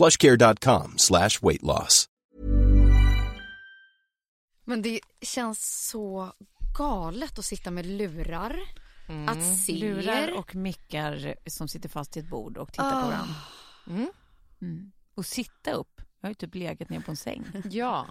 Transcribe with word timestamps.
plushcare.com 0.00 0.94
slash 0.98 1.30
weight 1.42 1.62
loss. 1.62 2.06
Men 4.64 4.82
det 4.82 5.00
känns 5.22 5.88
så 5.90 6.32
galet 6.78 7.38
att 7.38 7.44
sitta 7.44 7.70
med 7.70 7.86
lurar. 7.86 8.56
Att 9.28 9.58
se 9.66 9.72
Lurar 9.72 10.38
och 10.38 10.54
mickar 10.54 11.34
som 11.46 11.68
sitter 11.68 11.88
fast 11.88 12.16
i 12.16 12.20
ett 12.20 12.28
bord 12.30 12.56
och 12.58 12.72
tittar 12.72 12.90
på 12.90 12.96
Ah. 12.96 13.04
varandra. 13.06 13.34
Mm. 14.60 14.92
Och 15.14 15.26
sitta 15.26 15.72
upp. 15.72 16.00
Jag 16.20 16.26
har 16.26 16.30
ju 16.30 16.34
typ 16.34 16.54
legat 16.54 16.88
ner 16.90 17.00
på 17.00 17.10
en 17.10 17.16
säng. 17.16 17.44
Ja, 17.70 18.06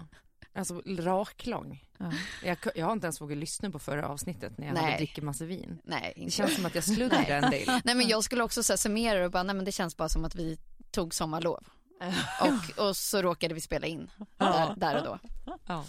alltså 0.54 0.82
raklång. 0.86 1.84
Ja. 1.98 2.12
Jag, 2.44 2.58
jag 2.74 2.86
har 2.86 2.92
inte 2.92 3.06
ens 3.06 3.20
vågat 3.20 3.38
lyssna 3.38 3.70
på 3.70 3.78
förra 3.78 4.08
avsnit 4.08 4.40
när 4.40 4.66
jag 4.66 4.74
Nej. 4.74 4.82
hade 4.84 4.96
dricker 4.96 5.22
massa 5.22 5.44
vin. 5.44 5.80
Nej, 5.84 6.12
Det 6.16 6.20
inte. 6.20 6.32
känns 6.36 6.54
som 6.56 6.66
att 6.66 6.74
jag 6.74 6.84
sluddade 6.94 7.34
en 7.34 7.50
del. 7.50 7.80
Nej 7.84 7.94
men 7.94 8.08
jag 8.08 8.24
skulle 8.24 8.42
också 8.42 8.62
så 8.62 8.72
här, 8.72 8.76
summera 8.78 9.18
det 9.18 9.24
och 9.24 9.30
bara, 9.32 9.42
nej 9.42 9.54
men 9.56 9.64
det 9.64 9.72
känns 9.72 9.96
bara 9.96 10.08
som 10.08 10.24
att 10.24 10.34
vi 10.34 10.58
tog 10.90 11.14
sommarlov. 11.14 11.64
Och, 12.40 12.86
och 12.86 12.96
så 12.96 13.22
råkade 13.22 13.54
vi 13.54 13.60
spela 13.60 13.86
in 13.86 14.10
där, 14.36 14.74
där 14.76 14.96
och 14.98 15.04
då. 15.04 15.18
Ja. 15.66 15.84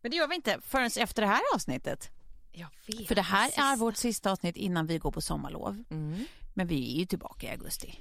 Men 0.00 0.10
det 0.10 0.16
gör 0.16 0.28
vi 0.28 0.34
inte 0.34 0.60
förrän 0.60 0.90
efter 0.96 1.22
det 1.22 1.28
här 1.28 1.42
avsnittet. 1.54 2.10
Jag 2.52 2.68
vet. 2.86 3.08
För 3.08 3.14
det 3.14 3.22
här 3.22 3.50
är 3.56 3.76
vårt 3.76 3.96
sista 3.96 4.32
avsnitt 4.32 4.56
innan 4.56 4.86
vi 4.86 4.98
går 4.98 5.10
på 5.10 5.20
sommarlov. 5.20 5.84
Mm. 5.90 6.24
Men 6.54 6.66
vi 6.66 6.94
är 6.94 6.98
ju 6.98 7.06
tillbaka 7.06 7.46
i 7.46 7.50
augusti. 7.50 7.98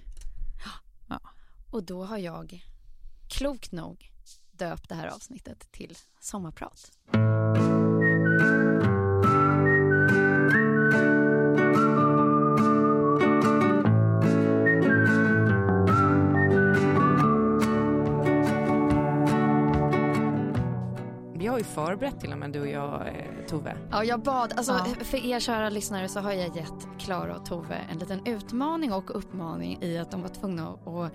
Och 1.71 1.83
då 1.83 2.05
har 2.05 2.17
jag 2.17 2.65
klokt 3.29 3.71
nog 3.71 4.11
döpt 4.51 4.89
det 4.89 4.95
här 4.95 5.07
avsnittet 5.07 5.71
till 5.71 5.97
sommarprat. 6.19 6.91
Har 21.55 21.59
ju 21.59 21.65
förberett 21.65 22.19
till 22.19 22.31
och 22.31 22.37
med 22.37 22.51
du 22.51 22.61
och 22.61 22.67
jag, 22.67 23.07
eh, 23.07 23.45
Tove. 23.47 23.77
Ja, 23.91 24.03
jag 24.03 24.19
bad, 24.23 24.53
alltså 24.57 24.71
Ja. 24.71 25.05
för 25.05 25.25
er 25.25 25.39
kära 25.39 25.69
lyssnare 25.69 26.09
så 26.09 26.19
har 26.19 26.33
jag 26.33 26.55
gett 26.55 26.87
Klara 26.99 27.35
och 27.35 27.45
Tove 27.45 27.75
en 27.91 27.99
liten 27.99 28.27
utmaning 28.27 28.93
och 28.93 29.17
uppmaning 29.17 29.83
i 29.83 29.97
att 29.97 30.11
de 30.11 30.21
var 30.21 30.29
tvungna 30.29 30.69
att 30.69 31.11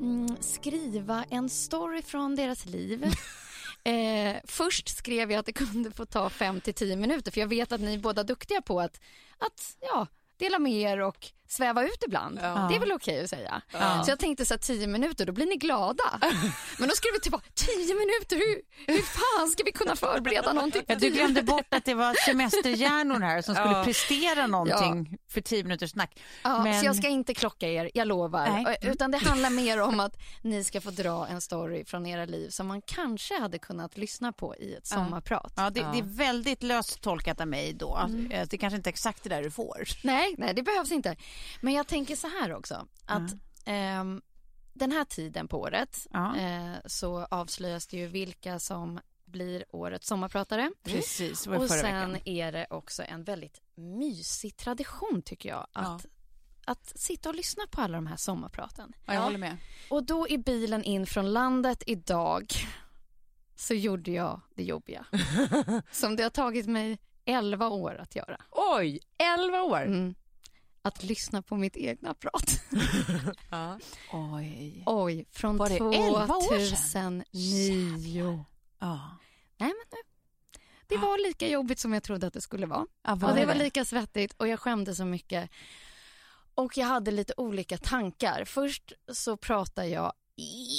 mm, 0.00 0.36
skriva 0.40 1.24
en 1.30 1.48
story 1.48 2.02
från 2.02 2.36
deras 2.36 2.66
liv. 2.66 3.04
eh, 3.84 4.36
först 4.44 4.88
skrev 4.88 5.30
jag 5.30 5.38
att 5.38 5.46
det 5.46 5.52
kunde 5.52 5.90
få 5.90 6.04
ta 6.04 6.30
5 6.30 6.60
till 6.60 6.74
10 6.74 6.96
minuter 6.96 7.30
för 7.30 7.40
jag 7.40 7.48
vet 7.48 7.72
att 7.72 7.80
ni 7.80 7.94
är 7.94 7.98
båda 7.98 8.22
duktiga 8.22 8.62
på 8.62 8.80
att, 8.80 9.00
att 9.38 9.76
ja, 9.80 10.06
dela 10.36 10.58
med 10.58 10.72
er 10.72 11.00
och 11.00 11.26
sväva 11.48 11.82
ut 11.84 12.02
ibland. 12.06 12.38
Ja. 12.42 12.66
Det 12.70 12.76
är 12.76 12.80
väl 12.80 12.92
okej 12.92 13.24
att 13.24 13.30
säga. 13.30 13.62
Ja. 13.72 14.02
Så 14.04 14.10
jag 14.10 14.18
tänkte 14.18 14.44
så 14.46 14.54
här 14.54 14.58
10 14.58 14.86
minuter, 14.86 15.26
då 15.26 15.32
blir 15.32 15.46
ni 15.46 15.56
glada. 15.56 16.20
Men 16.78 16.88
då 16.88 16.94
skrev 16.94 17.12
vi 17.12 17.20
tillbaka 17.20 17.44
10 17.54 17.76
minuter, 17.94 18.36
hur, 18.36 18.62
hur 18.94 19.02
fan 19.02 19.48
ska 19.48 19.62
vi 19.64 19.72
kunna 19.72 19.96
förbereda 19.96 20.52
någonting? 20.52 20.82
Ja, 20.86 20.94
du 20.94 21.00
10 21.00 21.10
glömde 21.10 21.42
bort 21.42 21.74
att 21.74 21.84
det 21.84 21.94
var 21.94 22.14
semesterhjärnor 22.26 23.20
här 23.20 23.42
som 23.42 23.54
skulle 23.54 23.74
Ja. 23.78 23.84
prestera 23.84 24.46
någonting 24.46 25.18
för 25.30 25.40
tio 25.40 25.62
minuters 25.62 25.90
snack. 25.90 26.20
Ja, 26.44 26.62
Men- 26.64 26.80
Så 26.80 26.86
jag 26.86 26.96
ska 26.96 27.08
inte 27.08 27.34
klocka 27.34 27.68
er, 27.68 27.90
jag 27.94 28.08
lovar. 28.08 28.48
Nej. 28.48 28.64
Ö- 28.82 28.90
Utan 28.90 29.10
det 29.10 29.18
handlar 29.18 29.50
mer 29.50 29.80
om 29.80 30.00
att 30.00 30.16
ni 30.42 30.64
ska 30.64 30.80
få 30.80 30.90
dra 30.90 31.26
en 31.26 31.40
story 31.40 31.84
från 31.84 32.06
era 32.06 32.24
liv 32.24 32.50
som 32.50 32.66
man 32.66 32.82
kanske 32.82 33.40
hade 33.40 33.58
kunnat 33.58 33.96
lyssna 33.96 34.32
på 34.32 34.56
i 34.56 34.74
ett 34.74 34.86
sommarprat. 34.86 35.52
Ja, 35.56 35.70
det, 35.70 35.80
det 35.80 35.98
är 35.98 36.16
väldigt 36.16 36.62
löst 36.62 37.00
tolkat 37.00 37.40
av 37.40 37.48
mig 37.48 37.72
då. 37.72 37.96
Mm. 37.96 38.30
Eh, 38.30 38.46
Det 38.48 38.56
är 38.56 38.58
kanske 38.58 38.76
inte 38.76 38.90
exakt 38.90 39.22
det 39.22 39.28
där 39.28 39.42
du 39.42 39.50
får. 39.50 39.84
Nej, 40.02 40.34
nej, 40.38 40.54
det 40.54 40.62
behövs 40.62 40.92
inte. 40.92 41.16
Men 41.60 41.74
jag 41.74 41.86
tänker 41.86 42.16
så 42.16 42.28
här 42.28 42.54
också, 42.54 42.86
att 43.06 43.34
ehm, 43.64 44.22
den 44.72 44.92
här 44.92 45.04
tiden 45.04 45.48
på 45.48 45.60
året 45.60 46.06
Ja. 46.10 46.36
eh, 46.36 46.72
så 46.86 47.24
avslöjas 47.30 47.86
det 47.86 47.96
ju 47.96 48.06
vilka 48.06 48.58
som 48.58 49.00
blir 49.24 49.64
årets 49.70 50.06
sommarpratare. 50.08 50.70
Precis, 50.82 51.46
var 51.46 51.56
Och 51.56 51.68
sen 51.68 51.82
veckan. 51.82 52.16
är 52.24 52.52
det 52.52 52.66
också 52.70 53.02
en 53.02 53.24
väldigt 53.24 53.60
mysig 53.74 54.56
tradition 54.56 55.22
tycker 55.24 55.48
jag 55.48 55.66
att, 55.72 56.06
att 56.64 56.98
sitta 56.98 57.28
och 57.28 57.34
lyssna 57.34 57.64
på 57.70 57.80
alla 57.80 57.98
de 57.98 58.06
här 58.06 58.16
sommarpraten. 58.16 58.92
Ja, 59.06 59.14
jag 59.14 59.20
håller 59.20 59.38
med. 59.38 59.56
Och 59.90 60.04
då 60.06 60.28
i 60.28 60.38
bilen 60.38 60.84
in 60.84 61.06
från 61.06 61.32
landet 61.32 61.82
idag 61.86 62.46
så 63.56 63.74
gjorde 63.74 64.10
jag 64.10 64.40
det 64.54 64.62
jobbiga. 64.62 65.06
Som 65.92 66.16
det 66.16 66.22
har 66.22 66.30
tagit 66.30 66.66
mig 66.66 66.98
11 67.24 67.68
år 67.68 67.96
att 67.98 68.16
göra. 68.16 68.40
Oj, 68.50 69.00
11 69.18 69.62
år! 69.62 69.82
Mm. 69.82 70.14
Att 70.82 71.02
lyssna 71.02 71.42
på 71.42 71.56
mitt 71.56 71.76
egna 71.76 72.14
prat. 72.14 72.60
Ja. 73.50 73.78
Oj. 74.12 74.82
Oj, 74.86 75.26
från 75.30 75.56
Var 75.56 75.68
det 75.68 75.74
11 75.74 76.36
år 76.36 76.76
sedan? 76.76 77.24
2009. 77.32 78.44
Ja. 78.78 79.18
Nej, 79.56 79.68
men 79.68 79.86
nu. 79.92 79.98
Det 80.86 80.96
var 80.96 81.28
lika 81.28 81.48
jobbigt 81.48 81.78
som 81.78 81.92
jag 81.92 82.02
trodde 82.02 82.26
att 82.26 82.32
det 82.32 82.40
skulle 82.40 82.66
vara. 82.66 82.86
Ja, 83.02 83.12
och 83.12 83.34
det 83.34 83.46
var 83.46 83.54
lika 83.54 83.84
svettigt 83.84 84.34
och 84.36 84.48
jag 84.48 84.60
skämde 84.60 84.94
så 84.94 85.04
mycket. 85.04 85.50
Och 86.54 86.76
jag 86.76 86.86
hade 86.86 87.10
lite 87.10 87.34
olika 87.36 87.78
tankar. 87.78 88.44
Först 88.44 88.92
så 89.12 89.36
pratade 89.36 89.88
jag 89.88 90.12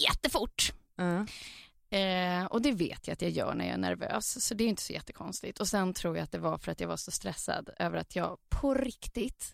jättefort. 0.05 0.73
Mm. 0.97 1.27
Eh, 1.89 2.45
och 2.45 2.61
det 2.61 2.71
vet 2.71 3.07
jag 3.07 3.13
att 3.13 3.21
jag 3.21 3.31
gör 3.31 3.53
när 3.53 3.65
jag 3.65 3.73
är 3.73 3.77
nervös, 3.77 4.45
så 4.45 4.53
det 4.53 4.63
är 4.63 4.67
inte 4.67 4.81
så 4.81 4.93
jättekonstigt. 4.93 5.59
Och 5.59 5.67
sen 5.67 5.93
tror 5.93 6.17
jag 6.17 6.23
att 6.23 6.31
det 6.31 6.39
var 6.39 6.57
för 6.57 6.71
att 6.71 6.79
jag 6.79 6.87
var 6.87 6.97
så 6.97 7.11
stressad 7.11 7.69
över 7.79 7.97
att 7.97 8.15
jag 8.15 8.37
på 8.49 8.73
riktigt 8.73 9.53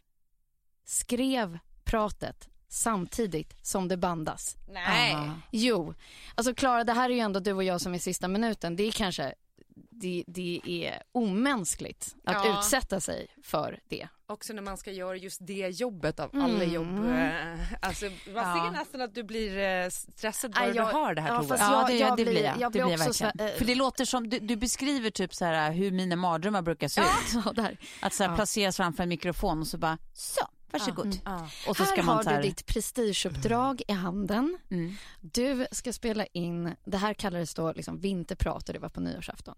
skrev 0.86 1.60
pratet 1.84 2.50
samtidigt 2.68 3.56
som 3.66 3.88
det 3.88 3.98
bandas. 3.98 4.56
Nej. 4.68 5.18
Jo, 5.52 5.94
alltså 6.36 6.54
Klara, 6.56 6.84
det 6.84 6.94
här 6.94 7.10
är 7.10 7.14
ju 7.14 7.20
ändå 7.20 7.40
du 7.40 7.54
och 7.54 7.64
jag 7.64 7.82
som 7.82 7.94
är 7.94 8.00
sista 8.00 8.28
minuten. 8.28 8.76
Det 8.76 8.84
är 8.84 8.92
kanske, 8.92 9.34
det, 9.92 10.24
det 10.28 10.62
är 10.66 11.02
omänskligt 11.12 12.16
att 12.26 12.46
Ja. 12.46 12.60
utsätta 12.60 13.00
sig 13.00 13.28
för 13.44 13.80
det. 13.90 14.08
Också 14.28 14.54
när 14.54 14.62
man 14.62 14.78
ska 14.78 14.92
göra 14.92 15.16
just 15.18 15.48
det 15.48 15.68
jobbet 15.70 16.20
av 16.20 16.34
Mm. 16.34 16.46
alla 16.46 16.64
jobb. 16.64 17.06
eh, 17.06 17.74
Alltså, 17.82 18.06
man 18.06 18.16
Ja. 18.36 18.66
ser 18.66 18.72
nästan 18.80 19.02
att 19.02 19.16
du 19.16 19.24
blir 19.24 19.58
eh, 19.58 19.90
stressad 19.90 20.52
bara 20.54 20.60
Nej, 20.64 20.72
du 20.72 20.78
jag- 20.78 20.86
hör 20.86 21.16
det 21.16 21.22
här 21.22 21.34
ja, 21.34 21.44
fast 21.44 21.64
Ja, 21.64 21.80
jag- 21.82 21.88
det, 21.90 21.98
jag 21.98 22.18
det 22.18 22.26
blir- 22.26 22.44
jag. 22.44 22.60
jag 22.60 22.72
det 22.72 22.80
blir 22.80 22.82
jag 22.82 23.08
också 23.08 23.24
verkligen. 23.24 23.50
så- 23.50 23.54
eh, 23.54 23.58
För 23.60 23.66
det 23.66 23.76
låter 23.76 24.06
som, 24.06 24.30
du, 24.30 24.40
du 24.40 24.56
beskriver 24.56 25.10
typ 25.10 25.34
så 25.36 25.46
här 25.46 25.72
hur 25.72 25.92
mina 25.92 26.16
mardrömmar 26.16 26.62
brukar 26.62 26.88
se 26.88 27.02
ut. 27.02 27.08
Ja, 27.46 27.52
där. 27.54 27.78
Att 28.02 28.14
så 28.14 28.24
här, 28.24 28.30
Ja. 28.30 28.36
placeras 28.36 28.78
framför 28.78 29.04
en 29.04 29.10
mikrofon 29.10 29.60
och 29.60 29.68
så 29.68 29.78
bara, 29.78 29.98
så, 30.14 30.42
Varsågod. 30.80 31.20
Ja. 31.26 31.50
Och 31.68 31.78
så 31.78 31.84
här 31.84 31.92
ska 31.92 32.04
man 32.04 32.16
har 32.16 32.24
så 32.24 32.30
här, 32.30 32.42
du 32.42 32.48
ditt 32.50 32.66
prestigeuppdrag 32.66 33.82
i 33.88 33.92
handen. 33.92 34.58
mm. 34.72 34.96
Du 35.22 35.68
ska 35.72 35.94
spela 35.94 36.26
in, 36.26 36.76
det 36.86 36.98
här 36.98 37.14
kallades 37.14 37.54
då 37.54 37.74
liksom 37.74 38.00
vinterprat 38.00 38.70
och 38.70 38.74
det 38.74 38.80
var 38.80 38.90
på 38.90 39.00
nyårsafton. 39.02 39.56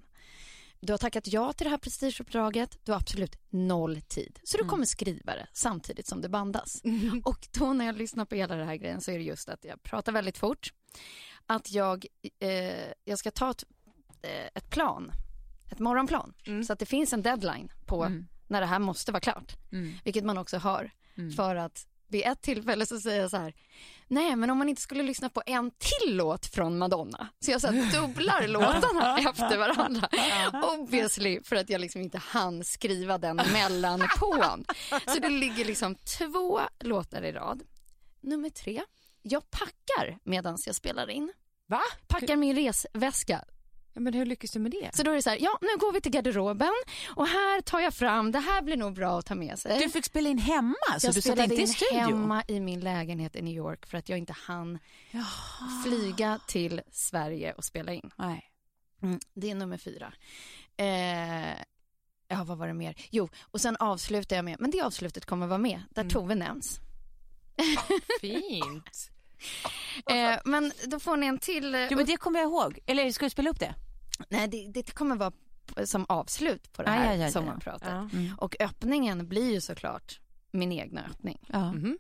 Du 0.79 0.93
har 0.93 0.97
tackat 0.97 1.27
ja 1.27 1.53
till 1.53 1.63
det 1.65 1.69
här 1.71 1.77
prestigeuppdraget, 1.77 2.79
du 2.83 2.91
har 2.91 2.99
absolut 2.99 3.35
noll 3.49 4.01
tid. 4.01 4.39
Så 4.43 4.57
du 4.57 4.61
Mm. 4.63 4.69
kommer 4.69 4.85
skriva 4.85 5.35
det 5.35 5.47
samtidigt 5.53 6.07
som 6.07 6.21
det 6.21 6.29
bandas. 6.29 6.81
Och 7.23 7.47
då 7.51 7.73
när 7.73 7.85
jag 7.85 7.97
lyssnar 7.97 8.25
på 8.25 8.35
hela 8.35 8.55
den 8.55 8.67
här 8.67 8.75
grejen 8.75 9.01
så 9.01 9.11
är 9.11 9.17
det 9.17 9.23
just 9.23 9.49
att 9.49 9.63
jag 9.65 9.83
pratar 9.83 10.11
väldigt 10.11 10.37
fort. 10.37 10.73
Att 11.45 11.71
jag, 11.71 12.05
eh, 12.39 12.49
jag 13.05 13.19
ska 13.19 13.31
ta 13.31 13.51
ett, 13.51 13.63
eh, 14.21 14.47
ett 14.55 14.69
plan, 14.69 15.11
ett 15.71 15.79
morgonplan. 15.79 16.33
Mm. 16.45 16.63
Så 16.63 16.73
att 16.73 16.79
det 16.79 16.85
finns 16.85 17.13
en 17.13 17.21
deadline 17.21 17.71
på 17.85 18.03
Mm. 18.05 18.27
när 18.47 18.61
det 18.61 18.67
här 18.67 18.79
måste 18.79 19.11
vara 19.11 19.21
klart. 19.21 19.55
Mm. 19.71 19.93
Vilket 20.03 20.23
man 20.25 20.37
också 20.37 20.57
har. 20.57 20.91
Mm. 21.17 21.31
För 21.31 21.55
att 21.55 21.87
vid 22.09 22.25
ett 22.25 22.41
tillfälle 22.41 22.85
så 22.85 22.99
säger 22.99 23.21
jag 23.21 23.29
så 23.29 23.37
här, 23.37 23.53
nej 24.07 24.35
men 24.35 24.49
om 24.49 24.57
man 24.57 24.69
inte 24.69 24.81
skulle 24.81 25.03
lyssna 25.03 25.29
på 25.29 25.43
en 25.45 25.71
till 25.71 26.15
låt 26.15 26.45
från 26.45 26.77
Madonna. 26.77 27.29
Så 27.39 27.51
jag 27.51 27.61
så 27.61 27.71
dubblar 27.71 28.47
låtarna 28.47 29.17
efter 29.19 29.57
varandra. 29.57 30.09
Obviously 30.73 31.39
för 31.43 31.55
att 31.55 31.69
jag 31.69 31.81
liksom 31.81 32.01
inte 32.01 32.17
hann 32.17 32.63
skriva 32.63 33.17
den 33.17 33.35
mellanpån. 33.35 34.65
Så 35.07 35.19
det 35.19 35.29
ligger 35.29 35.65
liksom 35.65 35.95
två 35.95 36.61
låtar 36.79 37.21
i 37.21 37.31
rad. 37.31 37.63
Nummer 38.21 38.49
tre, 38.49 38.83
jag 39.21 39.51
packar 39.51 40.19
medan 40.23 40.57
jag 40.65 40.75
spelar 40.75 41.09
in. 41.09 41.33
Va? 41.67 41.81
Packar 42.07 42.35
min 42.35 42.55
resväska 42.55 43.43
Ja, 43.97 44.01
men 44.01 44.13
hur 44.13 44.25
lyckas 44.25 44.51
du 44.51 44.59
med 44.59 44.71
det? 44.71 44.95
så 44.95 45.03
då 45.03 45.11
är 45.11 45.15
det 45.15 45.21
så 45.21 45.29
här, 45.29 45.37
ja 45.41 45.57
nu 45.61 45.67
går 45.79 45.93
vi 45.93 46.01
till 46.01 46.11
garderoben 46.11 46.73
och 47.15 47.27
här 47.27 47.61
tar 47.61 47.79
jag 47.79 47.93
fram, 47.93 48.31
det 48.31 48.39
här 48.39 48.61
blir 48.61 48.77
nog 48.77 48.93
bra 48.93 49.19
att 49.19 49.25
ta 49.25 49.35
med 49.35 49.59
sig. 49.59 49.79
Du 49.79 49.89
fick 49.89 50.05
spela 50.05 50.29
in 50.29 50.37
hemma, 50.37 50.75
så 50.99 51.07
jag 51.07 51.13
du 51.15 51.21
spelade 51.21 51.55
in 51.55 51.67
studio? 51.67 51.99
hemma 51.99 52.43
i 52.47 52.59
min 52.59 52.79
lägenhet 52.79 53.35
i 53.35 53.41
New 53.41 53.53
York 53.53 53.85
för 53.85 53.97
att 53.97 54.09
jag 54.09 54.17
inte 54.17 54.33
hann 54.33 54.79
flyga 55.85 56.39
till 56.47 56.81
Sverige 56.91 57.53
och 57.53 57.65
spela 57.65 57.93
in. 57.93 58.11
Nej. 58.15 58.51
Det 59.33 59.51
är 59.51 59.55
nummer 59.55 59.77
fyra. 59.77 60.13
Eh, 60.77 61.57
ja, 62.27 62.43
vad 62.43 62.57
var 62.57 62.67
det 62.67 62.73
mer? 62.73 62.95
Jo, 63.09 63.29
och 63.41 63.61
sen 63.61 63.75
avslutar 63.79 64.35
jag 64.35 64.45
med, 64.45 64.55
men 64.59 64.71
det 64.71 64.81
avslutet 64.81 65.25
kommer 65.25 65.47
vara 65.47 65.57
med, 65.57 65.81
där 65.89 66.01
Mm. 66.01 66.13
Tove 66.13 66.35
nämns. 66.35 66.79
Fint. 68.21 69.11
Eh, 70.09 70.39
men 70.45 70.71
då 70.85 70.99
får 70.99 71.17
ni 71.17 71.27
en 71.27 71.39
till. 71.39 71.87
Jo, 71.91 71.97
men 71.97 72.05
det 72.05 72.17
kommer 72.17 72.39
jag 72.39 72.47
ihåg. 72.49 72.79
Eller 72.85 73.11
ska 73.11 73.25
du 73.25 73.29
spela 73.29 73.49
upp 73.49 73.59
det? 73.59 73.75
Nej, 74.29 74.47
det, 74.47 74.67
det 74.73 74.91
kommer 74.91 75.15
vara 75.15 75.31
som 75.85 76.05
avslut 76.09 76.73
på 76.73 76.83
det 76.83 76.89
här 76.89 77.13
ja, 77.13 77.17
ja, 77.17 77.23
ja. 77.23 77.31
sommarpratet. 77.31 77.87
Ja. 77.89 78.09
Och 78.37 78.55
öppningen 78.59 79.27
blir 79.27 79.51
ju 79.53 79.61
såklart 79.61 80.19
min 80.51 80.71
egna 80.71 81.05
öppning. 81.05 81.39
Ja. 81.47 81.71
Mhm. 81.73 81.97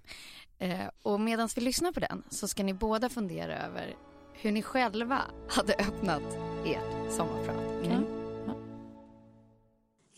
Eh, 0.59 0.87
och 1.01 1.19
medan 1.19 1.49
vi 1.55 1.61
lyssnar 1.61 1.91
på 1.91 1.99
den 1.99 2.23
så 2.29 2.47
ska 2.47 2.63
ni 2.63 2.73
båda 2.73 3.09
fundera 3.09 3.65
över 3.65 3.95
hur 4.33 4.51
ni 4.51 4.61
själva 4.61 5.21
hade 5.49 5.73
öppnat 5.73 6.23
ert 6.65 7.11
sommarprat. 7.11 7.55
Okej. 7.79 8.17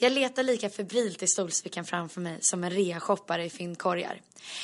Jag 0.02 0.12
letar 0.12 0.44
lika 0.44 0.70
febrilt 0.70 1.24
i 1.24 1.28
stolsfickan 1.28 1.86
framför 1.86 2.22
mig 2.22 2.38
som 2.42 2.64
en 2.64 2.70
reashoppare 2.70 3.46
i 3.46 3.50
fyndkorgar. 3.50 4.22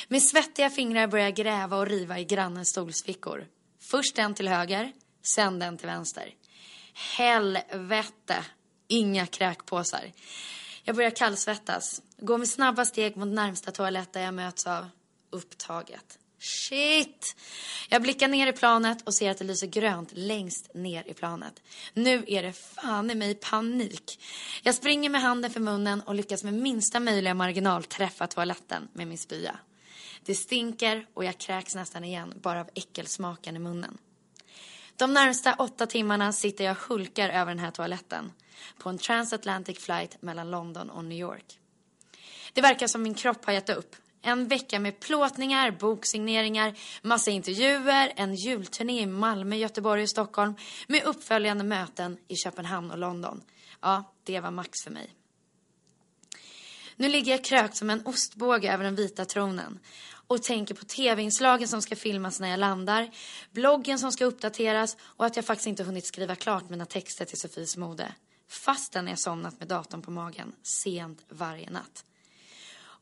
Med 0.08 0.22
svettiga 0.22 0.70
fingrar 0.70 1.06
börjar 1.06 1.24
jag 1.24 1.34
gräva 1.34 1.76
och 1.76 1.86
riva 1.86 2.18
i 2.18 2.24
grannens 2.24 2.68
stolsfickor. 2.68 3.46
Först 3.80 4.16
den 4.16 4.34
till 4.34 4.48
höger, 4.48 4.92
sen 5.34 5.58
den 5.58 5.76
till 5.76 5.86
vänster. 5.86 6.34
Helvete! 6.96 8.44
Inga 8.88 9.26
kräkpåsar. 9.26 10.12
Jag 10.84 10.96
börjar 10.96 11.10
kallsvettas. 11.10 12.02
Går 12.18 12.38
med 12.38 12.48
snabba 12.48 12.84
steg 12.84 13.16
mot 13.16 13.28
närmsta 13.28 13.70
toalett 13.70 14.12
där 14.12 14.20
jag 14.20 14.34
möts 14.34 14.66
av 14.66 14.88
upptaget. 15.30 16.18
Shit! 16.38 17.36
Jag 17.88 18.02
blickar 18.02 18.28
ner 18.28 18.46
i 18.46 18.52
planet 18.52 19.02
och 19.02 19.14
ser 19.14 19.30
att 19.30 19.38
det 19.38 19.44
lyser 19.44 19.66
grönt 19.66 20.12
längst 20.12 20.74
ner 20.74 21.08
i 21.08 21.14
planet. 21.14 21.62
Nu 21.94 22.24
är 22.26 22.42
det 22.42 22.52
fan 22.52 23.10
i 23.10 23.14
mig 23.14 23.34
panik. 23.34 24.20
Jag 24.62 24.74
springer 24.74 25.10
med 25.10 25.20
handen 25.20 25.50
för 25.50 25.60
munnen 25.60 26.00
och 26.00 26.14
lyckas 26.14 26.44
med 26.44 26.54
minsta 26.54 27.00
möjliga 27.00 27.34
marginal 27.34 27.84
träffa 27.84 28.26
toaletten 28.26 28.88
med 28.92 29.06
min 29.08 29.18
spya. 29.18 29.58
Det 30.22 30.34
stinker 30.34 31.06
och 31.14 31.24
jag 31.24 31.38
kräks 31.38 31.74
nästan 31.74 32.04
igen 32.04 32.34
bara 32.42 32.60
av 32.60 32.70
äckelsmaken 32.74 33.56
i 33.56 33.58
munnen. 33.58 33.98
De 34.96 35.12
närmsta 35.12 35.54
åtta 35.54 35.86
timmarna 35.86 36.32
sitter 36.32 36.64
jag 36.64 36.76
och 36.76 36.82
hulkar 36.82 37.28
över 37.28 37.46
den 37.46 37.58
här 37.58 37.70
toaletten 37.70 38.32
på 38.78 38.88
en 38.88 38.98
transatlantic 38.98 39.78
flight 39.78 40.22
mellan 40.22 40.50
London 40.50 40.90
och 40.90 41.04
New 41.04 41.18
York. 41.18 41.58
Det 42.52 42.60
verkar 42.60 42.86
som 42.86 43.02
min 43.02 43.14
kropp 43.14 43.44
har 43.44 43.52
gett 43.52 43.70
upp. 43.70 43.96
En 44.22 44.48
vecka 44.48 44.78
med 44.78 45.00
plåtningar, 45.00 45.70
boksigneringar, 45.70 46.78
massa 47.02 47.30
intervjuer, 47.30 48.12
en 48.16 48.34
julturné 48.34 49.00
i 49.00 49.06
Malmö, 49.06 49.56
Göteborg 49.56 50.02
och 50.02 50.10
Stockholm 50.10 50.54
med 50.86 51.04
uppföljande 51.04 51.64
möten 51.64 52.18
i 52.28 52.36
Köpenhamn 52.36 52.90
och 52.90 52.98
London. 52.98 53.42
Ja, 53.80 54.12
det 54.24 54.40
var 54.40 54.50
max 54.50 54.82
för 54.84 54.90
mig. 54.90 55.14
Nu 56.96 57.08
ligger 57.08 57.32
jag 57.32 57.44
krökt 57.44 57.76
som 57.76 57.90
en 57.90 58.06
ostbåge 58.06 58.72
över 58.72 58.84
den 58.84 58.94
vita 58.94 59.24
tronen 59.24 59.78
och 60.26 60.42
tänker 60.42 60.74
på 60.74 60.84
tv-inslagen 60.84 61.68
som 61.68 61.82
ska 61.82 61.96
filmas 61.96 62.40
när 62.40 62.48
jag 62.48 62.60
landar, 62.60 63.10
bloggen 63.50 63.98
som 63.98 64.12
ska 64.12 64.24
uppdateras 64.24 64.96
och 65.00 65.26
att 65.26 65.36
jag 65.36 65.44
faktiskt 65.44 65.66
inte 65.66 65.84
hunnit 65.84 66.06
skriva 66.06 66.36
klart 66.36 66.70
mina 66.70 66.86
texter 66.86 67.24
till 67.24 67.40
Sofies 67.40 67.76
mode. 67.76 68.14
Fastän 68.48 69.08
jag 69.08 69.18
somnat 69.18 69.58
med 69.58 69.68
datorn 69.68 70.02
på 70.02 70.10
magen 70.10 70.52
sent 70.62 71.24
varje 71.28 71.70
natt. 71.70 72.04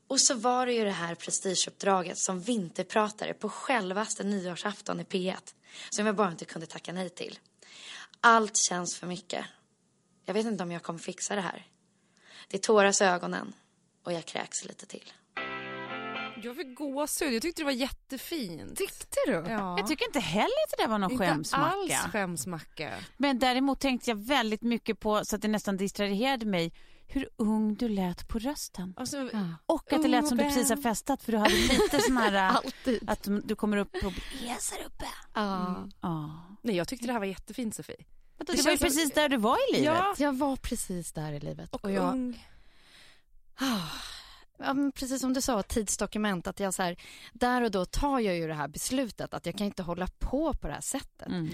Och 0.07 0.21
så 0.21 0.33
var 0.33 0.65
det 0.65 0.73
ju 0.73 0.83
det 0.83 0.91
här 0.91 1.15
prestigeuppdraget 1.15 2.17
som 2.17 2.41
vinterpratare 2.41 3.33
på 3.33 3.49
självaste 3.49 4.23
nyårsafton 4.23 4.99
i 4.99 5.03
P1 5.03 5.53
som 5.89 6.05
jag 6.05 6.15
bara 6.15 6.31
inte 6.31 6.45
kunde 6.45 6.67
tacka 6.67 6.93
nej 6.93 7.09
till. 7.09 7.39
Allt 8.21 8.57
känns 8.57 8.95
för 8.95 9.07
mycket. 9.07 9.45
Jag 10.25 10.33
vet 10.33 10.45
inte 10.45 10.63
om 10.63 10.71
jag 10.71 10.83
kommer 10.83 10.99
fixa 10.99 11.35
det 11.35 11.41
här. 11.41 11.67
Det 12.47 12.57
tåras 12.57 13.01
i 13.01 13.03
ögonen 13.03 13.53
och 14.03 14.13
jag 14.13 14.25
kräks 14.25 14.65
lite 14.65 14.85
till. 14.85 15.11
Jag 16.43 16.55
fick 16.55 16.75
gåshud. 16.77 17.33
Jag 17.33 17.41
tyckte 17.41 17.61
det 17.61 17.65
var 17.65 17.71
jättefint. 17.71 18.77
Tyckte 18.77 19.17
du? 19.25 19.31
Ja. 19.31 19.77
Jag 19.79 19.87
tycker 19.87 20.05
inte 20.05 20.19
heller 20.19 20.45
att 20.65 20.77
det 20.77 20.83
där 20.83 20.87
var 20.87 20.97
någon 20.97 21.11
Inte 21.11 21.25
skämsmacka. 21.25 21.65
alls 21.65 21.93
skämsmacka. 22.11 22.93
Men 23.17 23.39
däremot 23.39 23.79
tänkte 23.79 24.09
jag 24.11 24.15
väldigt 24.17 24.61
mycket 24.61 24.99
på, 24.99 25.25
så 25.25 25.35
att 25.35 25.41
det 25.41 25.47
nästan 25.47 25.77
distraherade 25.77 26.45
mig, 26.45 26.73
hur 27.07 27.29
ung 27.37 27.75
du 27.75 27.89
lät 27.89 28.27
på 28.27 28.39
rösten. 28.39 28.93
Alltså, 28.97 29.29
Ja. 29.33 29.47
Och 29.65 29.93
att 29.93 30.01
det 30.01 30.07
lät 30.07 30.27
som 30.27 30.37
du 30.37 30.43
precis 30.43 30.69
har 30.69 30.77
festat 30.77 31.23
för 31.23 31.31
du 31.31 31.37
hade 31.37 31.55
lite 31.55 32.01
sån 32.01 32.17
här, 32.17 32.57
att 33.07 33.27
du 33.43 33.55
kommer 33.55 33.77
upp 33.77 33.95
och 33.95 34.01
här 34.41 34.85
uppe. 34.85 35.05
Ja. 35.33 35.87
Ja. 36.01 36.41
Nej, 36.61 36.75
jag 36.75 36.87
tyckte 36.87 37.07
det 37.07 37.13
här 37.13 37.19
var 37.19 37.25
jättefint, 37.25 37.75
Sofie. 37.75 38.05
Det 38.37 38.65
var 38.65 38.71
ju 38.71 38.77
precis 38.77 39.11
där 39.11 39.29
du 39.29 39.37
var 39.37 39.57
i 39.69 39.73
livet. 39.73 39.95
Ja, 39.95 40.15
Jag 40.17 40.37
var 40.37 40.55
precis 40.55 41.11
där 41.13 41.31
i 41.33 41.39
livet. 41.39 41.69
och, 41.73 41.83
Och 41.83 41.91
jag, 41.91 42.13
ung. 42.13 42.47
Ja, 44.57 44.73
men 44.73 44.91
precis 44.91 45.21
som 45.21 45.33
du 45.33 45.41
sa, 45.41 45.63
tidsdokument. 45.63 46.47
Att 46.47 46.59
jag 46.59 46.73
så 46.73 46.83
här, 46.83 46.95
där 47.33 47.61
och 47.61 47.71
då 47.71 47.85
tar 47.85 48.19
jag 48.19 48.35
ju 48.37 48.47
det 48.47 48.53
här 48.53 48.67
beslutet 48.67 49.33
att 49.33 49.45
jag 49.45 49.55
kan 49.57 49.67
inte 49.67 49.83
hålla 49.83 50.07
på 50.19 50.53
på 50.53 50.67
det 50.67 50.73
här 50.73 50.81
sättet. 50.81 51.27
Mm. 51.27 51.49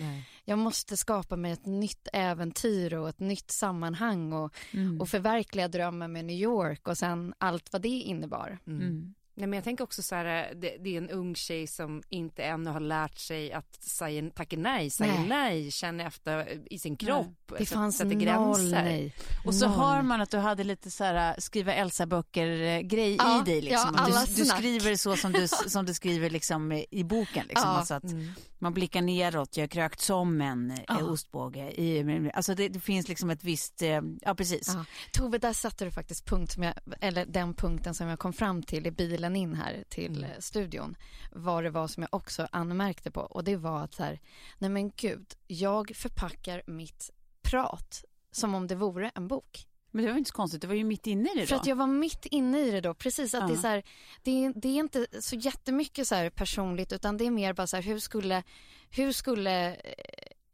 Jag 0.45 0.59
måste 0.59 0.97
skapa 0.97 1.35
mig 1.35 1.51
ett 1.51 1.65
nytt 1.65 2.07
äventyr 2.13 2.93
och 2.93 3.09
ett 3.09 3.19
nytt 3.19 3.51
sammanhang 3.51 4.33
och, 4.33 4.55
Mm. 4.71 5.01
och 5.01 5.09
förverkliga 5.09 5.67
drömmen 5.67 6.11
med 6.11 6.25
New 6.25 6.35
York 6.39 6.87
och 6.87 6.97
sen 6.97 7.33
allt 7.37 7.73
vad 7.73 7.81
det 7.81 7.87
innebar. 7.89 8.59
Mm. 8.67 9.13
Nej, 9.41 9.47
men 9.47 9.57
jag 9.57 9.63
tänker 9.63 9.83
också 9.83 10.01
så 10.03 10.15
här, 10.15 10.53
det, 10.55 10.77
det 10.79 10.89
är 10.93 10.97
en 10.97 11.09
ung 11.09 11.35
tjej 11.35 11.67
som 11.67 12.03
inte 12.09 12.43
ännu 12.43 12.69
har 12.69 12.79
lärt 12.79 13.17
sig 13.19 13.51
att 13.53 13.75
säga, 13.83 14.29
tacka 14.29 14.57
nej, 14.57 14.89
säga 14.89 15.13
Nej. 15.13 15.27
nej, 15.27 15.71
känna 15.71 16.03
efter 16.03 16.59
i 16.73 16.79
sin 16.79 16.95
kropp, 16.97 17.27
Det 17.59 17.65
så- 17.65 17.73
fanns 17.75 17.99
noll 18.03 18.13
gränser. 18.13 18.83
nej. 18.83 19.15
Och 19.45 19.55
så 19.55 19.67
Noll. 19.67 19.77
hör 19.79 20.01
man 20.01 20.21
att 20.21 20.31
du 20.31 20.37
hade 20.37 20.63
lite 20.63 20.91
så 20.91 21.03
här 21.03 21.29
äh, 21.29 21.35
skriva 21.37 21.73
Elsa-böcker-grej 21.73 23.15
Ja, 23.19 23.41
i 23.41 23.45
dig. 23.51 23.61
Liksom. 23.61 23.93
ja, 23.97 24.01
alla 24.03 24.25
du, 24.25 24.33
du 24.33 24.45
skriver 24.45 24.95
så 24.95 25.15
som 25.17 25.31
du, 25.31 25.47
som 25.67 25.85
du 25.85 25.93
skriver 25.93 26.29
liksom 26.29 26.71
i 26.91 27.03
boken. 27.03 27.45
Liksom. 27.47 27.69
Ja. 27.69 27.77
Alltså 27.77 27.93
att 27.93 28.03
Mm. 28.03 28.31
man 28.59 28.73
blickar 28.73 29.01
neråt, 29.01 29.57
jag 29.57 29.63
har 29.63 29.67
krökt 29.67 29.99
som 29.99 30.41
en 30.41 30.79
Ja. 30.87 30.99
eh, 30.99 31.11
ostbåge. 31.11 31.71
I, 31.81 32.31
alltså 32.33 32.55
det, 32.55 32.69
det 32.69 32.79
finns 32.79 33.07
liksom 33.07 33.29
ett 33.29 33.43
visst, 33.43 33.81
eh, 33.81 34.01
ja 34.21 34.35
precis. 34.35 34.67
Ja. 34.73 34.85
Tove, 35.13 35.37
där 35.37 35.53
satte 35.53 35.85
du 35.85 35.91
faktiskt 35.91 36.25
punkt 36.25 36.55
jag, 36.57 36.73
eller 37.01 37.25
den 37.25 37.53
punkten 37.53 37.93
som 37.93 38.07
jag 38.07 38.19
kom 38.19 38.33
fram 38.33 38.63
till 38.63 38.87
i 38.87 38.91
bilen 38.91 39.30
in 39.35 39.53
här 39.55 39.83
till 39.89 40.17
Mm. 40.17 40.31
eh, 40.31 40.39
studion. 40.39 40.95
Vad 41.31 41.63
det 41.63 41.69
var 41.69 41.87
som 41.87 42.03
jag 42.03 42.13
också 42.13 42.47
anmärkte 42.51 43.11
på 43.11 43.21
och 43.21 43.43
det 43.43 43.55
var 43.55 43.83
att 43.83 43.93
så 43.93 44.03
här, 44.03 44.19
nej 44.57 44.69
men 44.69 44.91
gud, 44.95 45.25
jag 45.47 45.91
förpackar 45.95 46.63
mitt 46.67 47.09
prat 47.41 48.03
som 48.31 48.55
om 48.55 48.67
det 48.67 48.75
vore 48.75 49.11
en 49.15 49.27
bok. 49.27 49.67
Men 49.93 50.05
det 50.05 50.11
var 50.11 50.17
inte 50.17 50.27
så 50.29 50.33
konstigt, 50.35 50.61
det 50.61 50.67
var 50.67 50.75
ju 50.75 50.83
mitt 50.83 51.07
inne 51.07 51.29
i 51.31 51.35
det 51.35 51.41
då. 51.41 51.47
För 51.47 51.55
att 51.55 51.65
jag 51.65 51.75
var 51.75 51.87
mitt 51.87 52.25
inne 52.25 52.59
i 52.59 52.71
det 52.71 52.81
då, 52.81 52.93
precis 52.93 53.33
att 53.33 53.47
det 53.47 53.53
är 53.53 53.57
så 53.57 53.67
här, 53.67 53.83
det 54.23 54.45
är, 54.45 54.53
det 54.55 54.67
är 54.69 54.75
inte 54.79 55.07
så 55.19 55.35
jättemycket 55.35 56.07
så 56.07 56.15
här 56.15 56.29
personligt 56.29 56.91
utan 56.93 57.17
det 57.17 57.25
är 57.25 57.31
mer 57.31 57.53
bara 57.53 57.67
så 57.67 57.75
här, 57.75 57.83
hur 57.83 57.99
skulle, 57.99 58.43
hur 58.89 59.11
skulle 59.11 59.75
eh, 59.75 59.81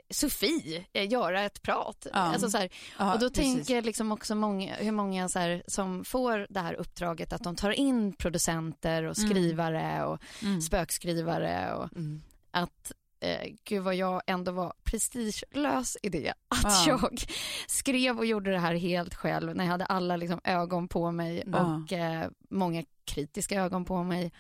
Sofie 0.10 0.86
eh, 0.94 1.10
göra 1.12 1.42
ett 1.44 1.62
prat. 1.62 2.08
Ja. 2.14 2.20
Alltså 2.20 2.50
så 2.50 2.58
här, 2.58 2.70
Ja, 3.00 3.14
och 3.14 3.20
då 3.20 3.30
precis. 3.30 3.56
tänker 3.56 3.76
jag 3.76 3.86
liksom 3.86 4.12
också 4.12 4.36
många, 4.36 4.76
hur 4.76 4.92
många 4.92 5.30
så 5.30 5.40
här, 5.40 5.64
som 5.68 6.04
får 6.06 6.48
det 6.50 6.60
här 6.60 6.74
uppdraget 6.74 7.34
att 7.34 7.44
de 7.44 7.56
tar 7.56 7.72
in 7.72 8.14
producenter 8.14 9.04
och 9.04 9.18
Mm. 9.18 9.30
skrivare 9.30 10.06
och 10.06 10.20
Mm. 10.44 10.62
spökskrivare 10.62 11.74
och 11.74 11.94
Mm. 11.98 12.22
att 12.52 12.92
eh, 13.20 13.48
gud 13.64 13.84
vad 13.84 13.96
jag 13.96 14.22
ändå 14.28 14.52
var 14.52 14.74
prestigelös 14.84 15.98
i 16.04 16.10
det. 16.10 16.34
Att 16.48 16.64
Ja. 16.64 17.00
jag 17.02 17.20
skrev 17.68 18.18
och 18.18 18.26
gjorde 18.26 18.52
det 18.52 18.60
här 18.60 18.74
helt 18.76 19.16
själv 19.16 19.56
när 19.56 19.64
jag 19.64 19.72
hade 19.72 19.86
alla 19.86 20.16
liksom, 20.16 20.42
ögon 20.44 20.88
på 20.88 21.12
mig 21.12 21.44
och 21.44 21.94
eh, 21.94 22.30
många 22.50 22.84
kritiska 23.06 23.62
ögon 23.62 23.86
på 23.86 24.04
mig. 24.04 24.32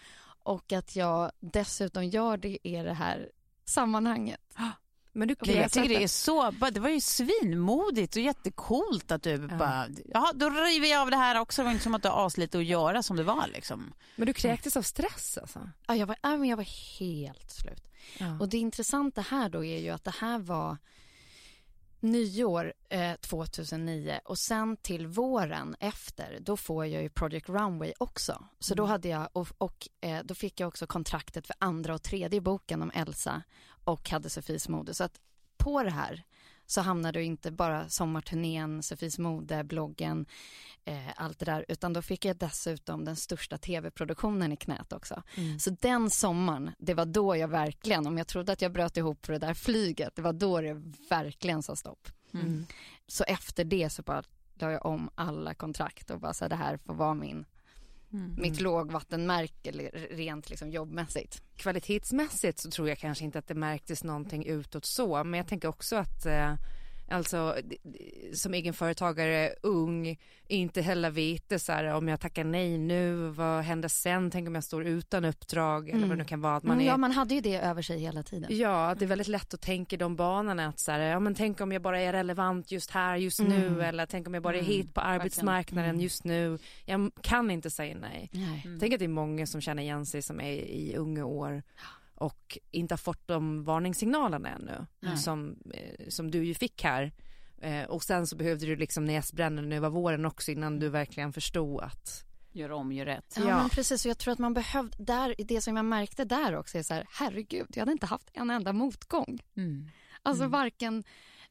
Och 0.44 0.74
att 0.74 0.96
jag 0.96 1.32
dessutom 1.40 2.06
gör 2.06 2.38
det 2.38 2.58
i 2.68 2.76
det 2.76 2.94
här 2.94 3.30
sammanhanget. 3.66 4.42
Men 5.18 5.28
du 5.28 5.36
det 5.40 5.54
jag 5.54 5.72
tycker 5.72 5.90
det 5.90 6.04
är 6.04 6.08
så, 6.08 6.52
det 6.72 6.80
var 6.80 6.90
ju 6.90 7.02
svinmodigt 7.02 8.16
och 8.16 8.22
jättecoolt 8.22 9.12
att 9.12 9.24
du 9.24 9.38
bara, 9.38 9.88
ja 10.14 10.32
då 10.36 10.50
river 10.50 10.88
jag 10.88 11.02
av 11.02 11.10
det 11.10 11.18
här 11.18 11.40
också. 11.40 11.62
Det 11.62 11.66
var 11.66 11.72
inte 11.72 11.84
som 11.84 11.96
att 11.96 12.04
du 12.04 12.10
har 12.10 12.26
aslite 12.26 12.58
att 12.58 12.66
göra 12.66 13.04
som 13.04 13.18
det 13.18 13.24
var 13.24 13.48
liksom. 13.48 13.94
Men 14.16 14.28
du 14.28 14.34
kräktes 14.34 14.78
av 14.78 14.82
stress 14.82 15.38
alltså? 15.38 15.70
Ja, 15.88 15.96
jag, 15.96 16.08
var, 16.08 16.16
ja, 16.22 16.38
men 16.38 16.50
jag 16.50 16.58
var 16.58 17.00
helt 17.00 17.52
slut. 17.52 17.88
Ja. 18.18 18.40
Och 18.40 18.50
det 18.50 18.58
intressanta 18.58 19.22
här 19.22 19.50
då 19.50 19.66
är 19.66 19.80
ju 19.80 19.90
att 19.90 20.04
det 20.04 20.16
här 20.20 20.40
var 20.40 20.78
nyår 22.00 22.74
eh, 22.90 23.16
2009 23.16 24.20
och 24.26 24.38
sen 24.38 24.78
till 24.78 25.08
våren 25.08 25.76
efter 25.80 26.38
då 26.42 26.58
får 26.58 26.86
jag 26.86 27.04
ju 27.04 27.10
Project 27.10 27.50
Runway 27.50 27.94
också. 27.98 28.46
Så 28.60 28.76
då 28.76 28.86
hade 28.86 29.08
jag 29.08 29.30
och, 29.34 29.48
och 29.58 29.88
eh, 30.02 30.20
då 30.24 30.36
fick 30.36 30.60
jag 30.60 30.68
också 30.68 30.88
kontraktet 30.88 31.48
för 31.48 31.56
andra 31.60 31.94
och 31.94 32.04
tredje 32.04 32.42
boken 32.42 32.82
om 32.82 32.92
Elsa 32.94 33.44
och 33.88 34.10
hade 34.10 34.30
Sofies 34.30 34.70
mode. 34.70 34.94
Så 34.94 35.04
att 35.04 35.20
på 35.58 35.84
det 35.84 35.90
här 35.90 36.24
så 36.66 36.82
hamnade 36.82 37.20
ju 37.20 37.26
inte 37.26 37.52
bara 37.52 37.90
sommarturnén, 37.90 38.84
Sofies 38.84 39.20
mode, 39.20 39.64
bloggen, 39.64 40.26
eh, 40.86 41.10
allt 41.16 41.40
det 41.40 41.46
där, 41.46 41.66
utan 41.68 41.94
då 41.94 42.02
fick 42.02 42.26
jag 42.26 42.38
dessutom 42.38 43.06
den 43.06 43.16
största 43.16 43.58
tv-produktionen 43.58 44.52
i 44.52 44.58
knät 44.58 44.94
också. 44.94 45.24
Så 45.60 45.70
den 45.70 46.10
sommaren, 46.10 46.72
det 46.78 46.94
var 46.94 47.06
då 47.06 47.36
jag 47.36 47.48
verkligen, 47.48 48.08
om 48.08 48.18
jag 48.18 48.28
trodde 48.28 48.52
att 48.52 48.62
jag 48.62 48.72
bröt 48.72 48.98
ihop 48.98 49.22
på 49.22 49.32
det 49.32 49.40
där 49.40 49.54
flyget, 49.54 50.16
det 50.16 50.22
var 50.22 50.34
då 50.34 50.62
det 50.62 50.74
verkligen 51.10 51.64
sa 51.64 51.76
stopp. 51.76 52.08
Mm. 52.34 52.66
Så 53.08 53.24
efter 53.24 53.64
det 53.64 53.90
så 53.90 54.02
bara 54.02 54.24
la 54.54 54.72
jag 54.72 54.86
om 54.86 55.10
alla 55.16 55.54
kontrakt 55.54 56.10
och 56.10 56.20
bara 56.20 56.34
så 56.34 56.46
här, 56.46 56.50
det 56.50 56.56
här 56.56 56.78
får 56.78 56.94
vara 56.94 57.14
min, 57.14 57.46
mitt 58.38 58.62
lågvattenmärke 58.62 59.70
eller 59.70 60.08
rent 60.12 60.50
liksom 60.50 60.72
jobbmässigt. 60.72 61.42
Kvalitetsmässigt 61.56 62.60
så 62.60 62.72
tror 62.72 62.90
jag 62.90 62.98
kanske 62.98 63.24
inte 63.26 63.40
att 63.40 63.48
det 63.48 63.56
märktes 63.56 64.04
någonting 64.04 64.46
utåt 64.46 64.86
så, 64.86 65.24
men 65.24 65.38
jag 65.38 65.48
tänker 65.48 65.68
också 65.68 65.96
att 65.96 66.26
eh, 66.26 66.54
Alltså 67.10 67.56
som 68.34 68.54
egenföretagare, 68.54 69.54
ung, 69.64 70.18
inte 70.48 70.82
heller 70.82 71.10
vete 71.12 71.60
så 71.60 71.72
här, 71.72 71.86
om 71.86 72.08
jag 72.08 72.20
tackar 72.20 72.44
nej 72.44 72.78
nu, 72.78 73.16
vad 73.16 73.64
händer 73.64 73.90
sen? 73.90 74.32
Tänk 74.32 74.48
om 74.48 74.56
jag 74.56 74.64
står 74.64 74.84
utan 74.84 75.26
uppdrag 75.26 75.90
eller 75.90 76.02
vad 76.02 76.10
det 76.10 76.16
nu 76.16 76.26
kan 76.26 76.42
vara. 76.42 76.56
Att 76.56 76.64
man 76.64 76.78
Man 76.78 76.86
är... 76.86 76.88
Ja, 76.88 76.98
man 76.98 77.12
hade 77.12 77.36
ju 77.36 77.42
det 77.42 77.60
över 77.60 77.82
sig 77.82 78.00
hela 78.00 78.24
tiden. 78.24 78.58
Ja, 78.58 78.96
det 79.00 79.06
är 79.06 79.08
väldigt 79.08 79.28
lätt 79.28 79.54
att 79.54 79.62
tänka 79.62 79.96
i 79.96 80.00
de 80.00 80.16
banorna 80.16 80.68
att 80.68 80.80
så 80.80 80.92
här, 80.92 81.00
ja 81.00 81.20
men 81.20 81.36
tänk 81.36 81.62
om 81.62 81.72
jag 81.72 81.82
bara 81.82 82.00
är 82.02 82.14
relevant 82.14 82.72
just 82.72 82.92
här 82.92 83.16
just 83.16 83.40
nu 83.40 83.84
eller 83.84 84.06
tänk 84.06 84.28
om 84.28 84.34
jag 84.34 84.44
bara 84.44 84.58
är 84.58 84.64
hit 84.64 84.94
på 84.94 85.02
arbetsmarknaden 85.02 86.00
just 86.00 86.24
nu. 86.24 86.58
Jag 86.86 87.12
kan 87.22 87.52
inte 87.52 87.70
säga 87.70 87.98
nej. 88.02 88.30
Nej. 88.34 88.78
Tänk 88.80 88.94
att 88.94 89.00
det 89.00 89.06
är 89.06 89.10
många 89.10 89.48
som 89.48 89.62
känner 89.62 89.84
igen 89.84 90.06
sig 90.06 90.22
som 90.22 90.42
är 90.42 90.52
i 90.52 90.96
unga 90.98 91.26
år 91.26 91.64
och 92.18 92.58
inte 92.72 92.94
har 92.94 92.98
fått 92.98 93.28
de 93.28 93.64
varningssignalerna 93.64 94.50
ännu 94.50 94.86
som, 95.18 95.58
eh, 95.74 96.08
som 96.10 96.32
du 96.32 96.46
ju 96.46 96.54
fick 96.54 96.84
här. 96.84 97.12
Eh, 97.62 97.84
och 97.84 98.04
sen 98.04 98.28
så 98.28 98.36
behövde 98.36 98.66
du 98.66 98.76
liksom 98.76 99.06
näsbrännan 99.06 99.72
över 99.72 99.90
våren 99.90 100.26
också 100.26 100.52
innan 100.52 100.80
du 100.80 100.90
verkligen 100.90 101.34
förstod 101.34 101.82
att 101.84 102.24
Gör 102.52 102.72
om, 102.72 102.92
gör 102.92 103.06
rätt. 103.06 103.34
Ja, 103.38 103.48
Ja. 103.48 103.58
men 103.58 103.70
precis. 103.70 104.06
Och 104.06 104.10
jag 104.10 104.18
tror 104.18 104.32
att 104.32 104.40
man 104.40 104.54
behövde, 104.54 105.04
där, 105.04 105.36
det 105.38 105.62
som 105.62 105.76
jag 105.76 105.86
märkte 105.86 106.26
där 106.26 106.56
också 106.56 106.78
är 106.78 106.84
så 106.84 106.94
här, 106.94 107.06
herregud, 107.10 107.68
jag 107.74 107.82
hade 107.82 107.92
inte 107.92 108.06
haft 108.06 108.30
en 108.34 108.50
enda 108.50 108.74
motgång. 108.74 109.40
Mm. 109.58 109.90
Alltså 110.22 110.48
varken 110.48 111.04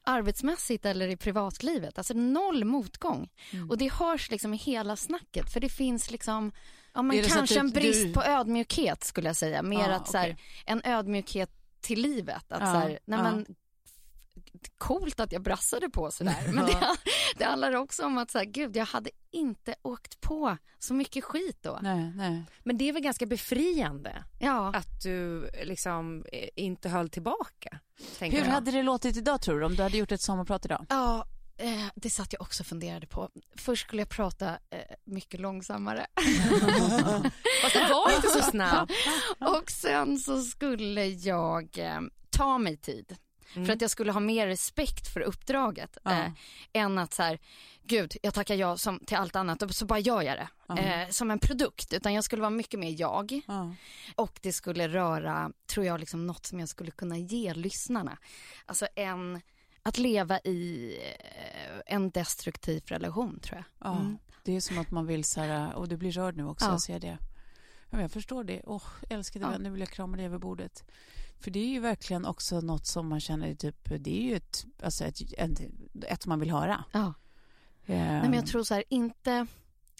arbetsmässigt 0.03 0.85
eller 0.85 1.07
i 1.07 1.17
privatlivet. 1.17 1.97
Alltså 1.97 2.13
noll 2.13 2.65
motgång. 2.65 3.29
Mm. 3.53 3.69
Och 3.69 3.77
det 3.77 3.93
hörs 3.93 4.31
liksom 4.31 4.53
i 4.53 4.57
hela 4.57 4.95
snacket. 4.95 5.53
För 5.53 5.59
det 5.59 5.69
finns 5.69 6.11
liksom, 6.11 6.51
ja, 6.97 7.01
men 7.01 7.23
kanske 7.23 7.59
en 7.59 7.69
brist 7.71 8.03
du- 8.03 8.13
på 8.13 8.23
ödmjukhet 8.23 9.03
skulle 9.03 9.29
jag 9.29 9.35
säga. 9.35 9.61
Mer 9.61 9.89
Ja, 9.89 9.95
att 9.95 10.07
så 10.07 10.17
här, 10.17 10.29
okej. 10.33 10.43
en 10.65 10.81
ödmjukhet 10.85 11.49
till 11.81 12.01
livet. 12.01 12.51
Att 12.51 12.59
Ja, 12.61 12.65
så 12.73 12.79
här, 12.79 12.87
nej 13.05 13.19
ja. 13.19 13.23
men 13.23 13.45
coolt 14.77 15.19
att 15.19 15.31
jag 15.31 15.41
brassade 15.41 15.89
på 15.89 16.11
sådär. 16.11 16.51
Men 16.53 16.65
det, 16.65 16.77
det 17.37 17.45
handlar 17.45 17.73
också 17.75 18.05
om 18.05 18.17
att 18.17 18.31
så 18.31 18.37
här, 18.37 18.45
gud, 18.45 18.75
jag 18.75 18.85
hade 18.85 19.09
inte 19.31 19.75
åkt 19.81 20.21
på 20.21 20.57
så 20.79 20.93
mycket 20.93 21.23
skit 21.23 21.57
då. 21.61 21.79
Nej, 21.81 22.11
nej. 22.15 22.43
Men 22.63 22.77
det 22.77 22.89
är 22.89 22.93
väl 22.93 23.01
ganska 23.03 23.25
befriande 23.25 24.23
Ja. 24.39 24.73
att 24.75 25.03
du 25.03 25.49
liksom 25.63 26.25
eh, 26.31 26.49
inte 26.55 26.89
höll 26.89 27.09
tillbaka. 27.09 27.79
Hur 28.19 28.37
jag. 28.37 28.45
hade 28.45 28.71
det 28.71 28.83
låtit 28.83 29.17
idag 29.17 29.41
tror 29.41 29.59
du 29.59 29.65
om 29.65 29.75
du 29.75 29.83
hade 29.83 29.97
gjort 29.97 30.11
ett 30.11 30.21
sommarprat 30.21 30.65
idag? 30.65 30.85
Ja, 30.89 31.25
eh, 31.57 31.85
det 31.95 32.09
satt 32.09 32.33
jag 32.33 32.41
också 32.41 32.63
och 32.63 32.67
funderade 32.67 33.07
på. 33.07 33.29
Först 33.55 33.87
skulle 33.87 34.01
jag 34.01 34.09
prata 34.09 34.49
eh, 34.49 34.79
mycket 35.03 35.39
långsammare. 35.39 36.07
Fast 37.61 37.73
det 37.73 37.87
var 37.89 38.15
inte 38.15 38.27
så 38.27 38.41
snabbt. 38.41 38.91
och 39.39 39.71
sen 39.71 40.17
så 40.17 40.41
skulle 40.41 41.05
jag 41.05 41.77
eh, 41.77 42.01
ta 42.29 42.57
mig 42.57 42.77
tid. 42.77 43.17
För 43.53 43.69
att 43.69 43.81
jag 43.81 43.91
skulle 43.91 44.11
ha 44.11 44.19
mer 44.19 44.47
respekt 44.47 45.13
för 45.13 45.19
uppdraget. 45.19 45.97
Ja. 46.03 46.11
Eh, 46.11 46.31
än 46.73 46.97
att 46.97 47.13
så 47.13 47.23
här, 47.23 47.39
gud 47.83 48.17
jag 48.21 48.33
tackar 48.33 48.55
ja 48.55 48.77
som, 48.77 48.99
till 48.99 49.17
allt 49.17 49.35
annat 49.35 49.61
och 49.61 49.75
så 49.75 49.85
bara 49.85 49.99
gör 49.99 50.21
jag 50.21 50.37
det. 50.37 50.81
Eh, 50.81 51.09
som 51.09 51.31
en 51.31 51.39
produkt. 51.39 51.93
Utan 51.93 52.13
jag 52.13 52.23
skulle 52.23 52.41
vara 52.41 52.49
mycket 52.49 52.79
mer 52.79 52.95
jag. 52.99 53.41
Ja. 53.47 53.73
Och 54.15 54.39
det 54.41 54.53
skulle 54.53 54.87
röra, 54.87 55.51
tror 55.67 55.85
jag, 55.85 55.99
liksom 55.99 56.27
något 56.27 56.45
som 56.45 56.59
jag 56.59 56.69
skulle 56.69 56.91
kunna 56.91 57.17
ge 57.17 57.53
lyssnarna. 57.53 58.17
Alltså 58.65 58.87
en, 58.95 59.41
att 59.87 59.97
leva 59.97 60.39
i 60.39 60.93
eh, 61.01 61.81
en 61.95 62.09
destruktiv 62.09 62.83
relation 62.85 63.39
tror 63.39 63.55
jag. 63.57 63.89
Ja, 63.91 64.01
det 64.43 64.55
är 64.55 64.61
som 64.61 64.77
att 64.77 64.91
man 64.91 65.05
vill 65.05 65.23
så 65.23 65.41
här, 65.41 65.73
och 65.75 65.87
du 65.87 65.97
blir 65.97 66.11
rörd 66.11 66.35
nu 66.37 66.45
också, 66.47 66.65
Ja. 66.65 66.71
jag 66.71 66.81
ser 66.81 66.99
det. 66.99 67.17
Jag 67.89 68.11
förstår 68.11 68.43
det. 68.43 68.61
Åh, 68.65 68.83
älskade 69.09 69.45
Ja. 69.45 69.51
vän, 69.51 69.61
nu 69.63 69.69
vill 69.69 69.79
jag 69.79 69.89
krama 69.89 70.17
dig 70.17 70.25
över 70.25 70.37
bordet. 70.37 70.83
För 71.39 71.51
det 71.51 71.59
är 71.59 71.67
ju 71.67 71.79
verkligen 71.79 72.25
också 72.25 72.61
något 72.61 72.85
som 72.85 73.07
man 73.07 73.19
känner, 73.19 73.55
typ, 73.55 73.89
det 73.99 74.19
är 74.23 74.23
ju 74.29 74.35
ett, 74.35 74.65
alltså 74.83 75.03
ett, 75.05 75.21
ett, 75.37 75.61
ett 76.07 76.25
man 76.25 76.39
vill 76.39 76.51
höra. 76.51 76.83
Ja. 76.91 77.13
Ehm, 77.85 78.07
Nej, 78.07 78.21
men 78.21 78.33
jag 78.33 78.47
tror 78.47 78.63
så 78.63 78.73
här, 78.73 78.83
inte 78.89 79.47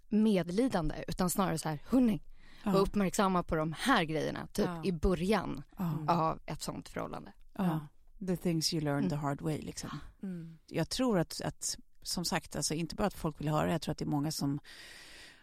medlidande 0.09 0.95
utan 1.07 1.29
snarare 1.29 1.57
så 1.57 1.69
här, 1.69 1.79
hörni, 1.89 2.21
ja, 2.63 2.71
var 2.71 2.79
uppmärksamma 2.79 3.43
på 3.43 3.55
de 3.55 3.73
här 3.79 4.03
grejerna, 4.03 4.47
typ 4.47 4.65
Ja. 4.65 4.81
i 4.83 4.91
början 4.91 5.63
ja, 5.77 6.13
av 6.13 6.39
ett 6.45 6.61
sånt 6.61 6.89
förhållande. 6.89 7.33
ja. 7.57 7.79
The 8.27 8.37
things 8.37 8.73
you 8.73 8.83
learn 8.83 8.97
Mm. 8.97 9.09
the 9.09 9.15
hard 9.15 9.41
way 9.41 9.61
liksom. 9.61 9.89
Mm. 10.23 10.57
Jag 10.67 10.89
tror 10.89 11.19
att, 11.19 11.41
att 11.41 11.77
som 12.01 12.25
sagt, 12.25 12.55
alltså 12.55 12.73
inte 12.73 12.95
bara 12.95 13.07
att 13.07 13.13
folk 13.13 13.41
vill 13.41 13.47
höra 13.47 13.65
det, 13.65 13.71
jag 13.71 13.81
tror 13.81 13.91
att 13.91 13.97
det 13.97 14.05
är 14.05 14.09
många 14.09 14.31
som 14.31 14.59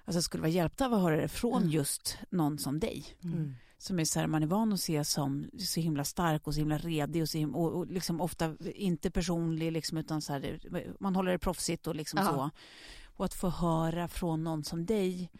alltså, 0.04 0.22
skulle 0.22 0.40
vara 0.40 0.50
hjälpta 0.50 0.86
av 0.86 0.94
att 0.94 1.00
höra 1.02 1.16
det 1.16 1.28
från 1.28 1.58
Mm. 1.62 1.70
just 1.70 2.18
någon 2.30 2.58
som 2.58 2.80
dig. 2.80 3.04
Mm. 3.24 3.54
som 3.78 4.00
är 4.00 4.04
så 4.04 4.20
här, 4.20 4.26
man 4.26 4.42
är 4.42 4.46
van 4.46 4.72
att 4.72 4.80
se 4.80 5.04
som 5.04 5.50
så 5.58 5.80
himla 5.80 6.04
stark 6.04 6.46
och 6.46 6.54
så 6.54 6.60
himla 6.60 6.78
redig 6.78 7.22
och, 7.22 7.28
så 7.28 7.38
himla, 7.38 7.56
och, 7.58 7.72
och 7.78 7.86
liksom 7.86 8.20
ofta 8.20 8.56
inte 8.74 9.10
personlig 9.10 9.72
liksom, 9.72 9.98
utan 9.98 10.22
så 10.22 10.32
här, 10.32 10.60
man 11.00 11.16
håller 11.16 11.32
det 11.32 11.38
proffsigt 11.38 11.86
och 11.86 11.94
liksom 11.94 12.18
så. 12.24 12.50
Och 13.16 13.24
att 13.24 13.34
få 13.34 13.48
höra 13.48 14.08
från 14.08 14.44
någon 14.44 14.64
som 14.64 14.86
dig 14.86 15.30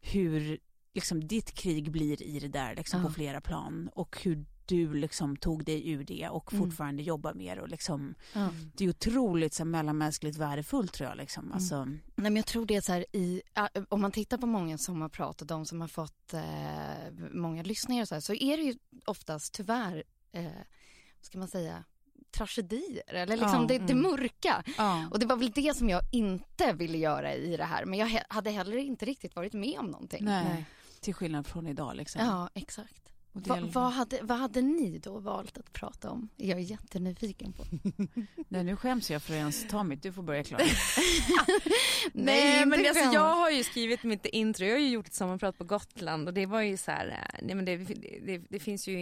hur 0.00 0.58
liksom 0.94 1.26
ditt 1.28 1.52
krig 1.54 1.90
blir 1.90 2.22
i 2.22 2.38
det 2.40 2.48
där 2.48 2.74
liksom, 2.76 3.00
Ja. 3.00 3.06
på 3.06 3.12
flera 3.14 3.40
plan 3.40 3.90
och 3.94 4.18
hur 4.22 4.44
du 4.66 4.94
liksom 4.94 5.36
tog 5.36 5.64
dig 5.64 5.90
ur 5.90 6.04
det 6.04 6.28
och 6.28 6.52
Mm. 6.52 6.64
fortfarande 6.64 7.02
jobbar 7.02 7.34
med 7.34 7.56
det 7.58 7.62
och 7.62 7.68
liksom, 7.68 8.14
Ja. 8.32 8.48
det 8.76 8.84
är 8.84 8.88
otroligt 8.88 9.54
så 9.54 9.64
mellanmänskligt 9.64 10.36
värdefullt 10.38 10.92
tror 10.92 11.08
jag 11.08 11.16
liksom. 11.18 11.52
Alltså, 11.52 11.84
Nej, 11.84 12.00
men 12.14 12.36
jag 12.36 12.46
tror 12.46 12.66
det 12.66 12.76
är 12.76 12.80
så 12.80 12.92
här 12.92 13.06
i, 13.12 13.42
äh, 13.54 13.82
om 13.88 14.00
man 14.00 14.12
tittar 14.12 14.38
på 14.38 14.46
många 14.46 14.78
sommarprat 14.78 15.40
och 15.40 15.46
de 15.46 15.66
som 15.66 15.80
har 15.80 15.88
fått 15.88 16.34
eh, 16.34 16.42
många 17.32 17.62
lyssningar 17.62 18.04
så, 18.04 18.14
här, 18.14 18.20
så 18.20 18.34
är 18.34 18.56
det 18.56 18.62
ju 18.62 18.74
oftast 19.06 19.54
tyvärr, 19.54 20.04
eh, 20.32 20.42
vad 21.16 21.24
ska 21.26 21.38
man 21.38 21.48
säga, 21.48 21.84
tragedier 22.30 23.02
eller 23.14 23.36
liksom 23.36 23.60
Ja, 23.60 23.66
det, 23.68 23.78
det 23.78 23.94
mörka. 23.94 24.62
ja. 24.78 25.08
Och 25.10 25.18
det 25.18 25.26
var 25.26 25.36
väl 25.36 25.50
det 25.50 25.76
som 25.76 25.88
jag 25.88 26.00
inte 26.12 26.72
ville 26.72 26.98
göra 26.98 27.34
i 27.34 27.56
det 27.56 27.64
här, 27.64 27.84
men 27.84 27.98
jag 27.98 28.22
hade 28.28 28.50
heller 28.50 28.76
inte 28.76 29.04
riktigt 29.04 29.36
varit 29.36 29.52
med 29.52 29.78
om 29.78 29.86
någonting. 29.86 30.24
Nej. 30.24 30.44
Nej. 30.44 30.64
Till 31.00 31.14
skillnad 31.14 31.46
från 31.46 31.66
idag 31.66 31.96
liksom. 31.96 32.20
Ja, 32.26 32.50
exakt. 32.54 33.12
Va, 33.36 33.58
vad, 33.72 33.92
hade, 33.92 34.18
vad 34.22 34.38
hade 34.38 34.62
ni 34.62 34.98
då 34.98 35.18
valt 35.18 35.58
att 35.58 35.72
prata 35.72 36.10
om? 36.10 36.28
Jag 36.36 36.58
är 36.58 36.62
jättenyfiken 36.62 37.52
på. 37.52 37.64
Nej, 38.48 38.64
nu 38.64 38.76
skäms 38.76 39.10
jag 39.10 39.22
för 39.22 39.32
att 39.32 39.38
ens 39.38 39.68
ta 39.68 39.82
mitt. 39.82 40.02
Du 40.02 40.12
får 40.12 40.22
börja 40.22 40.44
Klara. 40.44 40.62
Nej 42.12 42.66
men 42.66 42.86
alltså, 42.86 43.04
jag 43.04 43.34
har 43.34 43.50
ju 43.50 43.64
skrivit 43.64 44.02
mitt 44.02 44.26
intro, 44.26 44.66
jag 44.66 44.74
har 44.74 44.80
ju 44.80 44.88
gjort 44.88 45.06
ett 45.06 45.14
sommarprat 45.14 45.58
på 45.58 45.64
Gotland 45.64 46.28
och 46.28 46.34
det 46.34 46.46
var 46.46 46.60
ju 46.60 46.76
så 46.76 46.90
här, 46.90 47.08
eh, 47.08 47.40
nej 47.42 47.54
men 47.54 47.64
det, 47.64 47.76
det, 48.26 48.38
det 48.38 48.58
finns 48.58 48.88
ju 48.88 48.94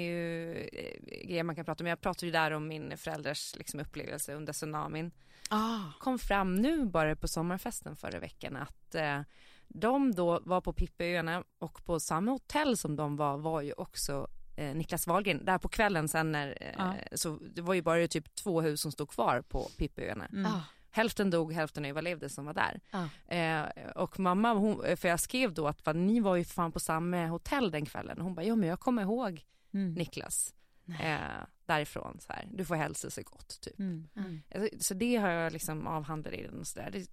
eh, 0.52 1.26
grejer 1.26 1.42
man 1.42 1.56
kan 1.56 1.64
prata 1.64 1.84
om. 1.84 1.88
Jag 1.88 2.00
pratade 2.00 2.26
ju 2.26 2.32
där 2.32 2.50
om 2.50 2.68
min 2.68 2.96
föräldrars 2.96 3.56
liksom, 3.56 3.80
upplevelse 3.80 4.34
under 4.34 4.52
tsunamin. 4.52 5.10
Ah. 5.54 5.92
Kom 5.98 6.18
fram 6.18 6.54
nu 6.54 6.86
bara 6.86 7.16
på 7.16 7.28
sommarfesten 7.28 7.96
förra 7.96 8.18
veckan 8.18 8.56
att 8.56 8.94
eh, 8.94 9.20
de 9.68 10.12
då 10.14 10.40
var 10.44 10.60
på 10.60 10.72
Pippiöarna 10.72 11.44
och 11.58 11.84
på 11.84 12.00
samma 12.00 12.30
hotell 12.30 12.76
som 12.76 12.96
de 12.96 13.16
var 13.16 13.38
var 13.38 13.60
ju 13.60 13.72
också 13.72 14.28
eh, 14.56 14.74
Niklas 14.74 15.06
Wahlgren. 15.06 15.44
Där 15.44 15.58
på 15.58 15.68
kvällen 15.68 16.08
sen 16.08 16.32
när, 16.32 16.58
eh, 16.60 16.74
Ja. 16.78 16.94
så 17.12 17.38
det 17.54 17.62
var 17.62 17.74
ju 17.74 17.82
bara 17.82 18.08
typ 18.08 18.34
två 18.34 18.60
hus 18.60 18.80
som 18.80 18.92
stod 18.92 19.08
kvar 19.10 19.40
på 19.48 19.68
Pippiöarna. 19.78 20.26
Mm. 20.26 20.46
Ah. 20.46 20.60
Hälften 20.90 21.30
dog, 21.30 21.52
hälften 21.52 21.84
överlevde 21.84 22.28
som 22.28 22.44
var 22.44 22.54
där. 22.54 22.80
Ah. 22.90 23.34
Eh, 23.34 23.90
och 23.94 24.18
mamma, 24.20 24.52
hon, 24.54 24.96
för 24.96 25.08
jag 25.08 25.20
skrev 25.20 25.54
då 25.54 25.68
att 25.68 25.86
va, 25.86 25.92
ni 25.92 26.20
var 26.20 26.36
ju 26.36 26.44
fan 26.44 26.72
på 26.72 26.80
samma 26.80 27.26
hotell 27.26 27.70
den 27.70 27.86
kvällen. 27.86 28.18
Och 28.18 28.24
hon 28.24 28.34
bara, 28.34 28.46
ja 28.46 28.56
men 28.56 28.68
jag 28.68 28.80
kommer 28.80 29.02
ihåg 29.02 29.44
Mm. 29.74 29.94
Niklas 29.94 30.54
eh, 30.88 31.46
därifrån. 31.66 32.18
Så 32.20 32.32
här. 32.32 32.48
Du 32.52 32.64
får 32.64 32.74
hälsa 32.74 33.10
sig 33.10 33.24
gott 33.24 33.60
typ. 33.60 33.78
Mm. 33.78 34.08
Alltså, 34.54 34.78
Så 34.80 34.94
det 34.94 35.16
har 35.16 35.28
jag 35.28 35.52
liksom 35.52 35.86
avhandlat 35.86 36.34
i 36.34 36.42
den 36.42 36.58
och 36.58 36.66
sådär. 36.66 36.90
Det 36.90 37.06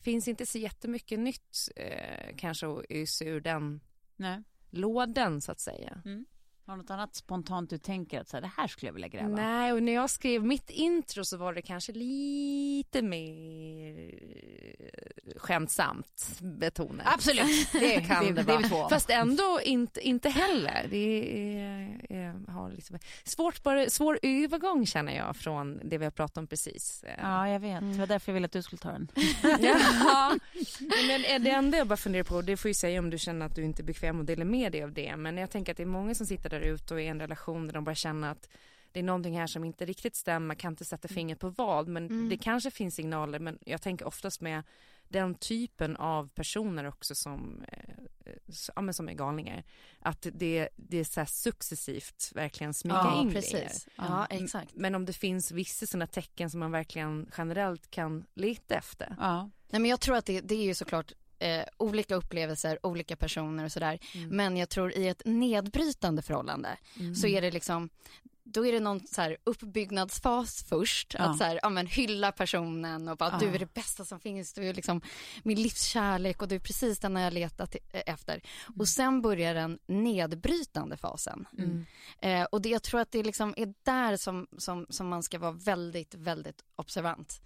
finns 0.00 0.28
inte 0.28 0.46
så 0.46 0.58
jättemycket 0.58 1.18
nytt 1.18 1.68
eh, 1.76 2.36
kanske 2.36 2.66
att 2.66 2.84
ösa 2.90 3.24
ur 3.24 3.40
den 3.40 3.80
Nej. 4.16 4.42
lådan 4.70 5.40
så 5.40 5.52
att 5.52 5.60
säga. 5.60 6.02
Har 6.66 6.76
något 6.76 6.90
annat 6.90 7.14
spontant 7.14 7.70
du 7.70 7.78
tänker 7.78 8.20
att 8.20 8.28
så 8.28 8.36
här, 8.36 8.42
det 8.42 8.50
här 8.56 8.66
skulle 8.66 8.88
jag 8.88 8.94
vilja 8.94 9.08
gräva? 9.08 9.28
Nej, 9.28 9.72
och 9.72 9.82
när 9.82 9.92
jag 9.92 10.10
skrev 10.10 10.44
mitt 10.44 10.70
intro 10.70 11.24
så 11.24 11.36
var 11.36 11.54
det 11.54 11.62
kanske 11.62 11.92
lite 11.92 13.02
mer 13.02 14.10
skämtsamt 15.36 16.38
betonat. 16.40 17.06
Absolut, 17.14 17.72
det 17.72 18.00
kan 18.00 18.34
det, 18.34 18.42
det 18.42 18.68
vara. 18.68 18.88
Fast 18.88 19.10
ändå 19.10 19.60
inte, 19.64 20.00
inte 20.00 20.28
heller. 20.28 20.86
Det 20.90 20.96
är, 21.58 22.12
är, 22.12 22.52
har 22.52 22.70
liksom, 22.70 22.98
svårt 23.24 23.62
bara, 23.62 23.90
svår 23.90 24.18
övergång 24.22 24.86
känner 24.86 25.16
jag 25.16 25.36
från 25.36 25.80
det 25.84 25.98
vi 25.98 26.04
har 26.04 26.10
pratat 26.10 26.38
om 26.38 26.46
precis. 26.46 27.04
Ja, 27.18 27.48
jag 27.48 27.60
vet. 27.60 27.80
Det 27.80 27.98
var 27.98 28.06
därför 28.06 28.32
jag 28.32 28.34
ville 28.34 28.46
att 28.46 28.52
du 28.52 28.62
skulle 28.62 28.80
ta 28.80 28.92
den. 28.92 29.08
Ja, 29.42 30.36
men 31.08 31.42
det 31.44 31.50
enda 31.50 31.78
jag 31.78 31.86
bara 31.86 31.96
funderar 31.96 32.24
på, 32.24 32.42
det 32.42 32.56
får 32.56 32.68
ju 32.68 32.74
säga 32.74 33.00
om 33.00 33.10
du 33.10 33.18
känner 33.18 33.46
att 33.46 33.54
du 33.54 33.64
inte 33.64 33.82
är 33.82 33.84
bekväm 33.84 34.20
att 34.20 34.26
dela 34.26 34.44
med 34.44 34.72
dig 34.72 34.82
av 34.82 34.92
det, 34.92 35.16
men 35.16 35.36
jag 35.36 35.50
tänker 35.50 35.72
att 35.72 35.76
det 35.76 35.82
är 35.82 35.86
många 35.86 36.14
som 36.14 36.26
sitter 36.26 36.50
där 36.50 36.55
ute 36.60 36.94
och 36.94 37.00
är 37.00 37.04
i 37.04 37.08
en 37.08 37.20
relation 37.20 37.66
där 37.66 37.74
de 37.74 37.84
bara 37.84 37.94
känner 37.94 38.30
att 38.30 38.48
det 38.92 39.00
är 39.00 39.04
någonting 39.04 39.38
här 39.38 39.46
som 39.46 39.64
inte 39.64 39.84
riktigt 39.84 40.16
stämmer, 40.16 40.54
kan 40.54 40.72
inte 40.72 40.84
sätta 40.84 41.08
fingret 41.08 41.38
på 41.38 41.48
vad, 41.48 41.88
men 41.88 42.28
det 42.28 42.36
kanske 42.36 42.70
finns 42.70 42.94
signaler, 42.94 43.38
men 43.38 43.58
jag 43.66 43.82
tänker 43.82 44.06
oftast 44.06 44.40
med 44.40 44.62
den 45.08 45.34
typen 45.34 45.96
av 45.96 46.28
personer 46.28 46.86
också 46.86 47.14
som, 47.14 47.64
eh, 47.72 48.34
ja, 48.76 48.82
men 48.82 48.94
som 48.94 49.08
är 49.08 49.12
galningar, 49.12 49.64
att 50.00 50.26
det, 50.32 50.68
det 50.76 50.98
är 50.98 51.04
så 51.04 51.20
här 51.20 51.26
successivt 51.26 52.32
verkligen 52.34 52.74
smyga 52.74 52.96
Ja, 52.96 53.20
in 53.20 53.28
grejer. 53.28 53.40
precis. 53.42 53.88
Ja, 53.96 54.26
exakt. 54.30 54.74
Men 54.74 54.94
om 54.94 55.04
det 55.04 55.12
finns 55.12 55.50
vissa 55.52 55.86
sådana 55.86 56.06
tecken 56.06 56.50
som 56.50 56.60
man 56.60 56.70
verkligen 56.72 57.30
generellt 57.38 57.90
kan 57.90 58.24
leta 58.34 58.74
efter. 58.74 59.16
Ja. 59.20 59.50
Nej, 59.70 59.80
men 59.80 59.90
jag 59.90 60.00
tror 60.00 60.16
att 60.16 60.26
det, 60.26 60.40
det 60.40 60.54
är 60.54 60.64
ju 60.64 60.74
såklart 60.74 61.12
eh, 61.38 61.62
olika 61.76 62.14
upplevelser, 62.14 62.78
olika 62.82 63.16
personer 63.16 63.64
och 63.64 63.72
sådär. 63.72 63.98
Men 64.30 64.56
jag 64.56 64.68
tror 64.68 64.92
i 64.92 65.08
ett 65.08 65.22
nedbrytande 65.24 66.22
förhållande 66.22 66.68
så 67.14 67.26
är 67.26 67.42
det 67.42 67.50
liksom 67.50 67.88
då 68.48 68.66
är 68.66 68.72
det 68.72 68.80
någon 68.80 69.06
så 69.06 69.20
här 69.20 69.36
uppbyggnadsfas 69.44 70.64
först. 70.68 71.14
Ja. 71.18 71.24
Att 71.24 71.38
så 71.38 71.44
här, 71.44 71.60
ja, 71.62 71.68
men 71.68 71.86
hylla 71.86 72.32
personen 72.32 73.08
och 73.08 73.16
bara 73.16 73.30
Ja. 73.32 73.38
du 73.38 73.54
är 73.54 73.58
det 73.58 73.74
bästa 73.74 74.04
som 74.04 74.20
finns. 74.20 74.52
Du 74.52 74.68
är 74.68 74.74
liksom 74.74 75.00
min 75.42 75.62
livskärlek 75.62 76.42
och 76.42 76.48
du 76.48 76.54
är 76.54 76.58
precis 76.60 76.98
den 76.98 77.16
jag 77.16 77.32
letat 77.32 77.74
eh, 77.92 78.02
efter. 78.06 78.40
Och 78.78 78.88
sen 78.88 79.22
börjar 79.22 79.54
den 79.54 79.78
nedbrytande 79.86 80.96
fasen. 80.96 81.46
Eh, 82.20 82.44
och 82.44 82.62
det, 82.62 82.68
jag 82.68 82.82
tror 82.82 83.00
att 83.00 83.10
det 83.12 83.22
liksom 83.22 83.54
är 83.56 83.74
där 83.82 84.16
som, 84.16 84.46
som, 84.58 84.86
som 84.88 85.08
man 85.08 85.22
ska 85.22 85.38
vara 85.38 85.52
väldigt, 85.52 86.14
väldigt 86.14 86.62
observant. 86.76 87.40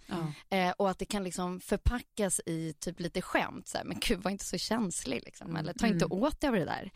Eh, 0.49 0.69
och 0.71 0.89
att 0.89 0.99
det 0.99 1.05
kan 1.05 1.23
liksom 1.23 1.59
förpackas 1.59 2.41
i 2.45 2.73
typ 2.79 2.99
lite 2.99 3.21
skämt. 3.21 3.67
Så 3.67 3.77
här, 3.77 3.85
men 3.85 3.97
gud 3.99 4.19
var 4.23 4.31
inte 4.31 4.45
så 4.45 4.57
känslig 4.57 5.21
liksom. 5.25 5.55
Eller 5.55 5.73
ta 5.73 5.87
inte 5.87 6.05
åt 6.05 6.41
dig 6.41 6.47
av 6.47 6.55
det 6.55 6.65
där. 6.65 6.91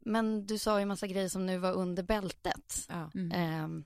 Men 0.00 0.46
du 0.46 0.58
sa 0.58 0.78
ju 0.78 0.86
massa 0.86 1.06
grejer 1.06 1.28
som 1.28 1.46
nu 1.46 1.58
var 1.58 1.72
under 1.72 2.02
bältet. 2.02 2.86
Ja. 2.88 3.10
Mm. 3.14 3.32
Ehm, 3.32 3.84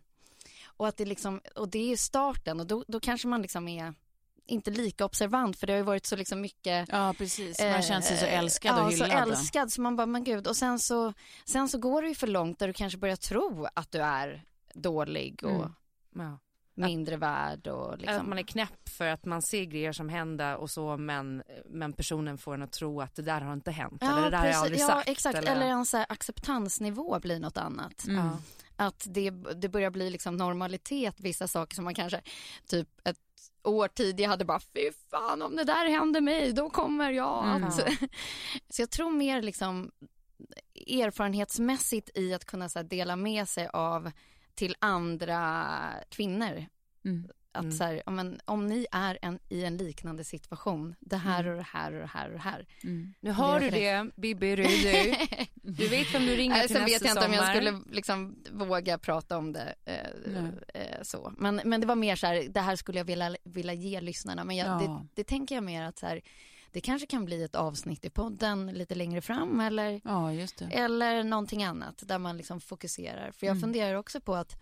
och 0.76 0.88
att 0.88 0.96
det 0.96 1.04
liksom, 1.04 1.40
och 1.54 1.68
det 1.68 1.92
är 1.92 1.96
starten 1.96 2.60
och 2.60 2.66
då, 2.66 2.84
då 2.88 3.00
kanske 3.00 3.28
man 3.28 3.42
liksom 3.42 3.68
är 3.68 3.94
inte 4.46 4.70
lika 4.70 5.04
observant 5.04 5.56
för 5.56 5.66
det 5.66 5.72
har 5.72 5.78
ju 5.78 5.84
varit 5.84 6.06
så 6.06 6.16
liksom 6.16 6.40
mycket 6.40 6.88
ja, 6.92 7.14
precis. 7.18 7.60
Man 7.60 7.68
eh, 7.68 7.80
känner 7.80 8.00
sig 8.00 8.16
så 8.16 8.26
älskad 8.26 8.78
ja, 8.78 8.84
och 8.84 8.92
hyllad. 8.92 9.10
så 9.10 9.16
älskad 9.16 9.72
så 9.72 9.80
man 9.80 9.96
bara, 9.96 10.06
men 10.06 10.24
gud. 10.24 10.46
Och 10.46 10.56
sen 10.56 10.78
så, 10.78 11.12
sen 11.44 11.68
så 11.68 11.78
går 11.78 12.02
det 12.02 12.08
ju 12.08 12.14
för 12.14 12.26
långt 12.26 12.58
där 12.58 12.66
du 12.66 12.72
kanske 12.72 12.98
börjar 12.98 13.16
tro 13.16 13.66
att 13.74 13.92
du 13.92 13.98
är 13.98 14.44
dålig 14.74 15.44
och 15.44 15.50
Mm. 15.50 16.30
Ja. 16.30 16.38
Mindre 16.74 17.16
värd 17.16 17.66
och 17.66 17.92
Att 17.92 18.00
liksom. 18.00 18.28
man 18.28 18.38
är 18.38 18.42
knäpp 18.42 18.88
för 18.88 19.06
att 19.06 19.24
man 19.24 19.42
ser 19.42 19.64
grejer 19.64 19.92
som 19.92 20.08
händer 20.08 20.56
och 20.56 20.70
så 20.70 20.96
men, 20.96 21.42
men 21.66 21.92
personen 21.92 22.38
får 22.38 22.54
en 22.54 22.62
att 22.62 22.72
tro 22.72 23.00
att 23.00 23.14
det 23.14 23.22
där 23.22 23.40
har 23.40 23.52
inte 23.52 23.70
hänt 23.70 24.02
eller 24.02 24.22
det 24.22 24.30
där 24.30 24.38
har 24.38 24.46
jag 24.46 24.56
aldrig 24.56 24.80
ja, 24.80 24.86
sagt. 24.86 25.08
exakt. 25.08 25.38
Eller, 25.38 25.66
en 25.66 25.86
så 25.86 25.96
här 25.96 26.06
acceptansnivå 26.08 27.18
blir 27.20 27.40
något 27.40 27.56
annat. 27.56 28.06
Mm. 28.06 28.26
Ja. 28.26 28.38
Att 28.76 29.06
det, 29.08 29.30
det 29.30 29.68
börjar 29.68 29.90
bli 29.90 30.10
liksom 30.10 30.36
normalitet, 30.36 31.20
vissa 31.20 31.48
saker 31.48 31.74
som 31.74 31.84
man 31.84 31.94
kanske 31.94 32.20
typ 32.66 32.88
ett 33.04 33.18
år 33.64 33.88
tidigare 33.88 34.28
hade 34.28 34.44
bara 34.44 34.60
fy 34.60 34.90
fan 35.10 35.42
om 35.42 35.56
det 35.56 35.64
där 35.64 35.90
händer 35.90 36.20
mig 36.20 36.52
då 36.52 36.70
kommer 36.70 37.10
jag 37.10 37.44
Mm. 37.44 37.64
att... 37.64 37.74
Så 38.68 38.82
jag 38.82 38.90
tror 38.90 39.10
mer 39.10 39.42
liksom 39.42 39.90
erfarenhetsmässigt 40.90 42.10
i 42.18 42.34
att 42.34 42.44
kunna 42.44 42.68
så 42.68 42.82
dela 42.82 43.16
med 43.16 43.48
sig 43.48 43.68
av 43.72 44.10
till 44.54 44.74
andra 44.78 45.90
kvinnor. 46.10 46.66
Mm. 47.04 47.28
Att 47.52 47.62
Mm. 47.64 47.76
så 47.76 47.84
här, 47.84 48.02
men, 48.06 48.40
om 48.44 48.66
ni 48.66 48.86
är 48.92 49.18
en, 49.22 49.38
i 49.48 49.64
en 49.64 49.76
liknande 49.76 50.24
situation, 50.24 50.94
det 51.00 51.16
här 51.16 51.46
och 51.46 51.56
det 51.56 51.62
här 51.72 51.92
och 51.92 52.00
det 52.00 52.06
här 52.06 52.26
och 52.26 52.32
det 52.32 52.38
här. 52.38 52.66
Mm. 52.84 53.14
Nu 53.20 53.30
har 53.30 53.60
du 53.60 53.70
det, 53.70 54.10
Bibi 54.16 54.56
Rudu. 54.56 55.14
Du 55.66 55.88
vet 55.88 56.14
vem 56.14 56.26
du 56.26 56.36
ringer 56.36 56.60
till 56.60 56.68
Sen 56.68 56.82
nästa 56.82 56.94
vet 56.98 57.04
jag 57.04 57.10
inte 57.10 57.26
om 57.26 57.32
jag 57.32 57.40
sommar. 57.54 57.54
skulle 57.54 57.94
liksom 57.96 58.36
våga 58.52 58.98
prata 58.98 59.38
om 59.38 59.52
det 59.52 59.74
eh, 59.84 60.44
eh, 60.82 61.02
så. 61.02 61.32
Men, 61.38 61.60
men 61.64 61.80
det 61.80 61.86
var 61.86 61.96
mer 61.96 62.16
så 62.16 62.26
här, 62.26 62.48
det 62.48 62.60
här 62.60 62.76
skulle 62.76 62.98
jag 62.98 63.04
vilja, 63.04 63.36
vilja 63.44 63.72
ge 63.72 64.00
lyssnarna. 64.00 64.44
Men 64.44 64.56
jag, 64.56 64.68
Ja. 64.68 64.78
det, 64.78 65.06
det 65.22 65.24
tänker 65.24 65.54
jag 65.54 65.64
mer 65.64 65.82
att 65.82 65.98
så 65.98 66.06
här, 66.06 66.20
det 66.74 66.80
kanske 66.80 67.06
kan 67.06 67.24
bli 67.24 67.42
ett 67.44 67.54
avsnitt 67.54 68.04
i 68.04 68.10
podden 68.10 68.66
lite 68.66 68.94
längre 68.94 69.20
fram 69.20 69.60
eller, 69.60 70.00
Ja, 70.04 70.32
just 70.32 70.56
det. 70.58 70.64
eller 70.64 71.24
någonting 71.24 71.64
annat 71.64 72.02
där 72.06 72.18
man 72.18 72.36
liksom 72.36 72.60
fokuserar. 72.60 73.30
För 73.32 73.46
jag 73.46 73.52
Mm. 73.56 73.60
funderar 73.60 73.94
också 73.94 74.20
på 74.20 74.34
att 74.34 74.56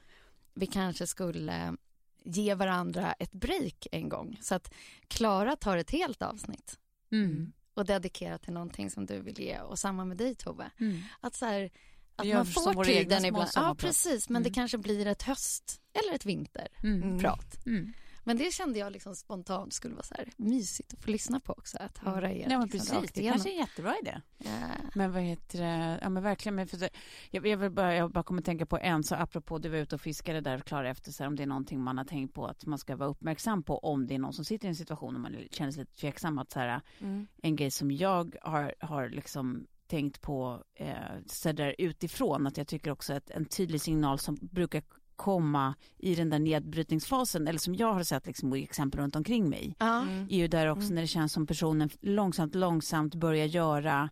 vi 0.54 0.66
kanske 0.66 1.06
skulle 1.06 1.76
ge 2.24 2.54
varandra 2.54 3.12
ett 3.12 3.32
break 3.32 3.86
en 3.92 4.08
gång. 4.08 4.38
Så 4.42 4.54
att 4.54 4.74
Klara 5.08 5.56
tar 5.56 5.76
ett 5.76 5.90
helt 5.90 6.22
avsnitt 6.22 6.78
Mm. 7.12 7.52
och 7.74 7.84
dedikerar 7.86 8.38
till 8.38 8.52
någonting 8.52 8.90
som 8.90 9.06
du 9.06 9.20
vill 9.20 9.38
ge 9.40 9.60
och 9.60 9.78
samma 9.78 10.04
med 10.04 10.16
dig 10.16 10.34
Tove. 10.34 10.70
Mm. 10.80 11.00
Att, 11.20 11.34
så 11.34 11.46
här, 11.46 11.70
att 12.16 12.26
man 12.26 12.46
får 12.46 12.84
tiden 12.84 13.24
ibland. 13.24 13.50
Ja, 13.54 13.74
precis. 13.78 14.28
Men 14.28 14.42
det 14.42 14.48
Mm. 14.48 14.54
kanske 14.54 14.78
blir 14.78 15.06
ett 15.06 15.22
höst 15.22 15.80
eller 15.92 16.14
ett 16.14 16.26
vinterprat. 16.26 17.66
Mm. 17.66 17.78
Mm. 17.78 17.92
Men 18.24 18.36
det 18.36 18.52
kände 18.54 18.78
jag 18.78 18.92
liksom 18.92 19.16
spontant 19.16 19.72
skulle 19.72 19.94
vara 19.94 20.04
så 20.04 20.14
här 20.14 20.28
mysigt 20.36 20.94
att 20.94 21.02
få 21.04 21.10
lyssna 21.10 21.40
på 21.40 21.52
också. 21.52 21.78
Att 21.80 21.98
höra 21.98 22.32
er. 22.32 22.46
Ja, 22.50 22.58
men 22.58 22.68
liksom 22.68 23.00
precis. 23.00 23.12
Det 23.12 23.28
kanske 23.30 23.48
är 23.48 23.52
en 23.52 23.58
jättebra 23.58 23.94
idé. 24.02 24.20
Ja. 24.38 24.50
Men 24.94 25.12
vad 25.12 25.22
heter 25.22 25.58
det? 25.58 25.98
Ja, 26.02 26.08
men 26.08 26.22
verkligen. 26.22 26.54
Men 26.54 26.66
för, 26.66 26.88
jag, 27.30 27.46
jag, 27.46 27.56
vill 27.56 27.70
bara, 27.70 27.94
jag 27.94 28.10
bara 28.12 28.24
kommer 28.24 28.40
att 28.40 28.46
tänka 28.46 28.66
på 28.66 28.78
en, 28.78 29.04
så 29.04 29.14
apropå 29.14 29.58
du 29.58 29.68
var 29.68 29.76
ute 29.78 29.94
och 29.94 30.00
fiskade 30.00 30.40
där, 30.40 30.58
Klara, 30.58 30.90
efter 30.90 31.12
så 31.12 31.22
här, 31.22 31.28
om 31.28 31.36
det 31.36 31.42
är 31.42 31.46
någonting 31.46 31.80
man 31.80 31.98
har 31.98 32.04
tänkt 32.04 32.34
på 32.34 32.46
att 32.46 32.66
man 32.66 32.78
ska 32.78 32.96
vara 32.96 33.08
uppmärksam 33.08 33.62
på 33.62 33.78
om 33.78 34.06
det 34.06 34.14
är 34.14 34.18
någon 34.18 34.32
som 34.32 34.44
sitter 34.44 34.66
i 34.66 34.68
en 34.68 34.76
situation 34.76 35.14
och 35.14 35.20
man 35.20 35.36
känner 35.50 35.70
sig 35.72 35.80
lite 35.80 35.96
tveksam. 36.00 36.38
Att 36.38 36.50
så 36.50 36.58
här, 36.60 36.80
Mm. 37.00 37.26
en 37.42 37.56
grej 37.56 37.70
som 37.70 37.90
jag 37.90 38.36
har, 38.42 38.74
har 38.80 39.08
liksom 39.08 39.66
tänkt 39.86 40.20
på 40.20 40.62
eh, 40.74 40.94
så 41.26 41.52
där 41.52 41.74
utifrån, 41.78 42.46
att 42.46 42.56
jag 42.56 42.68
tycker 42.68 42.90
också 42.90 43.12
att 43.14 43.30
en 43.30 43.44
tydlig 43.44 43.80
signal 43.80 44.18
som 44.18 44.38
brukar 44.40 44.82
komma 45.22 45.74
i 45.98 46.14
den 46.14 46.30
där 46.30 46.38
nedbrytningsfasen, 46.38 47.48
eller 47.48 47.58
som 47.58 47.74
jag 47.74 47.92
har 47.92 48.02
sett 48.02 48.26
liksom, 48.26 48.54
i 48.54 48.62
exempel 48.62 49.00
runt 49.00 49.16
omkring 49.16 49.48
mig, 49.48 49.76
Ja. 49.78 50.06
är 50.30 50.36
ju 50.36 50.48
där 50.48 50.66
också 50.66 50.94
när 50.94 51.00
det 51.02 51.06
känns 51.08 51.32
som 51.32 51.46
personen 51.46 51.90
långsamt, 52.00 52.54
långsamt 52.54 53.14
börjar 53.14 53.46
göra 53.46 54.10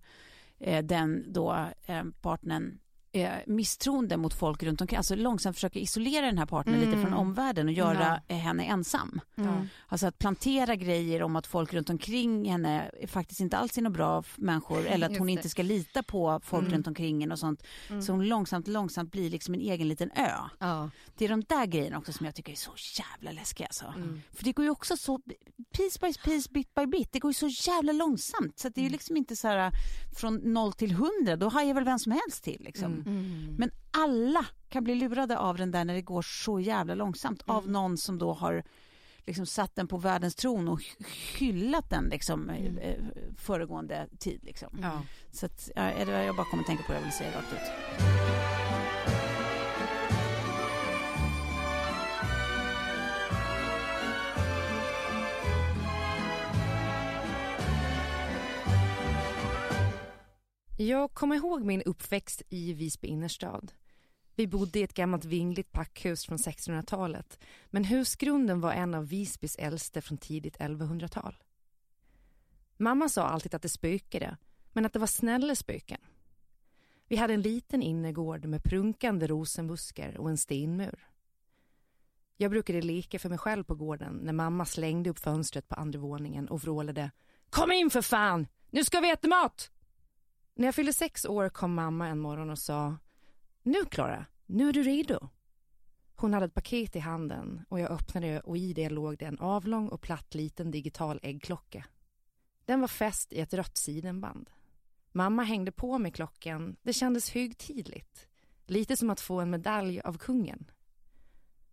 eh, 0.58 0.84
den 0.84 1.32
då 1.32 1.66
eh, 1.86 2.02
partnern 2.20 2.78
eh, 3.12 3.30
misstroende 3.46 4.16
mot 4.16 4.34
folk 4.34 4.62
runt 4.62 4.80
omkring. 4.80 4.96
Alltså 4.96 5.14
långsamt 5.14 5.56
försöka 5.56 5.78
isolera 5.78 6.26
den 6.26 6.38
här 6.38 6.46
partnern 6.46 6.80
lite 6.80 7.02
från 7.02 7.14
omvärlden 7.14 7.66
och 7.66 7.72
göra 7.72 8.20
eh, 8.28 8.36
henne 8.36 8.64
ensam. 8.64 9.20
Mm. 9.36 9.68
Alltså 9.88 10.06
att 10.06 10.18
plantera 10.18 10.76
grejer 10.76 11.22
om 11.22 11.36
att 11.36 11.46
folk 11.46 11.74
runt 11.74 11.90
omkring 11.90 12.50
henne 12.50 12.90
faktiskt 13.08 13.40
inte 13.40 13.56
alls 13.56 13.78
är 13.78 13.82
några 13.82 13.94
bra 13.96 14.24
människor 14.36 14.86
eller 14.86 15.06
att 15.06 15.12
Just 15.12 15.18
hon 15.18 15.26
det. 15.26 15.32
inte 15.32 15.48
ska 15.48 15.62
lita 15.62 16.02
på 16.02 16.40
folk 16.44 16.62
Mm. 16.62 16.74
runt 16.74 16.86
omkring 16.86 17.20
henne 17.20 17.32
och 17.32 17.38
sånt. 17.38 17.62
Så 18.02 18.12
hon 18.12 18.28
långsamt, 18.28 18.68
långsamt 18.68 19.12
blir 19.12 19.30
liksom 19.30 19.54
en 19.54 19.60
egen 19.60 19.88
liten 19.88 20.10
ö. 20.10 20.30
Ja. 20.58 20.90
Det 21.16 21.24
är 21.24 21.28
de 21.28 21.40
där 21.48 21.66
grejerna 21.66 21.98
också 21.98 22.12
som 22.12 22.26
jag 22.26 22.34
tycker 22.34 22.52
är 22.52 22.56
så 22.56 22.70
jävla 23.02 23.32
läskiga 23.32 23.66
alltså. 23.66 23.84
Mm. 23.96 24.22
För 24.32 24.44
det 24.44 24.52
går 24.52 24.64
ju 24.64 24.70
också 24.70 24.96
så 24.96 25.20
piece 25.76 25.98
by 26.00 26.12
piece, 26.24 26.48
bit 26.52 26.74
by 26.74 26.86
bit. 26.86 27.12
Det 27.12 27.18
går 27.18 27.30
ju 27.30 27.34
så 27.34 27.70
jävla 27.70 27.92
långsamt 27.92 28.58
så 28.58 28.68
det 28.68 28.80
är 28.80 28.82
ju 28.84 28.90
liksom 28.90 29.16
inte 29.16 29.36
så 29.36 29.48
här 29.48 29.72
från 30.16 30.34
noll 30.36 30.72
till 30.72 30.92
hundra. 30.92 31.36
Då 31.36 31.48
hajar 31.48 31.74
väl 31.74 31.84
vem 31.84 31.98
som 31.98 32.12
helst 32.12 32.44
till 32.44 32.62
liksom. 32.64 32.92
Mm. 32.92 33.54
Men 33.58 33.70
alla 33.90 34.46
kan 34.68 34.84
bli 34.84 34.94
lurade 34.94 35.38
av 35.38 35.56
den 35.56 35.70
där 35.70 35.84
när 35.84 35.94
det 35.94 36.02
går 36.02 36.22
så 36.22 36.60
jävla 36.60 36.94
långsamt 36.94 37.42
av 37.46 37.68
någon 37.68 37.98
som 37.98 38.18
då 38.18 38.32
har 38.32 38.62
liksom 39.26 39.46
satt 39.46 39.76
den 39.76 39.88
på 39.88 39.96
världens 39.98 40.34
tron 40.34 40.68
och 40.68 40.80
hy- 40.80 41.06
hyllat 41.38 41.90
den 41.90 42.04
liksom 42.04 42.50
eh, 42.50 42.94
föregående 43.36 44.08
tid 44.18 44.40
liksom. 44.44 44.78
Ja. 44.82 45.02
Så 45.32 45.46
att, 45.46 45.70
ja, 45.76 45.82
är 45.82 46.06
det 46.06 46.24
jag 46.24 46.36
bara 46.36 46.46
kommer 46.50 46.62
att 46.62 46.66
tänka 46.66 46.82
på 46.82 46.92
det 46.92 46.98
jag 46.98 47.04
vill 47.04 47.12
säga 47.12 47.30
rakt 47.36 47.52
ut. 47.52 48.49
Jag 60.86 61.14
kommer 61.14 61.36
ihåg 61.36 61.64
min 61.64 61.82
uppväxt 61.82 62.42
i 62.48 62.72
Visby 62.72 63.08
innerstad. 63.08 63.72
Vi 64.34 64.46
bodde 64.46 64.78
i 64.78 64.82
ett 64.82 64.94
gammalt 64.94 65.24
vingligt 65.24 65.72
packhus 65.72 66.26
från 66.26 66.38
1600-talet 66.38 67.38
men 67.66 67.84
husgrunden 67.84 68.60
var 68.60 68.72
en 68.72 68.94
av 68.94 69.08
Visbys 69.08 69.56
äldste 69.56 70.00
från 70.00 70.18
tidigt 70.18 70.58
1100-tal. 70.58 71.42
Mamma 72.76 73.08
sa 73.08 73.22
alltid 73.22 73.54
att 73.54 73.62
det 73.62 73.68
spökade, 73.68 74.36
men 74.72 74.86
att 74.86 74.92
det 74.92 74.98
var 74.98 75.06
snälla 75.06 75.54
spöken. 75.54 76.00
Vi 77.08 77.16
hade 77.16 77.34
en 77.34 77.42
liten 77.42 77.82
innergård 77.82 78.44
med 78.44 78.62
prunkande 78.62 79.26
rosenbuskar 79.26 80.18
och 80.18 80.30
en 80.30 80.38
stenmur. 80.38 81.08
Jag 82.36 82.50
brukade 82.50 82.82
leka 82.82 83.18
för 83.18 83.28
mig 83.28 83.38
själv 83.38 83.64
på 83.64 83.74
gården 83.74 84.20
när 84.22 84.32
mamma 84.32 84.64
slängde 84.64 85.10
upp 85.10 85.18
fönstret 85.18 85.68
på 85.68 85.74
andra 85.74 85.98
våningen 85.98 86.48
och 86.48 86.62
vrålade 86.62 87.10
Kom 87.50 87.72
in 87.72 87.90
för 87.90 88.02
fan! 88.02 88.46
Nu 88.70 88.84
ska 88.84 89.00
vi 89.00 89.10
äta 89.10 89.28
mat! 89.28 89.70
När 90.54 90.66
jag 90.66 90.74
fyllde 90.74 90.92
sex 90.92 91.24
år 91.24 91.48
kom 91.48 91.74
mamma 91.74 92.08
en 92.08 92.18
morgon 92.18 92.50
och 92.50 92.58
sa 92.58 92.96
Nu 93.62 93.84
Klara, 93.84 94.26
nu 94.46 94.68
är 94.68 94.72
du 94.72 94.82
redo. 94.82 95.28
Hon 96.14 96.34
hade 96.34 96.46
ett 96.46 96.54
paket 96.54 96.96
i 96.96 96.98
handen 96.98 97.64
och 97.68 97.80
jag 97.80 97.90
öppnade 97.90 98.40
och 98.40 98.58
i 98.58 98.72
det 98.72 98.88
låg 98.88 99.18
det 99.18 99.24
en 99.24 99.38
avlång 99.38 99.88
och 99.88 100.00
platt 100.00 100.34
liten 100.34 100.70
digital 100.70 101.20
äggklocka. 101.22 101.84
Den 102.64 102.80
var 102.80 102.88
fäst 102.88 103.32
i 103.32 103.40
ett 103.40 103.54
rött 103.54 103.76
sidenband. 103.76 104.50
Mamma 105.12 105.42
hängde 105.42 105.72
på 105.72 105.98
med 105.98 106.14
klockan. 106.14 106.76
Det 106.82 106.92
kändes 106.92 107.30
högtidligt. 107.30 108.28
Lite 108.66 108.96
som 108.96 109.10
att 109.10 109.20
få 109.20 109.40
en 109.40 109.50
medalj 109.50 110.00
av 110.00 110.18
kungen. 110.18 110.70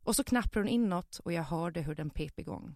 Och 0.04 0.16
så 0.16 0.24
knappade 0.24 0.60
hon 0.60 0.70
inåt 0.70 1.20
och 1.20 1.34
jag 1.34 1.44
hörde 1.44 1.82
hur 1.82 1.96
den 1.96 2.10
pep 2.10 2.40
igång. 2.40 2.76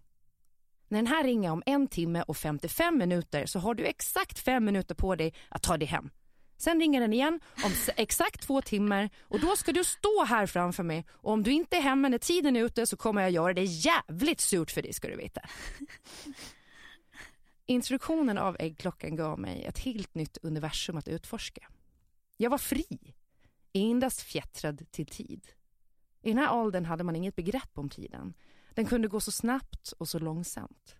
När 0.92 0.98
den 0.98 1.08
här 1.08 1.24
ringer 1.24 1.52
om 1.52 1.64
en 1.66 1.88
timme 1.88 2.24
och 2.28 2.38
55 2.38 2.98
minuter 2.98 3.46
så 3.46 3.60
har 3.60 3.74
du 3.74 3.86
exakt 3.86 4.40
fem 4.40 4.66
minuter 4.66 4.96
på 4.96 5.16
dig 5.16 5.34
att 5.50 5.64
ta 5.64 5.78
dig 5.78 5.88
hem. 5.88 6.10
Sen 6.58 6.80
ringer 6.80 7.02
den 7.02 7.14
igen 7.14 7.40
om 7.66 7.72
exakt 7.98 8.42
två 8.42 8.62
timmar 8.62 9.10
och 9.22 9.40
då 9.40 9.56
ska 9.56 9.72
du 9.72 9.84
stå 9.84 10.24
här 10.24 10.46
framför 10.46 10.84
mig 10.84 11.06
och 11.12 11.34
om 11.34 11.44
du 11.44 11.52
inte 11.52 11.78
är 11.78 11.82
hemma 11.82 12.10
när 12.10 12.18
tiden 12.18 12.56
är 12.56 12.64
ute 12.64 12.86
så 12.86 12.98
kommer 12.98 13.22
jag 13.22 13.32
göra 13.32 13.54
det 13.54 13.64
jävligt 13.64 14.40
surt 14.40 14.72
för 14.72 14.82
dig 14.82 14.94
ska 14.94 15.08
du 15.08 15.16
veta. 15.16 15.42
Introduktionen 17.66 18.38
av 18.38 18.56
äggklockan 18.60 19.16
gav 19.16 19.40
mig 19.40 19.64
ett 19.64 19.80
helt 19.80 20.16
nytt 20.16 20.38
universum 20.42 20.98
att 20.98 21.08
utforska. 21.08 21.68
Jag 22.38 22.50
var 22.50 22.58
fri, 22.58 23.14
endast 23.74 24.22
fjättrad 24.22 24.92
till 24.92 25.06
tid. 25.06 25.48
I 26.22 26.30
den 26.30 26.38
här 26.38 26.56
åldern 26.56 26.86
hade 26.86 27.04
man 27.04 27.16
inget 27.16 27.36
begrepp 27.36 27.72
om 27.74 27.90
tiden. 27.90 28.34
Den 28.74 28.86
kunde 28.86 29.08
gå 29.08 29.20
så 29.20 29.32
snabbt 29.32 29.92
och 29.92 30.08
så 30.10 30.20
långsamt. 30.20 30.96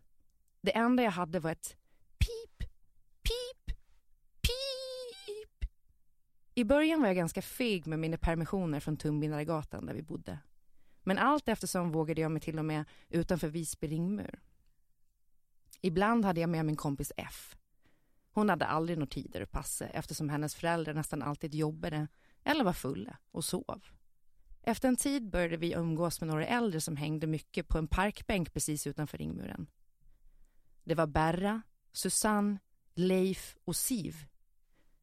Det 0.62 0.76
enda 0.76 1.04
jag 1.04 1.12
hade 1.12 1.40
var 1.40 1.52
ett 1.52 1.78
pip, 2.18 2.70
pip, 3.22 3.78
pip. 4.42 5.70
I 6.56 6.64
början 6.64 7.02
var 7.02 7.08
jag 7.08 7.16
ganska 7.16 7.42
feg 7.42 7.88
med 7.88 8.00
mina 8.00 8.18
permissioner 8.18 8.80
från 8.80 8.98
Tumbinaregatan 8.98 9.86
där 9.86 9.94
vi 9.94 10.02
bodde. 10.02 10.40
Men 11.04 11.18
allt 11.18 11.48
eftersom 11.48 11.92
vågade 11.92 12.22
jag 12.22 12.32
mig 12.32 12.42
till 12.42 12.60
och 12.60 12.66
med 12.66 12.86
utanför 13.10 13.48
Visby 13.48 13.88
ringmur. 13.88 14.42
Ibland 15.82 16.26
hade 16.26 16.42
jag 16.42 16.50
med 16.50 16.66
min 16.66 16.76
kompis 16.76 17.12
F. 17.18 17.56
Hon 18.34 18.50
hade 18.50 18.66
aldrig 18.66 18.98
några 18.98 19.10
tider 19.10 19.42
att 19.42 19.52
passa 19.52 19.88
eftersom 19.88 20.30
hennes 20.30 20.56
föräldrar 20.56 20.94
nästan 20.94 21.22
alltid 21.22 21.56
jobbade 21.56 22.08
eller 22.44 22.64
var 22.64 22.74
fulla 22.74 23.18
och 23.32 23.46
sov. 23.46 23.82
Efter 24.64 24.88
en 24.88 24.96
tid 24.96 25.30
började 25.30 25.58
vi 25.58 25.74
umgås 25.74 26.22
med 26.22 26.30
några 26.30 26.46
äldre 26.46 26.82
som 26.82 26.98
hängde 26.98 27.28
mycket 27.28 27.68
på 27.68 27.78
en 27.78 27.88
parkbänk 27.88 28.54
precis 28.54 28.88
utanför 28.88 29.18
ringmuren. 29.18 29.68
Det 30.84 30.96
var 30.96 31.08
Berra, 31.08 31.62
Susanne, 31.92 32.58
Leif 32.94 33.58
och 33.66 33.76
Siv. 33.76 34.26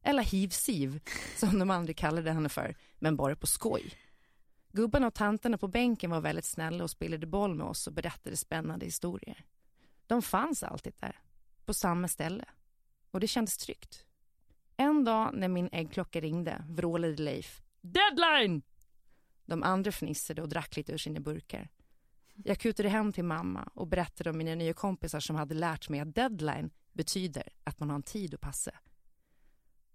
Eller 0.01 0.23
Hiv-Siv, 0.23 0.99
som 1.35 1.59
de 1.59 1.69
andra 1.69 1.93
kallade 1.93 2.31
henne 2.31 2.49
för, 2.49 2.75
men 2.99 3.15
bara 3.15 3.35
på 3.35 3.47
skoj. 3.47 3.93
Gubbarna 4.71 5.07
och 5.07 5.13
tanterna 5.13 5.57
på 5.57 5.67
bänken 5.67 6.11
var 6.11 6.21
väldigt 6.21 6.45
snälla 6.45 6.83
och 6.83 6.89
spelade 6.89 7.27
boll 7.27 7.55
med 7.55 7.67
oss 7.67 7.87
och 7.87 7.93
berättade 7.93 8.37
spännande 8.37 8.85
historier. 8.85 9.45
De 10.07 10.21
fanns 10.21 10.63
alltid 10.63 10.93
där, 10.99 11.19
på 11.65 11.73
samma 11.73 12.07
ställe. 12.07 12.45
Och 13.11 13.19
det 13.19 13.27
kändes 13.27 13.57
tryggt. 13.57 14.05
En 14.77 15.03
dag 15.03 15.33
när 15.33 15.47
min 15.47 15.69
äggklocka 15.71 16.21
ringde 16.21 16.65
vrålade 16.69 17.23
Leif 17.23 17.61
Deadline! 17.81 18.61
De 19.49 19.63
andra 19.63 19.91
fnissade 19.91 20.41
och 20.41 20.49
drack 20.49 20.75
lite 20.75 20.91
ur 20.91 20.97
sina 20.97 21.19
burkar. 21.19 21.69
Jag 22.43 22.59
kutade 22.59 22.89
hem 22.89 23.13
till 23.13 23.23
mamma 23.23 23.69
och 23.73 23.87
berättade 23.87 24.29
om 24.29 24.37
mina 24.37 24.55
nya 24.55 24.73
kompisar 24.73 25.19
som 25.19 25.35
hade 25.35 25.55
lärt 25.55 25.89
mig 25.89 25.99
att 25.99 26.15
deadline 26.15 26.69
betyder 26.93 27.43
att 27.63 27.79
man 27.79 27.89
har 27.89 27.95
en 27.95 28.03
tid 28.03 28.33
att 28.33 28.41
passa. 28.41 28.71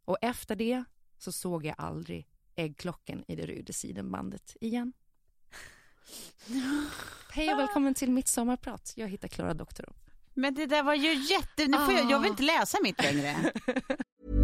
Och 0.04 0.18
efter 0.20 0.56
det 0.56 0.84
så 1.18 1.32
såg 1.32 1.64
jag 1.64 1.74
aldrig 1.78 2.26
äggklockan 2.54 3.24
i 3.28 3.36
det 3.36 3.46
röda 3.46 3.72
sidenbandet 3.72 4.56
igen. 4.60 4.92
Hej 7.32 7.52
och 7.52 7.58
välkommen 7.58 7.94
till 7.94 8.10
mitt 8.10 8.28
sommarprat. 8.28 8.92
Jag 8.96 9.08
heter 9.08 9.28
Klara 9.28 9.54
Doktorov. 9.54 9.96
Men 10.34 10.54
det 10.54 10.66
där 10.66 10.82
var 10.82 10.94
ju 10.94 11.14
jätte... 11.14 11.66
Nu 11.66 11.78
får 11.78 11.94
jag, 11.94 12.10
jag 12.10 12.20
vill 12.20 12.30
inte 12.30 12.42
läsa 12.42 12.78
mitt 12.82 13.02
längre. 13.02 13.52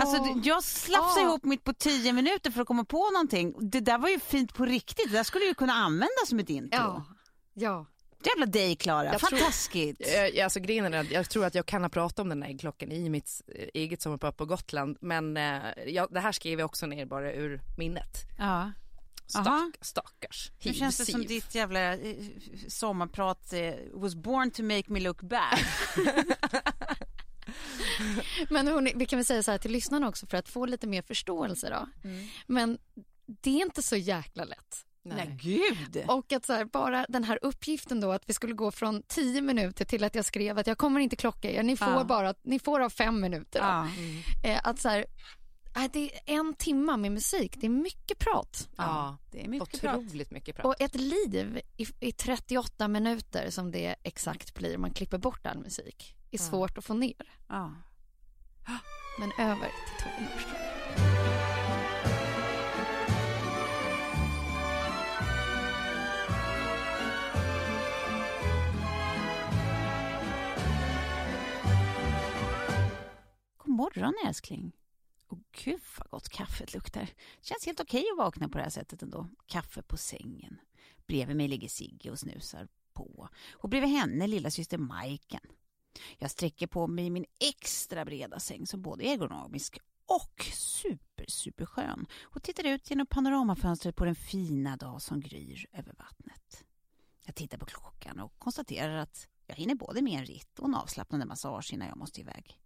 Alltså 0.00 0.40
jag 0.44 0.64
slafsade 0.64 1.20
Åh. 1.20 1.28
ihop 1.30 1.44
mitt 1.44 1.64
på 1.64 1.72
tio 1.72 2.12
minuter 2.12 2.50
för 2.50 2.60
att 2.62 2.66
komma 2.68 2.84
på 2.84 3.10
någonting. 3.10 3.54
Det 3.70 3.80
där 3.80 3.98
var 3.98 4.08
ju 4.08 4.20
fint 4.20 4.54
på 4.54 4.64
riktigt. 4.64 5.10
Det 5.10 5.16
där 5.16 5.22
skulle 5.24 5.44
ju 5.44 5.54
kunna 5.54 5.72
användas 5.72 6.28
som 6.28 6.38
ett 6.38 6.50
intro. 6.50 6.78
Ja. 6.80 7.04
Ja. 7.54 7.86
Jävla 8.24 8.46
dig 8.46 8.76
Klara, 8.76 9.04
Jag 9.12 9.20
tror- 9.20 9.38
fantastiskt. 9.38 10.00
Eh, 10.36 10.44
Alltså 10.44 10.60
grejen 10.60 10.94
är 10.94 11.12
jag 11.12 11.30
tror 11.30 11.44
att 11.44 11.54
jag 11.54 11.66
kan 11.66 11.82
ha 11.82 11.88
pratat 11.88 12.18
om 12.18 12.28
den 12.28 12.40
där 12.40 12.48
äggklockan 12.48 12.92
i 12.92 13.08
mitt 13.10 13.42
eh, 13.54 13.68
eget 13.74 14.02
sommarprat 14.02 14.36
på 14.36 14.44
Gotland 14.46 14.96
men 15.00 15.36
eh, 15.36 15.60
jag, 15.86 16.08
det 16.12 16.20
här 16.20 16.32
skrev 16.32 16.58
jag 16.58 16.66
också 16.66 16.86
ner 16.86 17.06
bara 17.06 17.32
ur 17.32 17.60
minnet. 17.78 18.16
Ja. 18.38 18.72
Stack, 19.26 19.74
stackars. 19.80 20.50
Nu 20.64 20.72
känns 20.74 20.98
det 20.98 21.06
som 21.06 21.26
ditt 21.26 21.54
jävla 21.54 21.96
sommarprat 22.68 23.52
was 23.92 24.14
born 24.14 24.50
to 24.50 24.62
make 24.62 24.84
me 24.86 25.00
look 25.00 25.22
bad. 25.22 25.58
Men 28.50 28.68
hörni, 28.68 28.92
vi 28.96 29.06
kan 29.06 29.18
väl 29.18 29.26
säga 29.26 29.42
så 29.42 29.50
här 29.50 29.58
till 29.58 29.72
lyssnarna 29.72 30.08
också 30.08 30.26
för 30.26 30.36
att 30.36 30.48
få 30.48 30.66
lite 30.66 30.86
mer 30.86 31.02
förståelse 31.02 31.70
då. 31.70 32.08
Men 32.46 32.78
det 33.26 33.50
är 33.50 33.62
inte 33.62 33.82
så 33.82 33.96
jäkla 33.96 34.44
lätt. 34.44 34.86
Nej 35.04 35.38
gud. 35.42 36.04
Och 36.08 36.32
att 36.32 36.46
så 36.46 36.52
här, 36.52 36.64
bara 36.64 37.06
den 37.08 37.24
här 37.24 37.38
uppgiften 37.42 38.00
då 38.00 38.12
att 38.12 38.22
vi 38.26 38.32
skulle 38.34 38.52
gå 38.54 38.70
från 38.70 39.02
10 39.02 39.40
minuter 39.40 39.84
till 39.84 40.04
att 40.04 40.14
jag 40.14 40.24
skrev 40.24 40.58
att 40.58 40.66
jag 40.66 40.78
kommer 40.78 41.00
inte 41.00 41.16
klocka 41.16 41.50
er, 41.50 41.62
ni 41.62 41.76
får 41.76 41.88
Ja. 41.88 42.04
bara, 42.04 42.34
ni 42.42 42.58
får 42.58 42.80
av 42.80 42.90
fem 42.90 43.20
minuter. 43.20 43.60
Då. 43.60 43.66
Ja. 43.66 43.88
Eh, 44.50 44.60
att 44.64 44.80
så 44.80 44.88
här, 44.88 45.06
äh, 45.76 45.84
det 45.92 46.10
är 46.14 46.20
en 46.26 46.54
timma 46.54 46.96
med 46.96 47.12
musik, 47.12 47.56
det 47.60 47.66
är 47.66 47.70
mycket 47.70 48.18
prat. 48.18 48.68
Ja, 48.76 49.16
Det 49.30 49.44
är 49.44 49.48
mycket 49.48 49.74
otroligt 49.84 50.30
mycket 50.30 50.56
prat. 50.56 50.66
Och 50.66 50.80
ett 50.80 50.94
liv 50.94 51.60
i, 51.76 51.86
i 52.00 52.12
38 52.12 52.88
minuter 52.88 53.50
som 53.50 53.70
det 53.70 53.94
exakt 54.02 54.54
blir 54.54 54.74
om 54.74 54.80
man 54.80 54.92
klipper 54.94 55.18
bort 55.18 55.46
all 55.46 55.58
musik 55.58 56.14
är 56.32 56.38
svårt 56.38 56.78
att 56.78 56.84
få 56.84 56.94
ner. 56.94 57.38
Men 59.18 59.32
över 59.38 59.68
till 59.68 60.04
Tove 60.04 60.20
Nordström. 60.20 60.56
God 73.56 73.76
morgon 73.76 74.14
älskling. 74.26 74.72
Och 75.28 75.38
gud 75.64 75.80
vad 75.98 76.10
gott 76.10 76.28
kaffet 76.28 76.74
luktar. 76.74 77.08
Känns 77.40 77.66
helt 77.66 77.80
okej 77.80 78.04
att 78.12 78.18
vakna 78.18 78.48
på 78.48 78.58
det 78.58 78.64
här 78.64 78.70
sättet 78.70 79.02
ändå. 79.02 79.28
Kaffe 79.46 79.82
på 79.82 79.96
sängen. 79.96 80.60
Bredvid 81.06 81.36
mig 81.36 81.48
ligger 81.48 81.68
Sigge 81.68 82.10
och 82.10 82.18
snusar 82.18 82.68
på. 82.92 83.28
Och 83.52 83.68
bredvid 83.68 83.90
henne 83.90 84.26
lilla 84.26 84.50
syster 84.50 84.78
Majken. 84.78 85.40
Jag 86.18 86.30
sträcker 86.30 86.66
på 86.66 86.86
mig 86.86 87.10
min 87.10 87.24
extra 87.40 88.04
breda 88.04 88.40
säng 88.40 88.66
som 88.66 88.82
både 88.82 89.04
är 89.04 89.12
ergonomisk 89.12 89.78
och 90.06 90.44
super, 90.52 91.24
super 91.28 91.66
skön 91.66 92.06
och 92.22 92.42
tittar 92.42 92.66
ut 92.66 92.90
genom 92.90 93.06
panoramafönstret 93.06 93.96
på 93.96 94.04
den 94.04 94.14
fina 94.14 94.76
dag 94.76 95.02
som 95.02 95.20
gryr 95.20 95.66
över 95.72 95.94
vattnet. 95.98 96.64
Jag 97.24 97.34
tittar 97.34 97.58
på 97.58 97.66
klockan 97.66 98.20
och 98.20 98.38
konstaterar 98.38 98.96
att 98.96 99.28
jag 99.46 99.56
hinner 99.56 99.74
både 99.74 100.02
med 100.02 100.18
en 100.18 100.26
ritt 100.26 100.58
och 100.58 100.68
en 100.68 100.74
avslappnande 100.74 101.26
massage 101.26 101.72
innan 101.72 101.88
jag 101.88 101.96
måste 101.96 102.20
iväg. 102.20 102.58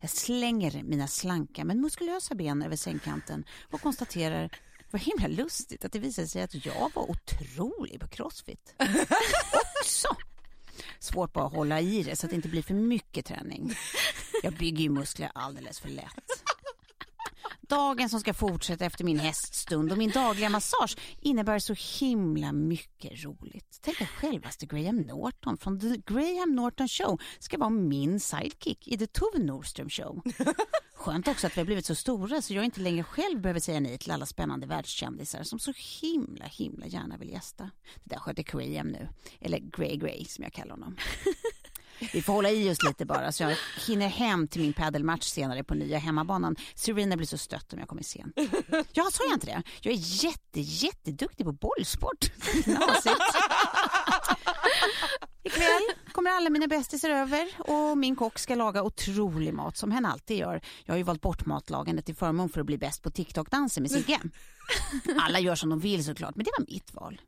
Jag 0.00 0.10
slänger 0.10 0.82
mina 0.82 1.08
slanka 1.08 1.64
men 1.64 1.80
muskulösa 1.80 2.34
ben 2.34 2.62
över 2.62 2.76
sängkanten 2.76 3.44
och 3.70 3.80
konstaterar 3.80 4.58
vad 4.90 5.02
himla 5.02 5.28
lustigt 5.28 5.84
att 5.84 5.92
det 5.92 5.98
visade 5.98 6.28
sig 6.28 6.42
att 6.42 6.66
jag 6.66 6.92
var 6.94 7.10
otrolig 7.10 8.00
på 8.00 8.08
crossfit. 8.08 8.74
Också! 9.80 10.08
Svårt 11.02 11.32
bara 11.32 11.46
att 11.46 11.54
hålla 11.54 11.80
i 11.80 12.02
det 12.02 12.16
så 12.16 12.26
att 12.26 12.30
det 12.30 12.36
inte 12.36 12.48
blir 12.48 12.62
för 12.62 12.74
mycket 12.74 13.26
träning. 13.26 13.74
Jag 14.42 14.52
bygger 14.52 14.82
ju 14.82 14.90
muskler 14.90 15.30
alldeles 15.34 15.80
för 15.80 15.88
lätt. 15.88 16.42
Dagen 17.60 18.08
som 18.08 18.20
ska 18.20 18.34
fortsätta 18.34 18.84
efter 18.84 19.04
min 19.04 19.18
häststund 19.18 19.92
och 19.92 19.98
min 19.98 20.10
dagliga 20.10 20.48
massage 20.48 20.96
innebär 21.20 21.58
så 21.58 21.74
himla 22.00 22.52
mycket 22.52 23.24
roligt. 23.24 23.78
Tänk 23.82 24.00
att 24.00 24.08
självaste 24.08 24.66
Graham 24.66 24.96
Norton 24.96 25.58
från 25.58 25.80
The 25.80 25.96
Graham 26.06 26.54
Norton 26.54 26.88
Show 26.88 27.20
ska 27.38 27.58
vara 27.58 27.70
min 27.70 28.20
sidekick 28.20 28.88
i 28.88 28.98
The 28.98 29.06
Tove 29.06 29.38
Nordström 29.38 29.90
Show. 29.90 30.22
Skönt 31.02 31.28
också 31.28 31.46
att 31.46 31.56
vi 31.56 31.60
har 31.60 31.66
blivit 31.66 31.86
så 31.86 31.94
stora 31.94 32.42
så 32.42 32.54
jag 32.54 32.64
inte 32.64 32.80
längre 32.80 33.04
själv 33.04 33.40
behöver 33.40 33.60
säga 33.60 33.80
nej 33.80 33.98
till 33.98 34.10
alla 34.10 34.26
spännande 34.26 34.66
världskändisar 34.66 35.42
som 35.42 35.58
så 35.58 35.72
himla, 36.00 36.44
himla 36.44 36.86
gärna 36.86 37.16
vill 37.16 37.30
gästa. 37.30 37.70
Det 38.04 38.14
där 38.14 38.18
sköter 38.18 38.42
Graham 38.42 38.88
nu, 38.88 39.08
eller 39.40 39.58
Grey-Grey, 39.58 40.24
som 40.24 40.44
jag 40.44 40.52
kallar 40.52 40.70
honom. 40.70 40.96
Vi 42.12 42.22
får 42.22 42.32
hålla 42.32 42.50
i 42.50 42.70
oss 42.70 42.82
lite 42.82 43.06
bara 43.06 43.32
så 43.32 43.42
jag 43.42 43.56
hinner 43.86 44.08
hem 44.08 44.48
till 44.48 44.60
min 44.62 44.72
padelmatch 44.72 45.24
senare 45.24 45.64
på 45.64 45.74
nya 45.74 45.98
hemmabanan. 45.98 46.56
Serena 46.74 47.16
blir 47.16 47.26
så 47.26 47.38
stött 47.38 47.72
om 47.72 47.78
jag 47.78 47.88
kommer 47.88 48.02
sent. 48.02 48.38
Ja, 48.92 49.08
sa 49.12 49.24
jag 49.24 49.34
inte 49.34 49.46
det? 49.46 49.62
Jag 49.80 49.94
är 49.94 50.24
jätte, 50.24 50.60
jätteduktig 50.60 51.46
på 51.46 51.52
bollsport. 51.52 52.32
Knasigt. 52.64 53.16
Ikväll 55.42 55.82
kommer 56.12 56.30
alla 56.30 56.50
mina 56.50 56.66
bästisar 56.66 57.10
över 57.10 57.48
och 57.58 57.98
min 57.98 58.16
kock 58.16 58.38
ska 58.38 58.54
laga 58.54 58.82
otrolig 58.82 59.54
mat 59.54 59.76
som 59.76 59.90
hen 59.90 60.06
alltid 60.06 60.36
gör. 60.38 60.60
Jag 60.84 60.92
har 60.92 60.98
ju 60.98 61.02
valt 61.02 61.20
bort 61.20 61.46
matlagandet 61.46 62.06
till 62.06 62.14
förmån 62.14 62.48
för 62.48 62.60
att 62.60 62.66
bli 62.66 62.78
bäst 62.78 63.02
på 63.02 63.10
TikTok-danser 63.10 63.80
med 63.80 63.90
Sigge. 63.90 64.20
Alla 65.18 65.38
gör 65.38 65.54
som 65.54 65.70
de 65.70 65.80
vill 65.80 66.04
såklart, 66.04 66.36
men 66.36 66.44
det 66.44 66.50
var 66.58 66.66
mitt 66.66 66.94
val. 66.94 67.20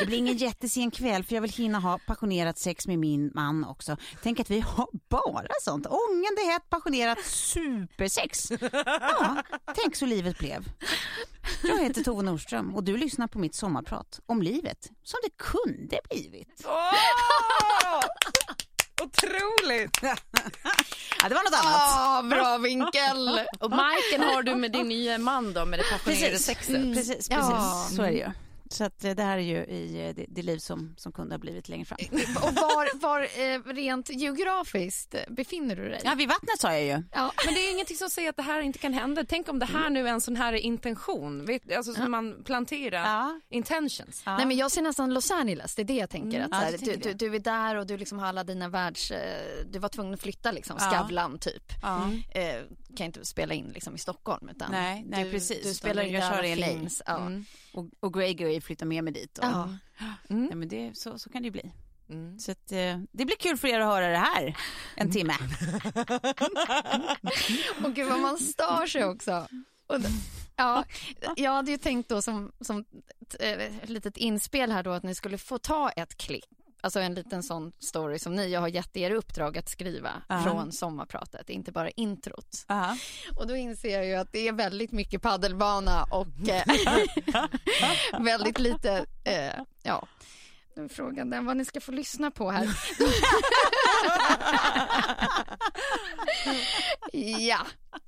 Det 0.00 0.06
blir 0.06 0.18
ingen 0.18 0.36
jättesen 0.36 0.90
kväll 0.90 1.24
för 1.24 1.34
jag 1.34 1.42
vill 1.42 1.52
hinna 1.52 1.78
ha 1.78 1.98
passionerat 2.06 2.58
sex 2.58 2.86
med 2.86 2.98
min 2.98 3.30
man 3.34 3.64
också. 3.64 3.96
Tänk 4.22 4.40
att 4.40 4.50
vi 4.50 4.60
har 4.60 4.88
bara 5.08 5.48
sånt 5.60 5.86
ångande 5.86 6.52
hett 6.52 6.70
passionerat 6.70 7.24
supersex. 7.24 8.50
Ja, 9.00 9.42
tänk 9.74 9.96
så 9.96 10.06
livet 10.06 10.38
blev. 10.38 10.68
Jag 11.62 11.82
heter 11.82 12.02
Tove 12.02 12.22
Nordström 12.22 12.74
och 12.74 12.84
du 12.84 12.96
lyssnar 12.96 13.26
på 13.26 13.38
mitt 13.38 13.54
sommarprat 13.54 14.20
om 14.26 14.42
livet 14.42 14.90
som 15.02 15.18
det 15.22 15.30
kunde 15.44 16.00
blivit. 16.10 16.66
Otroligt! 19.02 19.98
Ja, 21.22 21.28
det 21.28 21.34
var 21.34 21.44
något 21.44 21.64
annat. 21.64 21.98
Ah, 21.98 22.22
bra 22.22 22.58
vinkel! 22.58 23.40
Och 23.60 23.70
Majken 23.70 24.22
har 24.22 24.42
du 24.42 24.54
med 24.54 24.72
din 24.72 24.88
nya 24.88 25.18
man 25.18 25.52
då 25.52 25.64
med 25.64 25.78
det 25.78 25.84
passionerade 25.92 26.38
sexet. 26.38 26.76
Mm, 26.76 26.94
precis, 26.94 27.28
precis. 27.28 27.30
Ja. 27.30 27.88
så 27.96 28.02
är 28.02 28.10
det 28.10 28.16
ju. 28.16 28.30
Så 28.70 28.84
att 28.84 29.04
eh, 29.04 29.10
det 29.14 29.22
här 29.22 29.36
är 29.38 29.42
ju 29.42 29.56
i 29.56 30.06
eh, 30.08 30.14
det, 30.14 30.26
det 30.28 30.42
liv 30.42 30.58
som, 30.58 30.94
som 30.96 31.12
kunde 31.12 31.34
ha 31.34 31.38
blivit 31.38 31.68
längre 31.68 31.84
fram. 31.84 31.98
Och 32.36 32.54
var, 32.54 32.98
var 33.00 33.20
eh, 33.22 33.74
rent 33.74 34.10
geografiskt 34.10 35.14
befinner 35.28 35.76
du 35.76 35.88
dig? 35.88 36.00
Ja, 36.04 36.14
vid 36.14 36.28
vattnet 36.28 36.60
sa 36.60 36.72
jag 36.72 36.82
ju. 36.82 37.02
Ja. 37.12 37.32
Men 37.44 37.54
det 37.54 37.60
är 37.60 37.72
ingenting 37.72 37.96
som 37.96 38.10
säger 38.10 38.30
att 38.30 38.36
det 38.36 38.42
här 38.42 38.60
inte 38.60 38.78
kan 38.78 38.92
hända. 38.92 39.24
Tänk 39.28 39.48
om 39.48 39.58
det 39.58 39.66
här 39.66 39.90
nu 39.90 40.08
är 40.08 40.12
en 40.12 40.20
sån 40.20 40.36
här 40.36 40.52
intention, 40.52 41.48
alltså 41.76 41.92
som 41.94 42.10
man 42.10 42.44
planterar 42.44 42.98
Ja. 43.04 43.40
intentions. 43.50 44.22
Nej 44.26 44.46
men 44.46 44.56
jag 44.56 44.70
ser 44.70 44.82
nästan 44.82 45.14
Los 45.14 45.30
Angeles, 45.30 45.74
det 45.74 45.82
är 45.82 45.84
det 45.84 45.94
jag 45.96 46.10
tänker. 46.10 46.40
Att, 46.40 46.48
Ja, 46.50 46.58
så 46.58 46.64
här, 46.64 46.78
du 46.78 46.96
du, 46.96 47.14
du, 47.14 47.34
är 47.34 47.38
där 47.38 47.74
och 47.76 47.86
du 47.86 47.96
liksom 47.96 48.18
har 48.18 48.26
alla 48.26 48.44
dina 48.44 48.68
världs... 48.68 49.12
Du 49.66 49.78
var 49.78 49.88
tvungen 49.88 50.14
att 50.14 50.20
flytta 50.20 50.52
liksom, 50.52 50.76
Ja. 50.80 50.90
Skavlan 50.90 51.38
typ. 51.38 51.72
Ja. 51.82 52.10
Eh, 52.30 52.62
kan 52.96 53.06
inte 53.06 53.24
spela 53.24 53.54
in 53.54 53.68
liksom 53.74 53.94
i 53.94 53.98
Stockholm 53.98 54.48
utan 54.48 54.70
Nej, 54.70 55.04
nej 55.08 55.24
du, 55.24 55.30
precis. 55.30 55.62
du 55.62 55.74
spelar 55.74 56.02
in 56.02 56.12
där 56.12 56.20
alla 56.20 56.46
i 56.46 56.56
LA. 56.56 56.66
films. 56.66 57.02
Ja. 57.06 57.16
Mm. 57.16 57.44
Och, 57.78 57.86
och 58.00 58.14
Grey 58.14 58.34
Grey 58.34 58.60
flyttar 58.60 58.86
med 58.86 59.04
mig 59.04 59.12
dit. 59.12 59.38
Och, 59.38 59.44
Ja. 59.44 59.68
Nej, 60.28 60.54
men 60.54 60.68
det, 60.68 60.98
så, 60.98 61.18
så 61.18 61.30
kan 61.30 61.42
det 61.42 61.46
ju 61.46 61.52
bli. 61.52 61.72
Mm. 62.08 62.38
Så 62.38 62.52
att, 62.52 62.72
eh, 62.72 62.98
det 63.12 63.24
blir 63.24 63.36
kul 63.36 63.56
för 63.56 63.68
er 63.68 63.80
att 63.80 63.86
höra 63.86 64.08
det 64.08 64.18
här 64.18 64.56
en 64.96 65.10
timme. 65.10 65.34
Och 67.84 67.94
gud 67.94 68.08
vad 68.08 68.20
man 68.20 68.38
stör 68.38 68.86
sig 68.86 69.04
också. 69.04 69.48
Och, 69.86 69.96
ja, 70.56 70.84
jag 71.36 71.52
hade 71.52 71.70
ju 71.70 71.78
tänkt 71.78 72.08
då 72.08 72.22
som, 72.22 72.52
som 72.60 72.84
ett, 73.20 73.36
eh, 73.40 73.76
ett 73.82 73.88
litet 73.88 74.16
inspel 74.16 74.72
här 74.72 74.82
då 74.82 74.90
att 74.90 75.02
ni 75.02 75.14
skulle 75.14 75.38
få 75.38 75.58
ta 75.58 75.90
ett 75.90 76.14
klipp. 76.14 76.44
Alltså 76.80 77.00
en 77.00 77.14
liten 77.14 77.42
sån 77.42 77.72
story 77.78 78.18
som 78.18 78.34
ni 78.34 78.48
jag 78.50 78.60
har 78.60 78.68
gett 78.68 78.96
er 78.96 79.10
uppdrag 79.10 79.58
att 79.58 79.68
skriva 79.68 80.10
Ja. 80.28 80.42
från 80.42 80.72
sommarpratet, 80.72 81.50
inte 81.50 81.72
bara 81.72 81.90
introt. 81.90 82.64
Ja. 82.68 82.96
Och 83.36 83.46
då 83.46 83.56
inser 83.56 83.96
jag 83.96 84.06
ju 84.06 84.14
att 84.14 84.32
det 84.32 84.48
är 84.48 84.52
väldigt 84.52 84.92
mycket 84.92 85.22
paddelbana 85.22 86.04
och 86.10 86.48
eh, 86.48 86.64
väldigt 88.24 88.58
lite, 88.58 89.06
eh, 89.24 89.52
ja. 89.82 90.06
Nu 90.76 90.84
är 90.84 90.88
frågan 90.88 91.30
den 91.30 91.46
vad 91.46 91.56
ni 91.56 91.64
ska 91.64 91.80
få 91.80 91.92
lyssna 91.92 92.30
på 92.30 92.50
här. 92.50 92.68
ja, 97.38 97.60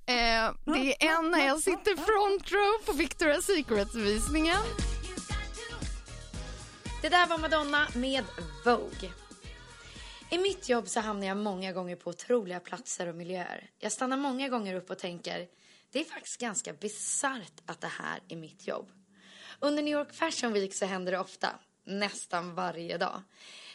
eh, 0.06 0.52
det 0.64 1.04
är 1.04 1.18
en 1.18 1.30
när 1.30 1.46
jag 1.46 1.60
sitter 1.60 1.96
front 1.96 2.52
row 2.52 2.84
på 2.86 2.92
Victoria's 2.92 3.42
Secret-visningen. 3.42 4.58
Det 7.02 7.08
där 7.08 7.26
var 7.26 7.38
Madonna 7.38 7.88
med 7.94 8.24
Vogue. 8.64 9.10
I 10.30 10.38
mitt 10.38 10.68
jobb 10.68 10.88
så 10.88 11.00
hamnar 11.00 11.26
jag 11.26 11.36
många 11.36 11.72
gånger 11.72 11.96
på 11.96 12.10
otroliga 12.10 12.60
platser 12.60 13.06
och 13.06 13.14
miljöer. 13.14 13.70
Jag 13.78 13.92
stannar 13.92 14.16
många 14.16 14.48
gånger 14.48 14.74
upp 14.74 14.90
och 14.90 14.98
tänker, 14.98 15.48
det 15.92 16.00
är 16.00 16.04
faktiskt 16.04 16.40
ganska 16.40 16.72
bisarrt 16.72 17.60
att 17.66 17.80
det 17.80 17.92
här 17.98 18.20
är 18.28 18.36
mitt 18.36 18.66
jobb. 18.66 18.90
Under 19.60 19.82
New 19.82 19.92
York 19.92 20.12
Fashion 20.12 20.52
Week 20.52 20.74
så 20.74 20.86
händer 20.86 21.12
det 21.12 21.18
ofta, 21.18 21.48
nästan 21.84 22.54
varje 22.54 22.98
dag. 22.98 23.22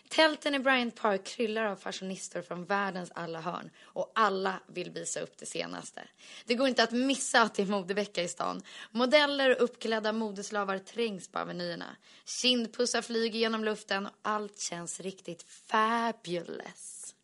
Tälten 0.10 0.56
i 0.56 0.60
Bryant 0.60 0.96
Park 0.96 1.26
kryllar 1.26 1.66
av 1.66 1.76
fashionister 1.76 2.42
från 2.42 2.66
världens 2.66 3.12
alla 3.16 3.42
hörn 3.42 3.70
och 3.84 4.12
alla 4.16 4.60
vill 4.68 4.92
visa 4.92 5.20
upp 5.20 5.38
det 5.38 5.46
senaste. 5.46 6.08
Det 6.46 6.56
går 6.56 6.68
inte 6.68 6.84
att 6.84 6.92
missa 6.92 7.42
att 7.42 7.56
det 7.56 7.62
är 7.62 7.66
modevecka 7.68 8.24
i 8.24 8.28
stan. 8.28 8.62
Modeller 8.92 9.50
och 9.50 9.64
uppklädda 9.64 10.14
modeslavar 10.14 10.80
trängs 10.80 11.28
på 11.28 11.40
avenyerna. 11.40 11.96
Kindpussar 12.42 13.02
flyger 13.02 13.40
genom 13.40 13.64
luften 13.64 14.06
och 14.06 14.12
allt 14.22 14.60
känns 14.60 15.00
riktigt 15.00 15.44
fabulous. 15.44 17.16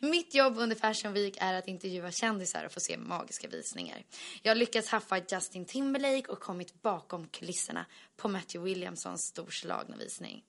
Mitt 0.00 0.34
jobb 0.34 0.58
under 0.58 0.76
Fashion 0.76 1.12
Week 1.12 1.36
är 1.40 1.54
att 1.54 1.68
intervjua 1.68 2.10
kändisar 2.10 2.64
och 2.64 2.72
få 2.72 2.80
se 2.80 2.96
magiska 2.96 3.48
visningar. 3.48 4.04
Jag 4.42 4.50
har 4.50 4.56
lyckats 4.56 4.88
haffa 4.88 5.18
Justin 5.30 5.64
Timberlake 5.64 6.32
och 6.32 6.40
kommit 6.40 6.82
bakom 6.82 7.28
kulisserna 7.28 7.86
på 8.16 8.28
Matthew 8.28 8.70
Williamsons 8.70 9.22
storslagna 9.26 9.96
visning. 9.96 10.44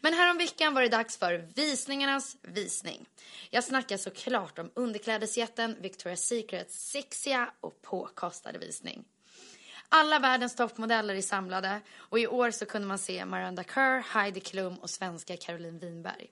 Men 0.00 0.14
häromveckan 0.14 0.74
var 0.74 0.82
det 0.82 0.88
dags 0.88 1.16
för 1.16 1.48
visningarnas 1.54 2.36
visning. 2.42 3.06
Jag 3.50 3.64
snackar 3.64 3.96
såklart 3.96 4.58
om 4.58 4.70
underklädesjätten 4.74 5.76
Victoria's 5.80 6.16
Secrets 6.16 6.90
sexiga 6.90 7.50
och 7.60 7.82
påkostade 7.82 8.58
visning. 8.58 9.04
Alla 9.88 10.18
världens 10.18 10.56
toppmodeller 10.56 11.14
är 11.14 11.22
samlade 11.22 11.80
och 11.96 12.18
i 12.18 12.26
år 12.26 12.50
så 12.50 12.66
kunde 12.66 12.88
man 12.88 12.98
se 12.98 13.24
Miranda 13.24 13.64
Kerr, 13.64 14.00
Heidi 14.00 14.40
Klum 14.40 14.78
och 14.78 14.90
svenska 14.90 15.36
Caroline 15.36 15.78
Winberg. 15.78 16.30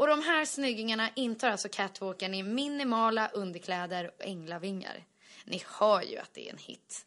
Och 0.00 0.06
de 0.06 0.22
här 0.22 0.44
snyggingarna 0.44 1.10
intar 1.14 1.50
alltså 1.50 1.68
catwalken 1.68 2.34
i 2.34 2.42
minimala 2.42 3.28
underkläder 3.28 4.10
och 4.16 4.24
änglavingar. 4.24 5.04
Ni 5.44 5.62
hör 5.66 6.02
ju 6.02 6.18
att 6.18 6.34
det 6.34 6.48
är 6.48 6.52
en 6.52 6.58
hit. 6.58 7.06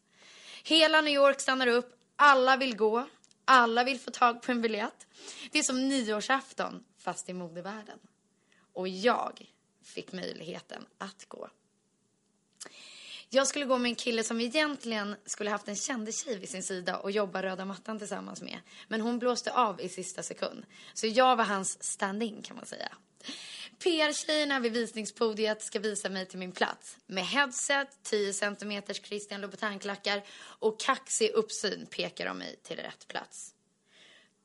Hela 0.64 1.00
New 1.00 1.14
York 1.14 1.40
stannar 1.40 1.66
upp, 1.66 1.94
alla 2.16 2.56
vill 2.56 2.76
gå, 2.76 3.06
alla 3.44 3.84
vill 3.84 4.00
få 4.00 4.10
tag 4.10 4.42
på 4.42 4.52
en 4.52 4.62
biljett. 4.62 5.06
Det 5.52 5.58
är 5.58 5.62
som 5.62 5.88
nyårsafton, 5.88 6.84
fast 6.98 7.28
i 7.28 7.32
modevärlden. 7.32 7.98
Och 8.72 8.88
jag 8.88 9.50
fick 9.82 10.12
möjligheten 10.12 10.86
att 10.98 11.24
gå. 11.28 11.48
Jag 13.30 13.46
skulle 13.46 13.64
gå 13.64 13.78
med 13.78 13.88
en 13.88 13.94
kille 13.94 14.24
som 14.24 14.40
egentligen 14.40 15.16
skulle 15.26 15.50
haft 15.50 15.68
en 15.68 15.76
kändistjej 15.76 16.38
vid 16.38 16.48
sin 16.48 16.62
sida 16.62 16.96
och 16.96 17.10
jobba 17.10 17.42
röda 17.42 17.64
mattan 17.64 17.98
tillsammans 17.98 18.42
med. 18.42 18.58
Men 18.88 19.00
hon 19.00 19.18
blåste 19.18 19.52
av 19.52 19.80
i 19.80 19.88
sista 19.88 20.22
sekund. 20.22 20.64
Så 20.94 21.06
jag 21.06 21.36
var 21.36 21.44
hans 21.44 21.82
stand-in 21.82 22.42
kan 22.42 22.56
man 22.56 22.66
säga. 22.66 22.92
PR-tjejerna 23.84 24.60
vid 24.60 24.72
visningspodiet 24.72 25.62
ska 25.62 25.78
visa 25.78 26.08
mig 26.08 26.26
till 26.26 26.38
min 26.38 26.52
plats. 26.52 26.98
Med 27.06 27.24
headset, 27.24 27.98
10 28.02 28.32
cm 28.32 28.82
Christian 29.02 29.40
Louboutin-klackar 29.40 30.22
och 30.38 30.80
kaxig 30.80 31.30
uppsyn 31.30 31.86
pekar 31.86 32.26
de 32.26 32.38
mig 32.38 32.56
till 32.62 32.76
rätt 32.76 33.08
plats. 33.08 33.54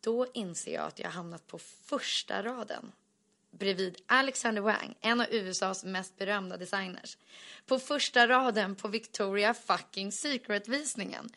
Då 0.01 0.27
inser 0.33 0.73
jag 0.73 0.85
att 0.85 0.99
jag 0.99 1.09
hamnat 1.09 1.47
på 1.47 1.57
första 1.57 2.43
raden 2.43 2.91
bredvid 3.51 4.01
Alexander 4.05 4.61
Wang, 4.61 4.95
en 5.01 5.21
av 5.21 5.27
USAs 5.29 5.83
mest 5.83 6.17
berömda 6.17 6.57
designers. 6.57 7.17
På 7.65 7.79
första 7.79 8.27
raden 8.27 8.75
på 8.75 8.87
Victoria 8.87 9.53
fucking 9.53 10.11
Secret-visningen. 10.11 11.29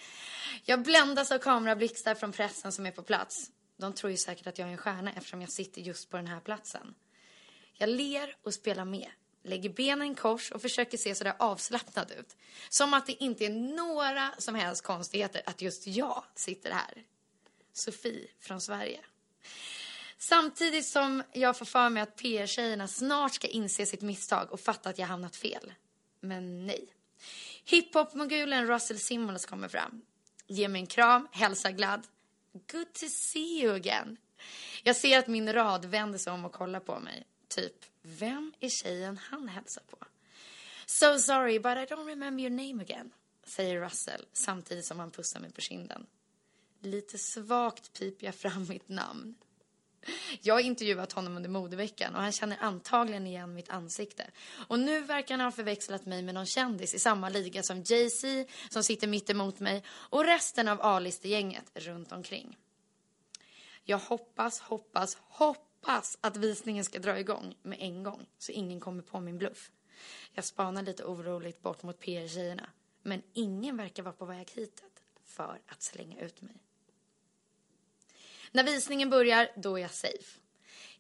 Jag 0.65 0.83
bländas 0.83 1.33
av 1.33 1.39
kamerablixtar 1.39 2.15
från 2.15 2.33
pressen 2.33 2.73
som 2.73 2.87
är 2.87 2.91
på 2.91 3.03
plats. 3.03 3.51
De 3.77 3.93
tror 3.93 4.11
ju 4.11 4.17
säkert 4.17 4.47
att 4.47 4.59
jag 4.59 4.69
är 4.69 4.73
en 4.73 4.79
stjärna 4.79 5.13
eftersom 5.13 5.41
jag 5.41 5.51
sitter 5.51 5.81
just 5.81 6.11
på 6.11 6.17
den 6.17 6.27
här 6.27 6.41
platsen. 6.41 6.95
Jag 7.75 7.89
ler 7.89 8.37
och 8.43 8.55
spelar 8.55 8.85
med, 8.85 9.11
lägger 9.43 9.71
benen 9.71 10.13
i 10.13 10.15
kors 10.15 10.53
och 10.53 10.63
försöker 10.63 10.99
se 10.99 11.15
sådär 11.15 11.35
avslappnad 11.39 12.11
ut. 12.19 12.37
Som 12.69 12.95
att 12.95 13.07
det 13.07 13.23
inte 13.23 13.45
är 13.45 13.51
några 13.51 14.35
som 14.39 14.55
helst 14.55 14.83
konstigheter 14.83 15.43
att 15.47 15.63
just 15.63 15.87
jag 15.87 16.25
sitter 16.35 16.71
här. 16.71 17.05
Sofie 17.73 18.29
från 18.41 18.61
Sverige. 18.61 19.01
Samtidigt 20.19 20.87
som 20.87 21.23
jag 21.33 21.59
får 21.59 21.67
för 21.67 21.89
mig 21.89 22.03
att 22.03 22.17
PR-tjejerna 22.17 22.89
snart 22.89 23.35
ska 23.35 23.47
inse 23.47 23.87
sitt 23.87 24.03
misstag 24.03 24.53
och 24.53 24.61
fatta 24.61 24.91
att 24.91 24.99
jag 24.99 25.07
hamnat 25.07 25.37
fel. 25.37 25.73
Men 26.21 26.67
nej. 26.67 26.89
Hiphop-mogulen 27.65 28.67
Russell 28.67 28.99
Simmons 28.99 29.47
kommer 29.47 29.69
fram. 29.69 30.03
Ger 30.47 30.69
mig 30.69 30.81
en 30.81 30.87
kram, 30.87 31.29
hälsar 31.33 31.71
glad. 31.71 32.07
Good 32.53 32.93
to 32.93 33.07
see 33.09 33.63
you 33.63 33.75
again. 33.75 34.17
Jag 34.83 34.97
ser 34.97 35.19
att 35.19 35.27
min 35.27 35.53
rad 35.53 35.85
vänder 35.85 36.19
sig 36.19 36.33
om 36.33 36.45
och 36.45 36.53
kollar 36.53 36.81
på 36.81 37.01
mig. 37.01 37.27
Typ, 37.55 37.85
vem 38.03 38.53
är 38.61 38.69
tjejen 38.69 39.19
han 39.19 39.49
hälsar 39.49 39.83
på? 39.91 39.97
So 40.87 41.19
sorry, 41.19 41.59
but 41.59 41.73
I 41.73 41.95
don't 41.95 42.07
remember 42.07 42.43
your 42.43 42.51
name 42.51 42.83
again, 42.83 43.11
säger 43.45 43.81
Russell 43.81 44.27
samtidigt 44.33 44.85
som 44.85 44.99
han 44.99 45.11
pussar 45.11 45.41
mig 45.41 45.53
på 45.53 45.61
kinden. 45.61 46.07
Lite 46.81 47.19
svagt 47.19 47.93
piper 47.93 48.27
jag 48.27 48.35
fram 48.35 48.67
mitt 48.69 48.89
namn. 48.89 49.35
Jag 50.41 50.55
har 50.55 50.61
intervjuat 50.61 51.13
honom 51.13 51.37
under 51.37 51.51
modeveckan 51.51 52.15
och 52.15 52.23
han 52.23 52.33
känner 52.33 52.57
antagligen 52.61 53.27
igen 53.27 53.55
mitt 53.55 53.71
ansikte. 53.71 54.31
Och 54.69 54.79
nu 54.79 55.01
verkar 55.01 55.35
han 55.37 55.45
ha 55.45 55.53
förväxlat 55.53 56.07
mig 56.07 56.23
med 56.23 56.35
någon 56.35 56.47
kändis 56.47 56.95
i 56.95 56.99
samma 56.99 57.29
liga 57.29 57.63
som 57.63 57.83
Jay-Z 57.83 58.47
som 58.71 58.83
sitter 58.83 59.07
mitt 59.07 59.31
emot 59.31 59.61
mig 59.61 59.85
och 59.89 60.25
resten 60.25 60.69
av 60.69 60.79
A-listegänget 60.83 61.71
runt 61.75 62.13
omkring. 62.13 62.59
Jag 63.85 63.99
hoppas, 63.99 64.61
hoppas, 64.61 65.17
hoppas 65.21 65.72
hoppas 65.83 66.19
att 66.21 66.37
visningen 66.37 66.85
ska 66.85 66.99
dra 66.99 67.19
igång 67.19 67.55
med 67.63 67.79
en 67.81 68.03
gång 68.03 68.27
så 68.39 68.53
ingen 68.53 68.81
kommer 68.81 69.03
på 69.03 69.21
min 69.21 69.39
bluff. 69.39 69.71
Jag 70.33 70.45
spanar 70.45 70.83
lite 70.83 71.05
oroligt 71.05 71.63
bort 71.63 71.83
mot 71.83 72.01
PR-tjejerna 72.01 72.71
men 73.03 73.23
ingen 73.33 73.77
verkar 73.77 74.03
vara 74.03 74.15
på 74.15 74.25
väg 74.25 74.51
hitåt 74.55 75.03
för 75.25 75.61
att 75.67 75.83
slänga 75.83 76.21
ut 76.21 76.41
mig. 76.41 76.55
När 78.53 78.65
visningen 78.65 79.11
börjar, 79.11 79.49
då 79.57 79.79
är 79.79 79.83
jag 79.83 79.91
safe. 79.91 80.39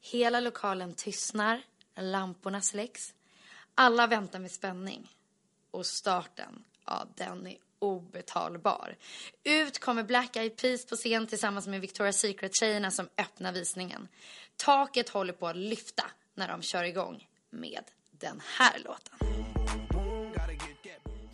Hela 0.01 0.40
lokalen 0.40 0.95
tystnar, 0.95 1.62
lamporna 1.95 2.61
släcks. 2.61 3.14
Alla 3.75 4.07
väntar 4.07 4.38
med 4.38 4.51
spänning. 4.51 5.16
Och 5.71 5.87
starten, 5.87 6.64
ja 6.85 7.07
den 7.16 7.47
är 7.47 7.59
obetalbar. 7.83 8.97
Ut 9.45 9.79
kommer 9.79 10.03
Black 10.03 10.37
Eyed 10.37 10.57
Peas 10.57 10.87
på 10.87 10.97
scen 10.97 11.27
tillsammans 11.27 11.66
med 11.66 11.85
Victoria's 11.85 12.12
Secret-tjejerna 12.12 12.90
som 12.90 13.09
öppnar 13.16 13.53
visningen. 13.53 14.09
Taket 14.57 15.09
håller 15.09 15.33
på 15.33 15.49
att 15.49 15.57
lyfta 15.57 16.05
när 16.35 16.49
de 16.49 16.62
kör 16.62 16.85
igång 16.85 17.29
med 17.51 17.85
den 18.11 18.42
här 18.59 18.79
låten. 18.79 19.14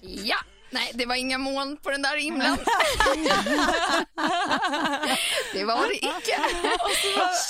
Ja, 0.01 0.37
nej 0.71 0.91
det 0.95 1.07
var 1.07 1.15
inga 1.15 1.39
moln 1.39 1.77
på 1.77 1.91
den 1.91 2.03
där 2.03 2.17
himlen. 2.17 2.57
det 5.53 5.65
var 5.65 5.89
det 5.89 5.95
icke. 5.97 6.41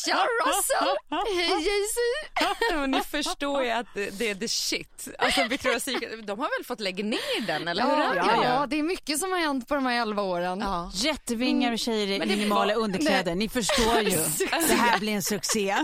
Tja 0.04 0.26
Russell, 0.46 0.96
hej 1.36 1.48
Jay-Z. 1.50 2.86
Ni 2.86 3.00
förstår 3.00 3.62
ju 3.64 3.70
att 3.70 3.86
det, 3.94 4.30
är 4.30 4.34
the 4.34 4.48
shit. 4.48 5.08
Alltså 5.18 5.40
Victoria's 5.40 5.78
Secret, 5.80 6.26
de 6.26 6.38
har 6.38 6.58
väl 6.58 6.64
fått 6.66 6.80
lägga 6.80 7.04
ner 7.04 7.46
den 7.46 7.68
eller 7.68 7.82
hur 7.82 7.90
Ja, 8.16 8.24
det? 8.24 8.44
ja, 8.44 8.66
det 8.66 8.78
är 8.78 8.82
mycket 8.82 9.18
som 9.20 9.32
har 9.32 9.38
hänt 9.38 9.68
på 9.68 9.74
de 9.74 9.86
här 9.86 10.02
11 10.02 10.22
åren. 10.22 10.60
Ja. 10.60 10.90
Jättevingar 10.94 11.72
och 11.72 11.78
tjejer 11.78 12.06
i 12.08 12.18
minimala 12.26 12.74
var- 12.74 12.82
underkläder. 12.82 13.34
Ni 13.34 13.48
förstår 13.48 14.00
ju. 14.00 14.16
Det 14.68 14.74
här 14.74 14.98
blir 14.98 15.12
en 15.12 15.22
succé. 15.22 15.76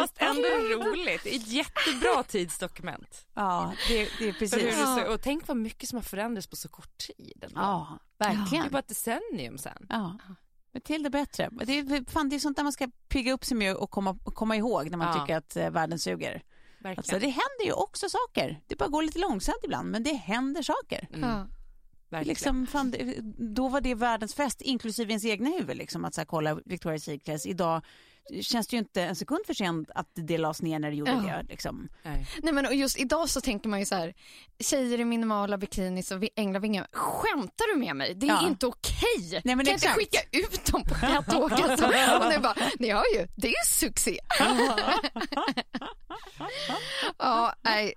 Fast 0.00 0.14
ändå 0.16 0.42
roligt. 0.42 1.26
Ett 1.26 1.46
jättebra 1.48 2.22
tidsdokument. 2.22 3.26
Ja, 3.34 3.72
det, 3.88 4.08
det 4.18 4.28
är 4.28 4.32
precis. 4.32 4.60
ser- 4.94 5.08
Och 5.08 5.22
tänk 5.22 5.48
vad 5.48 5.56
mycket 5.56 5.88
som 5.88 5.96
har 5.96 6.02
förändrats 6.02 6.46
på 6.46 6.56
så 6.56 6.68
kort 6.68 6.98
tid. 6.98 7.44
ändå. 7.48 7.60
Ja, 7.60 7.98
Det 8.18 8.24
är 8.24 8.36
verkligen. 8.36 8.70
bara 8.70 8.78
ett 8.78 8.88
decennium 8.88 9.58
sen. 9.58 9.86
Ja. 9.88 10.18
Men 10.72 10.82
till 10.82 11.02
det 11.02 11.10
bättre. 11.10 11.48
Det 11.64 11.78
är, 11.78 12.10
fan, 12.10 12.28
det 12.28 12.36
är 12.36 12.40
sånt 12.40 12.56
där 12.56 12.64
man 12.64 12.72
ska 12.72 12.88
pigga 13.08 13.32
upp 13.32 13.44
sig 13.44 13.56
med 13.56 13.76
och 13.76 13.90
komma, 13.90 14.18
komma 14.24 14.56
ihåg 14.56 14.90
när 14.90 14.98
man 14.98 15.06
Ja. 15.16 15.20
tycker 15.22 15.36
att 15.36 15.56
eh, 15.56 15.70
världen 15.70 15.98
suger. 15.98 16.42
Verkligen. 16.78 16.98
Alltså, 16.98 17.18
det 17.18 17.26
händer 17.28 17.64
ju 17.64 17.72
också 17.72 18.08
saker. 18.08 18.60
Det 18.66 18.76
bara 18.76 18.88
går 18.88 19.02
lite 19.02 19.18
långsamt 19.18 19.58
ibland, 19.64 19.90
men 19.90 20.02
det 20.02 20.12
händer 20.14 20.62
saker. 20.62 21.08
Mm, 21.12 21.30
Ja. 21.30 21.46
verkligen. 22.08 22.28
Liksom, 22.28 22.66
fan, 22.66 22.94
då 23.54 23.68
var 23.68 23.80
det 23.80 23.94
världens 23.94 24.34
fest, 24.34 24.60
inklusive 24.60 25.10
ens 25.12 25.24
egna 25.24 25.50
huvud. 25.50 25.76
Liksom, 25.76 26.04
att 26.04 26.14
så 26.14 26.20
här, 26.20 26.26
kolla 26.26 26.54
Victoria's 26.54 26.98
Secret. 26.98 27.46
Idag 27.46 27.82
känns 28.42 28.66
det 28.66 28.76
ju 28.76 28.78
inte 28.78 29.02
en 29.02 29.16
sekund 29.16 29.46
för 29.46 29.54
sent 29.54 29.90
att 29.94 30.08
det 30.14 30.38
lades 30.38 30.62
ner 30.62 30.78
när 30.78 30.90
det 30.90 30.96
gjorde 30.96 31.10
Ja. 31.10 31.36
det. 31.36 31.42
Liksom. 31.48 31.88
Nej. 32.02 32.26
Nej 32.42 32.52
men 32.54 32.66
och 32.66 32.74
just 32.74 32.98
idag 32.98 33.28
så 33.28 33.40
tänker 33.40 33.68
man 33.68 33.78
ju 33.78 33.84
så 33.84 33.94
här, 33.94 34.14
tjejer 34.58 35.00
i 35.00 35.04
minimala 35.04 35.58
bikinis 35.58 36.10
och 36.10 36.22
vi- 36.22 36.30
änglavingar, 36.36 36.86
skämtar 36.92 37.74
du 37.74 37.80
med 37.80 37.96
mig? 37.96 38.14
Det 38.14 38.26
är 38.26 38.30
Ja. 38.30 38.46
inte 38.48 38.66
okej. 38.66 39.40
Nej, 39.44 39.56
men 39.56 39.66
kan 39.66 39.74
exakt. 39.74 40.00
inte 40.00 40.18
skicka 40.18 40.38
ut 40.38 40.64
dem 40.72 40.82
på 40.82 40.94
catwalken 40.94 41.78
så. 41.78 41.86
Och 42.24 42.30
det 42.32 42.38
bara, 42.42 42.56
ni 42.78 42.90
hör 42.90 43.04
ju, 43.18 43.26
det 43.36 43.46
är 43.46 43.50
ju 43.50 43.66
succé. 43.66 44.18
ja, 47.18 47.54
nej. 47.62 47.94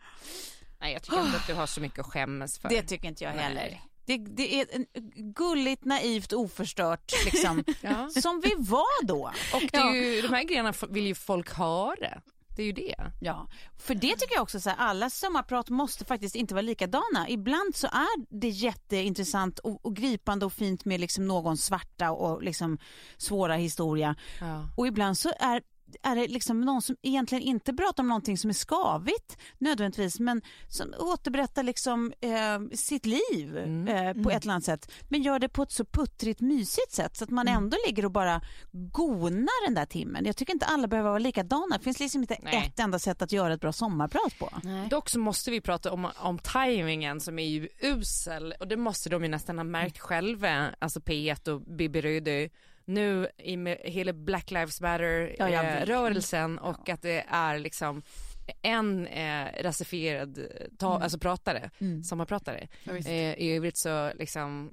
Nej, 0.81 0.93
jag 0.93 1.03
tycker 1.03 1.25
inte 1.25 1.37
att 1.37 1.47
du 1.47 1.53
har 1.53 1.65
så 1.67 1.81
mycket 1.81 1.99
att 1.99 2.05
skämmas 2.05 2.57
för. 2.59 2.69
Det 2.69 2.81
tycker 2.83 3.07
inte 3.07 3.23
jag 3.23 3.35
Nej. 3.35 3.81
Det, 4.05 4.17
det 4.17 4.61
är 4.61 4.67
en, 4.71 4.85
gulligt, 5.33 5.85
naivt, 5.85 6.33
oförstört 6.33 7.11
liksom. 7.25 7.63
Ja. 7.81 8.09
Som 8.09 8.41
vi 8.43 8.55
var 8.57 9.05
då. 9.05 9.31
Och 9.53 9.61
det 9.71 9.77
är 9.77 9.93
ju, 9.93 10.21
de 10.21 10.33
här 10.33 10.43
grejerna 10.43 10.73
vill 10.89 11.07
ju 11.07 11.15
folk 11.15 11.53
höra. 11.53 12.21
Det 12.55 12.61
är 12.61 12.65
ju 12.65 12.71
det. 12.71 12.95
Ja, 13.21 13.47
för 13.77 13.95
det 13.95 14.15
tycker 14.15 14.35
jag 14.35 14.41
också 14.41 14.59
så 14.59 14.69
här, 14.69 14.77
alla 14.77 15.09
sommarprat 15.09 15.69
måste 15.69 16.05
faktiskt 16.05 16.35
inte 16.35 16.53
vara 16.53 16.61
likadana. 16.61 17.29
Ibland 17.29 17.75
så 17.75 17.87
är 17.87 18.39
det 18.39 18.49
jätteintressant 18.49 19.59
och, 19.59 19.85
och 19.85 19.95
gripande 19.95 20.45
och 20.45 20.53
fint 20.53 20.85
med 20.85 20.99
liksom 20.99 21.27
någon 21.27 21.57
svarta 21.57 22.11
och 22.11 22.43
liksom 22.43 22.77
svåra 23.17 23.55
historia. 23.55 24.15
Ja. 24.39 24.67
Och 24.77 24.87
ibland 24.87 25.17
så 25.17 25.33
är 25.39 25.61
är 26.03 26.15
det 26.15 26.27
liksom 26.27 26.61
någon 26.61 26.81
som 26.81 26.95
egentligen 27.01 27.43
inte 27.43 27.73
pratar 27.73 28.03
om 28.03 28.07
någonting 28.07 28.37
som 28.37 28.49
är 28.49 28.53
skavigt 28.53 29.37
nödvändigtvis 29.57 30.19
men 30.19 30.41
som 30.67 30.93
återberättar 30.99 31.63
liksom 31.63 32.13
eh, 32.21 32.75
sitt 32.77 33.05
liv 33.05 33.57
eh, 33.57 34.23
på 34.23 34.31
ett 34.31 34.43
eller 34.43 34.53
annat 34.53 34.63
sätt 34.63 34.91
men 35.09 35.21
gör 35.21 35.39
det 35.39 35.49
på 35.49 35.63
ett 35.63 35.71
så 35.71 35.85
puttrigt 35.85 36.41
mysigt 36.41 36.91
sätt 36.91 37.17
så 37.17 37.23
att 37.23 37.29
man 37.29 37.47
ändå 37.47 37.77
ligger 37.87 38.05
och 38.05 38.11
bara 38.11 38.41
gonar 38.71 39.65
den 39.67 39.75
där 39.75 39.85
timmen. 39.85 40.25
Jag 40.25 40.35
tycker 40.35 40.53
inte 40.53 40.65
alla 40.65 40.87
behöver 40.87 41.09
vara 41.09 41.19
likadana. 41.19 41.77
Det 41.77 41.83
finns 41.83 41.99
liksom 41.99 42.21
inte 42.21 42.37
Nej. 42.41 42.67
ett 42.67 42.79
enda 42.79 42.99
sätt 42.99 43.21
att 43.21 43.31
göra 43.31 43.53
ett 43.53 43.61
bra 43.61 43.73
sommarprat 43.73 44.39
på. 44.39 44.49
Dock 44.89 45.09
så 45.09 45.19
måste 45.19 45.51
vi 45.51 45.61
prata 45.61 45.91
om, 45.91 46.07
om 46.15 46.39
tajmingen 46.39 47.19
som 47.19 47.39
är 47.39 47.47
ju 47.47 47.67
usel 47.79 48.53
och 48.59 48.67
det 48.67 48.77
måste 48.77 49.09
de 49.09 49.23
ju 49.23 49.29
nästan 49.29 49.57
ha 49.57 49.63
märkt 49.63 49.99
själva, 49.99 50.69
alltså 50.79 50.99
P1 50.99 51.49
och 51.49 51.61
Bibi 51.61 52.01
Rydö 52.01 52.49
nu 52.85 53.27
i 53.37 53.57
med 53.57 53.77
hela 53.83 54.13
Black 54.13 54.51
Lives 54.51 54.81
Matter 54.81 55.35
Ja, 55.39 55.49
jag 55.49 55.65
eh, 55.65 55.85
rörelsen 55.85 56.59
och 56.59 56.89
att 56.89 57.01
det 57.01 57.25
är 57.27 57.59
liksom 57.59 58.01
en 58.61 59.07
eh, 59.07 59.63
rasifierad 59.63 60.39
ta, 60.77 60.99
alltså 60.99 61.17
pratare, 61.17 61.69
sommarpratare. 62.03 62.67
Eh, 62.85 63.33
I 63.33 63.55
övrigt 63.55 63.77
så 63.77 64.11
liksom 64.13 64.71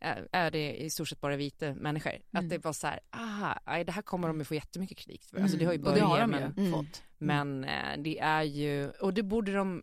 är, 0.00 0.28
är 0.32 0.50
det 0.50 0.76
i 0.82 0.90
stort 0.90 1.08
sett 1.08 1.20
bara 1.20 1.36
vita 1.36 1.74
människor. 1.74 2.12
Att 2.32 2.50
det 2.50 2.64
var 2.64 2.72
så 2.72 2.86
här, 2.86 3.00
aha, 3.10 3.58
aj, 3.64 3.84
det 3.84 3.92
här 3.92 4.02
kommer 4.02 4.28
de 4.28 4.38
ju 4.38 4.44
få 4.44 4.54
jättemycket 4.54 4.98
kritik 4.98 5.24
för. 5.24 5.40
Alltså 5.42 5.56
det 5.56 5.64
har 5.64 5.72
ju 5.72 5.78
det 5.78 5.84
börjat 5.84 6.08
har 6.08 6.20
de 6.54 6.70
fått. 6.72 7.02
men 7.18 7.64
eh, 7.64 7.98
det 7.98 8.18
är 8.18 8.42
ju, 8.42 8.90
och 8.90 9.14
det 9.14 9.22
borde 9.22 9.52
de, 9.52 9.82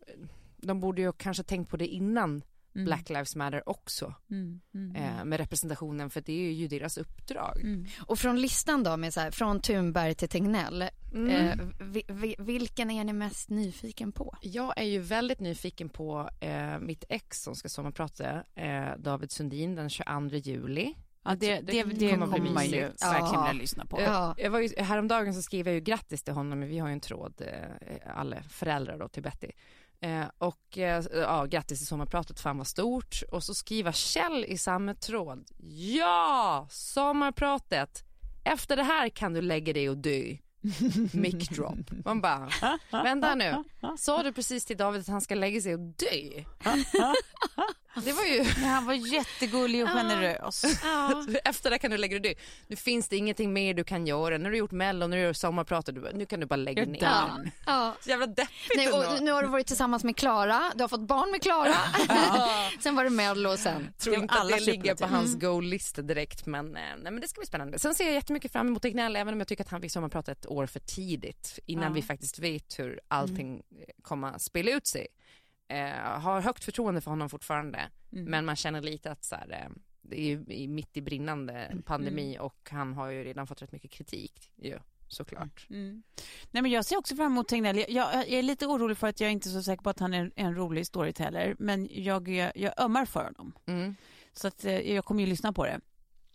de 0.58 0.80
borde 0.80 1.02
ju 1.02 1.12
kanske 1.12 1.44
tänkt 1.44 1.70
på 1.70 1.78
det 1.78 1.88
innan 1.88 2.42
Black 2.84 3.10
Lives 3.10 3.36
Matter 3.36 3.70
också. 3.70 4.14
Mm, 4.32 4.62
mm, 4.74 4.96
Eh, 4.96 5.26
med 5.26 5.40
representationen 5.40 6.10
för 6.10 6.22
det 6.22 6.34
är 6.48 6.52
ju 6.52 6.68
deras 6.68 6.98
uppdrag. 6.98 7.62
mm. 7.62 7.86
Och 8.06 8.20
från 8.20 8.42
listan 8.42 8.84
då 8.84 8.98
med 8.98 9.14
så 9.14 9.20
här, 9.20 9.32
från 9.32 9.60
Thunberg 9.62 10.16
till 10.16 10.30
Tegnell, 10.30 10.90
Mm. 11.14 11.30
eh, 11.30 11.66
vi, 11.82 12.04
vi, 12.08 12.36
vilken 12.40 12.92
är 12.92 13.04
ni 13.04 13.14
mest 13.14 13.50
nyfiken 13.50 14.12
på? 14.12 14.38
Jag 14.42 14.74
är 14.78 14.84
ju 14.84 15.00
väldigt 15.00 15.40
nyfiken 15.40 15.90
på 15.90 16.30
eh, 16.40 16.80
mitt 16.80 17.04
ex 17.10 17.42
som 17.44 17.56
ska 17.56 17.70
sommarprata, 17.70 18.44
eh, 18.56 18.98
David 18.98 19.32
Sundin 19.32 19.76
den 19.76 19.90
22 19.90 20.36
juli. 20.38 20.94
Ja, 21.28 21.36
det, 21.36 21.62
det, 21.62 21.84
det, 21.84 22.10
kommer 22.12 22.26
kommer 22.28 22.50
man 22.52 22.66
ju 22.66 22.72
verkligen 22.72 22.92
Ja. 23.02 23.42
vilja 23.48 23.62
lyssna 23.62 23.86
på. 23.86 23.98
Eh, 24.00 24.04
Ja. 24.04 24.36
Jag 24.38 24.52
var 24.52 24.60
ju, 24.60 24.70
häromdagen 24.84 25.34
så 25.34 25.42
skrev 25.42 25.68
jag 25.68 25.74
ju 25.76 25.82
grattis 25.82 26.24
till 26.24 26.34
honom, 26.34 26.60
men 26.60 26.70
vi 26.70 26.80
har 26.80 26.88
ju 26.88 26.94
en 26.94 27.00
tråd, 27.00 27.42
eh, 27.42 28.18
alla 28.18 28.42
föräldrar 28.44 28.98
då 28.98 29.08
till 29.08 29.24
Betty. 29.24 29.48
Eh, 30.06 30.26
och 30.38 30.78
eh, 30.78 31.04
ja, 31.14 31.46
grattis 31.46 31.80
till 31.80 31.88
sommarpratet, 31.88 32.40
fan 32.40 32.58
vad 32.58 32.68
stort. 32.68 33.24
Och 33.32 33.44
så 33.44 33.54
skriva 33.54 33.92
Kjell 33.92 34.46
i 34.46 34.58
samma 34.58 34.94
tråd, 34.94 35.52
ja, 35.98 36.68
sommarpratet, 36.70 38.04
efter 38.44 38.76
det 38.76 38.84
här 38.84 39.10
kan 39.10 39.34
du 39.34 39.42
lägga 39.42 39.74
dig 39.74 39.90
och 39.90 39.98
dö. 39.98 40.38
Mic 41.14 41.50
drop. 41.50 41.78
Man 42.06 42.22
bara, 42.22 42.50
vänta 42.92 43.36
nu, 43.36 43.64
sa 43.98 44.24
du 44.24 44.32
precis 44.34 44.66
till 44.66 44.78
David 44.78 45.02
att 45.02 45.08
han 45.08 45.22
ska 45.22 45.36
lägga 45.36 45.62
sig 45.62 45.74
och 45.74 45.80
dö? 45.80 46.44
Det 48.04 48.12
var 48.14 48.24
ju, 48.24 48.44
Men 48.62 48.70
han 48.70 48.86
var 48.86 48.94
jättegullig 48.94 49.84
och 49.84 49.90
generös. 49.90 50.64
efter 51.46 51.70
det 51.70 51.78
kan 51.80 51.92
du 51.92 51.98
lägga 51.98 52.20
dig 52.20 52.32
och 52.32 52.36
dö. 52.38 52.44
Nu 52.68 52.76
finns 52.76 53.08
det 53.08 53.16
ingenting 53.18 53.54
mer 53.54 53.74
du 53.74 53.84
kan 53.84 54.08
göra, 54.08 54.38
nu 54.38 54.44
har 54.44 54.52
du 54.52 54.58
gjort 54.58 54.72
mello, 54.72 55.08
nu 55.08 55.22
har 55.22 55.28
du 55.28 55.34
sommarpratat, 55.34 55.96
du- 55.96 56.12
nu 56.14 56.26
kan 56.26 56.40
du 56.40 56.46
bara 56.46 56.56
lägga 56.56 56.86
ner. 56.86 57.00
Ja. 57.66 57.96
Så 58.02 58.10
jävla 58.10 58.28
deppigt 58.28 58.72
Nej, 58.76 58.92
och 58.92 59.24
nu 59.24 59.32
har 59.32 59.42
du 59.44 59.48
varit 59.50 59.68
tillsammans 59.68 60.04
med 60.04 60.18
Klara, 60.18 60.72
du 60.76 60.84
har 60.84 60.88
fått 60.88 61.02
barn 61.08 61.32
med 61.32 61.42
Klara. 61.42 61.74
sen 62.84 62.96
var 62.96 63.04
det 63.04 63.10
Mello 63.10 63.50
och 63.50 63.60
sen. 63.60 63.94
tror 63.98 64.16
inte 64.16 64.34
att 64.34 64.40
alla 64.40 64.56
det 64.58 64.62
ligger 64.66 64.96
på 64.96 65.06
hans 65.08 65.36
goal-lista 65.40 66.02
direkt 66.02 66.46
men, 66.46 66.66
eh, 66.76 66.82
nej, 67.02 67.12
men 67.12 67.20
det 67.22 67.28
ska 67.28 67.40
bli 67.40 67.48
spännande. 67.48 67.80
Sen 67.80 67.96
ser 67.96 68.06
jag 68.06 68.14
jättemycket 68.14 68.52
fram 68.52 68.68
emot 68.68 68.82
Tegnell 68.82 69.16
även 69.16 69.34
om 69.34 69.40
jag 69.40 69.48
tycker 69.48 69.64
att 69.64 69.72
han 69.72 69.82
fick 69.82 69.92
sommarprata 69.92 70.32
ett 70.32 70.46
år 70.56 70.66
för 70.66 70.80
tidigt 70.80 71.60
innan 71.66 71.94
vi 71.94 72.02
faktiskt 72.02 72.40
vet 72.40 72.80
hur 72.80 73.00
allting 73.08 73.64
mm. 73.72 73.86
kommer 74.02 74.28
att 74.28 74.42
spela 74.42 74.72
ut 74.72 74.88
sig. 74.88 75.08
Eh, 75.68 75.88
har 76.22 76.42
högt 76.42 76.64
förtroende 76.64 77.02
för 77.02 77.12
honom 77.12 77.30
fortfarande 77.30 77.90
men 78.10 78.46
man 78.46 78.56
känner 78.56 78.82
lite 78.82 79.12
att 79.12 79.24
så 79.24 79.36
här, 79.36 79.52
eh, 79.52 79.70
det 80.02 80.20
är 80.20 80.24
ju 80.26 80.46
i- 80.48 80.68
mitt 80.68 80.98
i 80.98 81.02
brinnande 81.02 81.76
pandemi 81.86 82.38
och 82.40 82.70
han 82.72 82.94
har 82.94 83.10
ju 83.10 83.24
redan 83.24 83.48
fått 83.48 83.62
rätt 83.62 83.72
mycket 83.72 83.92
kritik 83.92 84.52
ju, 84.56 84.80
såklart. 85.08 85.68
Mm. 85.70 86.04
Nej, 86.52 86.64
men 86.64 86.72
jag 86.72 86.86
ser 86.86 86.98
också 86.98 87.16
fram 87.16 87.32
emot 87.32 87.48
Tegnell. 87.48 87.78
Jag, 87.78 87.90
jag, 87.90 88.16
jag 88.16 88.28
är 88.40 88.44
lite 88.44 88.66
orolig 88.68 88.98
för 88.98 89.08
att 89.08 89.20
jag 89.20 89.32
inte 89.32 89.50
är 89.50 89.52
så 89.52 89.64
säker 89.64 89.84
på 89.84 89.90
att 89.90 90.00
han 90.00 90.14
är 90.14 90.32
en 90.36 90.56
rolig 90.56 90.88
storyteller. 90.88 91.56
Men 91.60 91.88
jag, 91.92 92.28
jag, 92.28 92.52
jag 92.56 92.74
ömmar 92.82 93.06
för 93.06 93.24
honom. 93.24 93.54
Mm. 93.66 93.96
Så 94.34 94.48
att, 94.48 94.66
eh, 94.66 94.92
jag 94.94 95.06
kommer 95.06 95.22
ju 95.22 95.28
lyssna 95.30 95.54
på 95.54 95.66
det. 95.66 95.80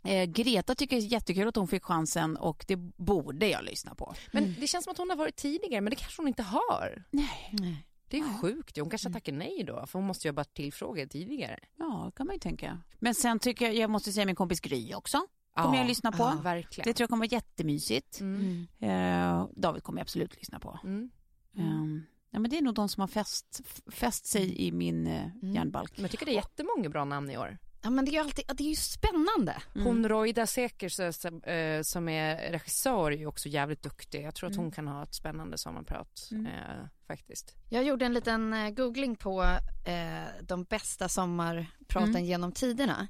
Eh, 0.02 0.24
Greta 0.24 0.74
tycker 0.74 0.96
det 0.96 1.02
är 1.02 1.06
jättekul 1.06 1.48
att 1.48 1.56
hon 1.56 1.68
fick 1.68 1.84
chansen 1.84 2.36
och 2.36 2.64
det 2.68 2.76
borde 2.76 3.48
jag 3.48 3.64
lyssna 3.64 3.94
på. 3.94 4.14
Men 4.32 4.54
det 4.60 4.66
känns 4.66 4.84
som 4.84 4.90
att 4.90 4.98
hon 4.98 5.10
har 5.10 5.16
varit 5.16 5.36
tidigare 5.36 5.80
men 5.80 5.90
det 5.90 5.96
kanske 5.96 6.22
hon 6.22 6.28
inte 6.28 6.42
har. 6.42 7.04
Nej. 7.10 7.86
Det 8.08 8.18
är 8.18 8.40
sjukt, 8.40 8.78
hon 8.78 8.90
kanske 8.90 9.12
tackar 9.12 9.32
nej 9.32 9.64
då 9.66 9.86
för 9.86 9.98
hon 9.98 10.06
måste 10.06 10.28
ju 10.28 10.32
ha 10.32 10.36
varit 10.36 10.54
tillfrågad 10.54 11.10
tidigare. 11.10 11.58
Ja, 11.76 12.10
kan 12.16 12.26
man 12.26 12.36
ju 12.36 12.40
tänka. 12.40 12.78
Men 12.98 13.14
sen 13.14 13.38
tycker 13.38 13.64
jag, 13.64 13.74
jag 13.74 13.90
måste 13.90 14.12
säga 14.12 14.26
min 14.26 14.36
kompis 14.36 14.60
Gry 14.60 14.94
också. 14.94 15.26
Kommer 15.54 15.78
jag 15.78 15.86
lyssna 15.86 16.12
på. 16.12 16.22
Ja, 16.22 16.40
verkligen. 16.42 16.88
Det 16.88 16.94
tror 16.94 17.02
jag 17.02 17.10
kommer 17.10 17.26
vara 17.26 17.34
jättemysigt. 17.34 18.20
Mm. 18.20 18.66
Eh, 18.78 19.48
David 19.56 19.82
kommer 19.82 19.98
jag 20.00 20.04
absolut 20.04 20.36
lyssna 20.36 20.60
på. 20.60 20.78
Mm. 20.84 21.10
Um, 21.56 22.06
ja, 22.30 22.38
men 22.38 22.50
det 22.50 22.58
är 22.58 22.62
nog 22.62 22.74
de 22.74 22.88
som 22.88 23.00
har 23.00 23.08
fäst, 23.08 23.60
fäst 23.90 24.26
sig 24.26 24.66
i 24.66 24.72
min 24.72 25.06
uh, 25.06 25.54
järnbalk. 25.54 25.92
Men 25.96 26.02
jag 26.02 26.10
tycker 26.10 26.26
det 26.26 26.32
är 26.32 26.34
jättemånga 26.34 26.88
bra 26.88 27.04
namn 27.04 27.30
i 27.30 27.38
år. 27.38 27.58
Ja 27.82 27.90
men 27.90 28.04
det 28.04 28.10
är 28.10 28.12
ju 28.12 28.18
alltid, 28.18 28.44
det 28.56 28.64
är 28.64 28.68
ju 28.68 28.76
spännande. 28.76 29.62
Hon 29.74 30.08
Roida 30.08 30.46
Seker 30.46 30.88
som, 31.12 31.42
eh, 31.42 31.82
som 31.82 32.08
är 32.08 32.52
regissör 32.52 33.12
är 33.12 33.16
ju 33.16 33.26
också 33.26 33.48
jävligt 33.48 33.82
duktig. 33.82 34.22
Jag 34.22 34.34
tror 34.34 34.50
att 34.50 34.56
hon 34.56 34.70
kan 34.70 34.88
ha 34.88 35.02
ett 35.02 35.14
spännande 35.14 35.58
sommarprat 35.58 36.30
eh, 36.32 36.86
faktiskt. 37.06 37.56
Jag 37.68 37.84
gjorde 37.84 38.06
en 38.06 38.14
liten 38.14 38.52
eh, 38.52 38.70
googling 38.70 39.16
på 39.16 39.42
eh, 39.86 40.42
de 40.42 40.64
bästa 40.64 41.08
sommarpraten 41.08 42.24
genom 42.24 42.52
tiderna. 42.52 43.08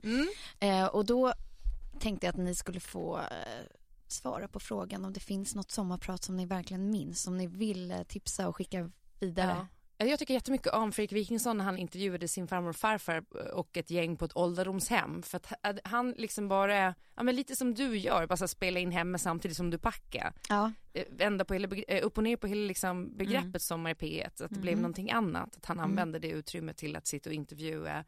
Eh, 0.61 0.87
och 0.87 1.07
då 1.07 1.33
tänkte 2.01 2.27
jag 2.27 2.33
att 2.33 2.41
ni 2.41 2.55
skulle 2.55 2.81
få 2.81 3.19
eh, 3.19 3.25
svara 4.09 4.49
på 4.49 4.61
frågan 4.61 5.05
om 5.05 5.13
det 5.13 5.21
finns 5.21 5.55
något 5.55 5.71
sommarprat 5.71 6.25
som 6.25 6.37
ni 6.37 6.47
verkligen 6.47 6.91
minns, 6.91 7.23
som 7.23 7.37
ni 7.37 7.47
vill 7.47 7.91
eh, 7.91 8.03
tipsa 8.03 8.49
och 8.49 8.57
skicka 8.57 8.91
vidare. 9.21 9.57
Ja. 9.59 9.67
Jag 10.05 10.19
tycker 10.19 10.35
jättemycket 10.35 10.73
om 10.73 10.93
Fredrik 10.93 11.13
Wikingsson 11.13 11.59
när 11.59 11.65
han 11.65 11.79
intervjuade 11.79 12.29
sin 12.29 12.49
farmor 12.49 12.69
och 12.69 12.77
farfar 12.77 13.25
och 13.53 13.77
ett 13.77 13.91
gäng 13.91 14.17
på 14.17 14.25
ett 14.25 14.37
ålderdomshem. 14.37 15.23
För 15.23 15.41
att 15.63 15.79
han 15.85 16.15
liksom 16.17 16.49
bara, 16.49 16.95
ja 17.15 17.23
men 17.23 17.37
lite 17.37 17.57
som 17.57 17.75
du 17.75 17.99
gör, 17.99 18.27
bara 18.27 18.37
så 18.37 18.49
spela 18.49 18.81
in 18.81 18.91
hemma 18.91 19.19
samtidigt 19.19 19.57
som 19.57 19.71
du 19.71 19.79
packar. 19.79 20.33
Ja. 20.49 20.73
Eh, 20.93 21.05
Vända 21.11 21.45
på 21.45 21.55
hela, 21.55 21.77
eh, 21.89 22.07
upp 22.07 22.19
och 22.19 22.25
ner 22.25 22.37
på 22.37 22.47
hela 22.47 22.67
liksom 22.67 23.17
begreppet 23.17 23.63
sommar 23.63 23.91
i 23.91 23.95
P1, 23.95 24.45
att 24.45 24.51
det 24.51 24.61
blev 24.61 24.77
någonting 24.77 25.11
annat. 25.11 25.57
Att 25.57 25.67
han 25.67 25.81
använde 25.81 26.19
det 26.19 26.29
utrymmet 26.29 26.77
till 26.77 26.97
att 26.97 27.07
sitta 27.07 27.31
och 27.31 27.35
intervjua 27.35 28.05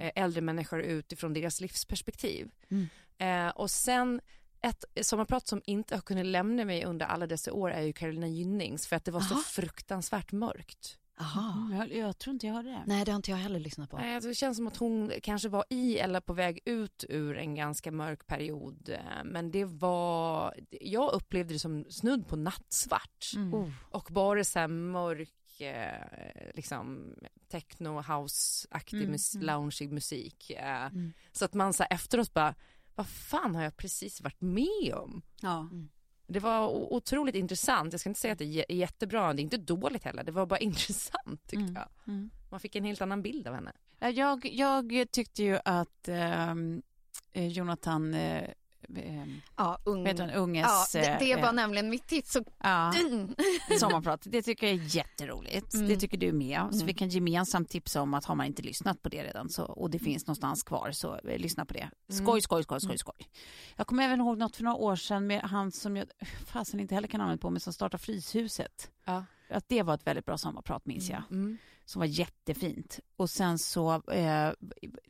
eh, 0.00 0.10
äldre 0.14 0.40
människor 0.40 0.80
utifrån 0.80 1.32
deras 1.32 1.60
livsperspektiv. 1.60 2.50
Eh, 3.18 3.48
och 3.48 3.70
sen 3.70 4.20
ett 4.60 4.84
sommarprat 5.00 5.46
som 5.46 5.62
inte 5.66 5.94
har 5.94 6.02
kunnat 6.02 6.26
lämna 6.26 6.64
mig 6.64 6.84
under 6.84 7.06
alla 7.06 7.26
dessa 7.26 7.52
år 7.52 7.70
är 7.70 7.82
ju 7.82 7.92
Carolina 7.92 8.28
Gynnings 8.28 8.86
för 8.86 8.96
att 8.96 9.04
det 9.04 9.10
var 9.10 9.20
så 9.20 9.34
Aha. 9.34 9.42
fruktansvärt 9.42 10.32
mörkt. 10.32 10.98
Aha. 11.20 11.68
Jag, 11.72 11.92
jag 11.92 12.18
tror 12.18 12.32
inte 12.34 12.46
jag 12.46 12.54
hörde 12.54 12.68
det. 12.68 12.82
Nej 12.86 13.04
det 13.04 13.10
har 13.12 13.16
inte 13.16 13.30
jag 13.30 13.38
heller 13.38 13.60
lyssnat 13.60 13.90
på. 13.90 13.96
Nej, 13.98 14.14
alltså 14.14 14.28
det 14.28 14.34
känns 14.34 14.56
som 14.56 14.66
att 14.66 14.76
hon 14.76 15.12
kanske 15.22 15.48
var 15.48 15.64
i 15.70 15.98
eller 15.98 16.20
på 16.20 16.32
väg 16.32 16.60
ut 16.64 17.04
ur 17.08 17.36
en 17.38 17.54
ganska 17.54 17.92
mörk 17.92 18.26
period. 18.26 18.88
eh, 18.88 19.24
Men 19.24 19.50
det 19.50 19.64
var, 19.64 20.54
jag 20.80 21.12
upplevde 21.12 21.54
det 21.54 21.58
som 21.58 21.84
snudd 21.90 22.28
på 22.28 22.36
nattsvart. 22.36 23.32
Oh. 23.52 23.70
Och 23.90 24.08
bara 24.10 24.44
så 24.44 24.58
här 24.58 24.68
mörk, 24.68 25.60
eh, 25.60 26.50
liksom 26.54 27.14
techno, 27.48 28.00
house-aktig, 28.02 29.08
mus- 29.08 29.34
loungeig 29.42 29.92
musik. 29.92 30.50
eh, 30.50 30.88
Så 31.32 31.44
att 31.44 31.54
man 31.54 31.72
så 31.72 31.82
här 31.82 31.92
efteråt 31.92 32.34
bara, 32.34 32.54
vad 32.94 33.06
fan 33.08 33.54
har 33.54 33.62
jag 33.62 33.76
precis 33.76 34.20
varit 34.20 34.40
med 34.40 34.94
om? 34.94 35.22
Ja. 35.40 35.68
Det 36.26 36.40
var 36.40 36.68
otroligt 36.92 37.34
intressant. 37.34 37.92
Jag 37.92 38.00
ska 38.00 38.10
inte 38.10 38.20
säga 38.20 38.32
att 38.32 38.38
det 38.38 38.44
är 38.44 38.48
jä- 38.64 38.72
jättebra, 38.72 39.32
det 39.32 39.40
är 39.40 39.44
inte 39.44 39.56
dåligt 39.56 40.04
heller. 40.04 40.24
Det 40.24 40.32
var 40.32 40.46
bara 40.46 40.58
intressant 40.70 41.40
tyckte 41.46 41.56
Mm. 41.62 41.74
jag. 41.74 41.88
Mm. 42.14 42.30
Man 42.50 42.60
fick 42.60 42.76
en 42.76 42.84
helt 42.84 43.00
annan 43.00 43.22
bild 43.22 43.46
av 43.48 43.54
henne. 43.54 43.72
Ja, 43.98 44.08
Jag, 44.10 44.46
jag 44.46 45.10
tyckte 45.10 45.42
ju 45.42 45.58
att 45.64 46.08
ehm, 46.08 46.82
eh, 47.32 47.46
Jonathan, 47.48 48.14
eh, 48.14 48.50
Ja, 49.56 49.78
ung. 49.84 50.04
vet 50.04 50.16
du, 50.16 50.22
Unges... 50.34 50.66
Ja, 50.94 51.00
det, 51.00 51.16
det 51.20 51.32
eh, 51.32 51.42
var 51.42 51.52
nämligen 51.52 51.90
mitt 51.90 52.06
tips. 52.06 52.32
Så... 52.32 52.44
Ja, 52.62 52.92
Mm. 53.10 53.34
sommarprat. 53.80 54.20
Det 54.24 54.42
tycker 54.42 54.66
jag 54.66 54.76
är 54.76 54.96
jätteroligt. 54.96 55.74
Mm. 55.74 55.88
Det 55.88 55.96
tycker 55.96 56.18
du 56.18 56.32
med. 56.32 56.60
Så 56.70 56.74
Mm. 56.76 56.86
vi 56.86 56.94
kan 56.94 57.08
gemensamt 57.08 57.68
tipsa 57.70 58.02
om 58.02 58.14
att 58.14 58.24
har 58.24 58.34
man 58.34 58.46
inte 58.46 58.62
lyssnat 58.62 59.02
på 59.02 59.08
det 59.08 59.24
redan 59.24 59.48
så, 59.48 59.64
och 59.64 59.90
det 59.90 59.98
finns 59.98 60.26
någonstans 60.26 60.62
kvar 60.62 60.90
så 60.92 61.16
eh, 61.16 61.38
lyssna 61.38 61.64
på 61.66 61.74
det. 61.74 61.90
Skoj, 62.08 62.40
skoj, 62.40 62.62
skoj, 62.62 62.80
skoj, 62.80 62.98
skoj. 62.98 63.28
Jag 63.76 63.86
kommer 63.86 64.02
även 64.04 64.20
ihåg 64.20 64.38
något 64.38 64.56
för 64.56 64.64
några 64.64 64.76
år 64.76 64.96
sedan 64.96 65.26
med 65.26 65.42
han 65.42 65.72
som 65.72 65.96
jag 65.96 66.06
fasen 66.46 66.80
inte 66.80 66.94
heller 66.94 67.08
kan 67.08 67.20
använda 67.20 67.40
på 67.40 67.50
men 67.50 67.60
som 67.60 67.72
startade 67.72 68.02
Fryshuset. 68.02 68.90
Ja. 69.04 69.24
Att 69.50 69.68
det 69.68 69.82
var 69.82 69.94
ett 69.94 70.06
väldigt 70.06 70.24
bra 70.26 70.38
sommarprat 70.38 70.86
minns 70.86 71.10
jag. 71.10 71.22
Mm. 71.30 71.58
Som 71.86 72.00
var 72.00 72.06
jättefint. 72.06 73.00
Och 73.16 73.30
sen 73.30 73.58
så 73.58 74.02
eh, 74.12 74.50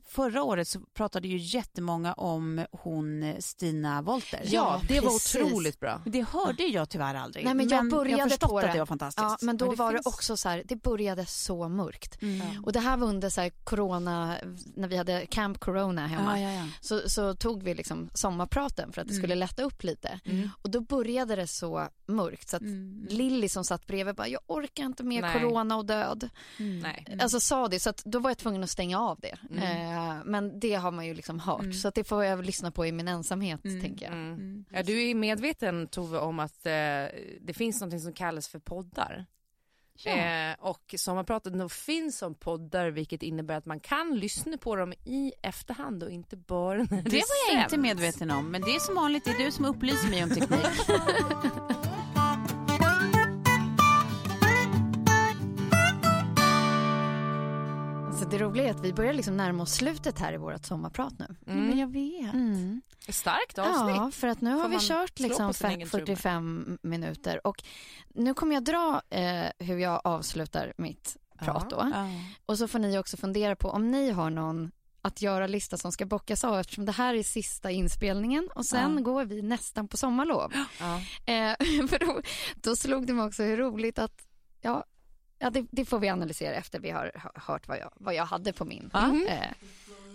förra 0.07 0.43
året 0.43 0.69
så 0.69 0.81
pratade 0.81 1.29
ju 1.29 1.37
jättemånga 1.37 2.13
om 2.13 2.67
hon 2.73 3.35
Stina 3.39 4.03
Wolter. 4.03 4.41
Ja, 4.45 4.81
det 4.89 5.01
var 5.01 5.11
precis. 5.11 5.37
otroligt 5.37 5.81
bra. 5.81 6.01
Men 6.05 6.13
Det 6.13 6.23
hörde 6.29 6.63
jag 6.65 6.89
tyvärr 6.89 7.15
aldrig. 7.15 7.45
Nej, 7.45 7.55
men 7.55 7.69
jag 7.69 7.91
började 7.91 8.19
jag 8.23 8.31
förstått 8.31 8.51
på 8.51 8.59
att 8.59 8.65
det. 8.65 8.73
det 8.73 8.79
var 8.79 8.87
fantastiskt. 8.87 9.23
Ja, 9.23 9.37
men 9.41 9.57
då 9.57 9.71
det 9.71 9.77
var 9.77 9.93
finns- 9.93 10.05
det 10.05 10.09
också 10.09 10.37
så 10.37 10.49
här, 10.49 10.63
det 10.67 10.77
började 10.77 11.27
så 11.27 11.69
mörkt. 11.69 12.23
Mm. 12.23 12.65
Och 12.65 12.73
det 12.73 12.81
här 12.81 12.97
var 12.97 13.07
under 13.09 13.31
så 13.31 13.41
här 13.41 13.51
corona, 13.65 14.37
när 14.77 14.89
vi 14.89 14.97
hade 14.97 15.27
camp 15.27 15.59
corona 15.59 16.07
hemma. 16.07 16.41
Ja, 16.41 16.51
ja, 16.51 16.55
ja. 16.61 16.67
Så, 16.81 17.09
så 17.09 17.35
tog 17.35 17.63
vi 17.63 17.75
liksom 17.75 18.11
sommarpraten 18.15 18.93
för 18.93 19.01
att 19.01 19.09
det 19.09 19.15
Mm. 19.15 19.23
skulle 19.23 19.35
lätta 19.35 19.63
upp 19.63 19.83
lite. 19.85 20.21
Mm. 20.25 20.51
Och 20.63 20.71
då 20.71 20.81
började 20.81 21.37
det 21.37 21.47
så 21.47 21.89
mörkt 22.07 22.49
så 22.49 22.57
att 22.57 22.63
Mm. 22.63 23.07
Lilly 23.11 23.49
som 23.49 23.65
satt 23.65 23.87
bredvid 23.87 24.15
bara, 24.15 24.29
jag 24.29 24.41
orkar 24.47 24.85
inte 24.85 25.05
mer 25.05 25.21
Nej. 25.23 25.41
corona 25.41 25.77
och 25.77 25.87
död. 25.87 26.29
Mm. 26.65 26.79
Nej. 26.79 27.19
Alltså 27.21 27.41
sa 27.41 27.69
det, 27.69 27.81
så 27.81 27.91
att 27.91 28.03
då 28.05 28.19
var 28.19 28.31
jag 28.31 28.39
tvungen 28.39 28.65
att 28.65 28.71
stänga 28.71 29.01
av 29.01 29.21
det. 29.21 29.39
Mm. 29.51 29.63
Eh, 30.19 30.25
men 30.25 30.61
det 30.61 30.75
har 30.75 30.91
man 30.91 31.07
ju 31.07 31.15
liksom 31.15 31.41
hört, 31.41 31.61
Mm. 31.61 31.73
så 31.73 31.89
att 31.89 31.95
det 31.95 32.05
får 32.05 32.25
jag 32.25 32.37
väl 32.37 32.47
lyssna 32.47 32.71
på 32.71 32.87
i 32.87 32.93
min 32.93 33.09
ensamhet, 33.09 33.65
Mm. 33.65 33.81
tänker 33.83 34.05
jag. 34.07 34.15
Mm. 34.15 34.33
Mm. 34.35 34.65
Ja, 34.71 34.83
du 34.83 35.11
är 35.11 35.15
medveten 35.15 35.87
Tove 35.89 36.19
om 36.19 36.39
att 36.41 36.67
eh, 36.67 36.73
det 37.41 37.55
finns 37.57 37.81
något 37.81 38.01
som 38.03 38.13
kallas 38.13 38.49
för 38.49 38.59
poddar. 38.59 39.27
Ja. 39.97 40.11
Eh, 40.13 40.57
och 40.61 40.95
sommarpratet 40.99 41.55
nog 41.55 41.73
finns 41.73 42.19
som 42.19 42.35
poddar 42.35 42.91
vilket 42.91 43.23
innebär 43.23 43.57
att 43.57 43.67
man 43.67 43.81
kan 43.81 44.19
lyssna 44.19 44.57
på 44.59 44.77
dem 44.77 44.93
i 45.05 45.33
efterhand 45.43 46.03
och 46.03 46.11
inte 46.11 46.37
bara 46.37 46.79
när 46.79 46.85
det, 46.87 47.03
Det 47.03 47.17
var 47.17 47.53
jag 47.55 47.59
inte 47.61 47.71
sänds. 47.71 47.83
medveten 47.83 48.31
om, 48.31 48.51
men 48.51 48.61
det 48.63 48.71
är 48.75 48.79
som 48.81 48.95
vanligt, 48.95 49.25
det 49.25 49.31
är 49.31 49.45
du 49.45 49.51
som 49.53 49.65
upplyser 49.65 50.09
mig 50.11 50.23
om 50.25 50.31
teknik. 50.31 50.67
Så 58.25 58.31
det 58.31 58.39
roliga 58.39 58.67
är 58.67 58.71
att 58.71 58.85
vi 58.85 58.93
börjar 58.93 59.13
liksom 59.13 59.37
närma 59.37 59.63
oss 59.63 59.73
slutet 59.75 60.19
här 60.19 60.33
i 60.33 60.37
vårt 60.37 60.65
sommarprat 60.67 61.19
nu. 61.19 61.37
Mm. 61.47 61.67
Men 61.67 61.79
jag 61.79 61.93
vet. 61.93 62.35
Mm. 62.35 62.83
Starkt 63.09 63.59
avsnitt. 63.59 63.97
Ja, 63.97 64.11
för 64.11 64.29
att 64.29 64.41
nu 64.41 64.51
har 64.51 64.63
Får 64.63 64.69
vi 64.69 64.75
man 64.75 64.85
kört 64.85 65.19
liksom 65.19 65.47
på 65.49 65.53
sin 65.55 65.67
fe- 65.71 65.75
egen 65.77 65.89
trumma? 65.89 66.07
45 66.07 66.79
minuter 66.83 67.47
och 67.47 67.63
nu 68.09 68.35
kommer 68.35 68.55
jag 68.55 68.65
dra 68.65 69.03
eh, 69.11 69.45
hur 69.59 69.79
jag 69.79 70.01
avslutar 70.05 70.73
mitt 70.79 71.17
prat 71.39 71.71
då. 71.71 71.91
Ja. 71.95 72.07
Och 72.47 72.59
så 72.59 72.69
får 72.69 72.79
ni 72.79 72.99
också 72.99 73.17
fundera 73.17 73.57
på 73.57 73.69
om 73.71 73.91
ni 73.91 74.11
har 74.11 74.31
någon 74.31 74.71
att 75.03 75.23
göra-lista 75.23 75.77
som 75.77 75.93
ska 75.93 76.07
bockas 76.07 76.45
av 76.45 76.59
eftersom 76.61 76.85
det 76.85 76.93
här 76.93 77.15
är 77.15 77.23
sista 77.23 77.71
inspelningen 77.71 78.49
och 78.55 78.67
sen 78.67 78.95
Ja. 78.97 79.03
går 79.03 79.25
vi 79.25 79.43
nästan 79.43 79.89
på 79.89 79.97
sommarlov. 79.97 80.53
Ja. 80.81 80.97
Eh, 81.33 81.57
för 81.89 81.99
då, 82.07 82.21
då 82.55 82.77
slog 82.77 83.07
det 83.07 83.13
mig 83.13 83.25
också 83.27 83.43
hur 83.43 83.57
roligt 83.57 83.99
att, 83.99 84.27
ja, 84.61 84.85
ja 85.45 85.51
det, 85.51 85.67
det 85.71 85.85
får 85.85 85.99
vi 85.99 86.09
analysera 86.09 86.55
efter 86.55 86.79
vi 86.81 86.91
har 86.91 87.11
hö- 87.15 87.31
hört 87.35 87.69
vad 87.69 87.79
jag, 87.79 87.91
vad 87.95 88.15
jag 88.15 88.25
hade 88.25 88.53
på 88.53 88.65
min 88.65 88.91
Mhm. 88.95 89.27
eh, 89.29 89.49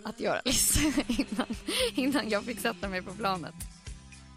att 0.04 0.20
göra-lista 0.20 0.80
innan, 1.08 1.46
innan 1.96 2.30
jag 2.30 2.44
fick 2.46 2.60
sätta 2.60 2.88
mig 2.88 3.02
på 3.02 3.14
planet. 3.14 3.54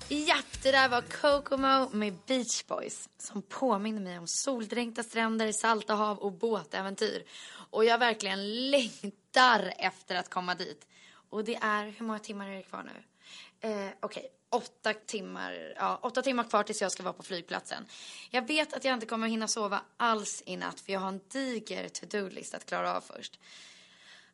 Ja, 0.08 0.36
det 0.62 0.70
där 0.72 0.88
var 0.88 1.00
Kokomo 1.02 1.88
med 1.92 2.14
Beach 2.26 2.64
Boys 2.66 3.08
som 3.18 3.42
påminner 3.42 4.00
mig 4.00 4.18
om 4.18 4.26
soldränkta 4.26 5.02
stränder, 5.02 5.52
salta 5.52 5.94
hav 5.94 6.18
och 6.18 6.32
båtäventyr. 6.32 7.24
Och 7.70 7.84
jag 7.84 7.98
verkligen 7.98 8.70
längtar 8.70 9.72
efter 9.78 10.16
att 10.16 10.30
komma 10.30 10.54
dit. 10.54 10.86
Och 11.30 11.44
det 11.44 11.54
är, 11.62 11.84
hur 11.98 12.06
många 12.06 12.18
timmar 12.18 12.48
är 12.48 12.56
det 12.56 12.62
kvar 12.62 12.82
nu? 12.82 13.68
Eh, 13.68 13.90
Okej, 14.00 14.26
åtta 14.52 14.94
timmar, 14.94 15.74
ja, 15.76 15.98
åtta 16.02 16.22
timmar 16.22 16.44
kvar 16.44 16.62
tills 16.62 16.82
jag 16.82 16.92
ska 16.92 17.02
vara 17.02 17.12
på 17.12 17.22
flygplatsen. 17.22 17.86
Jag 18.30 18.46
vet 18.46 18.72
att 18.72 18.84
jag 18.84 18.94
inte 18.94 19.06
kommer 19.06 19.28
hinna 19.28 19.48
sova 19.48 19.80
alls 19.96 20.42
i 20.46 20.56
natt 20.56 20.80
för 20.80 20.92
jag 20.92 21.00
har 21.00 21.08
en 21.08 21.20
diger 21.28 21.88
to-do-list 21.88 22.54
att 22.54 22.66
klara 22.66 22.96
av 22.96 23.00
först. 23.00 23.38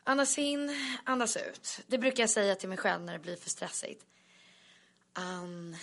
Andas 0.05 0.39
in, 0.39 0.77
andas 1.05 1.37
ut. 1.37 1.81
Det 1.87 1.99
brukar 1.99 2.23
jag 2.23 2.31
säga 2.31 2.55
till 2.55 2.69
mig 2.69 2.79
själv 2.79 3.03
när 3.03 3.12
det 3.12 3.19
blir 3.19 3.37
för 3.37 3.51
stressigt. 3.51 4.05
Andas. 5.12 5.79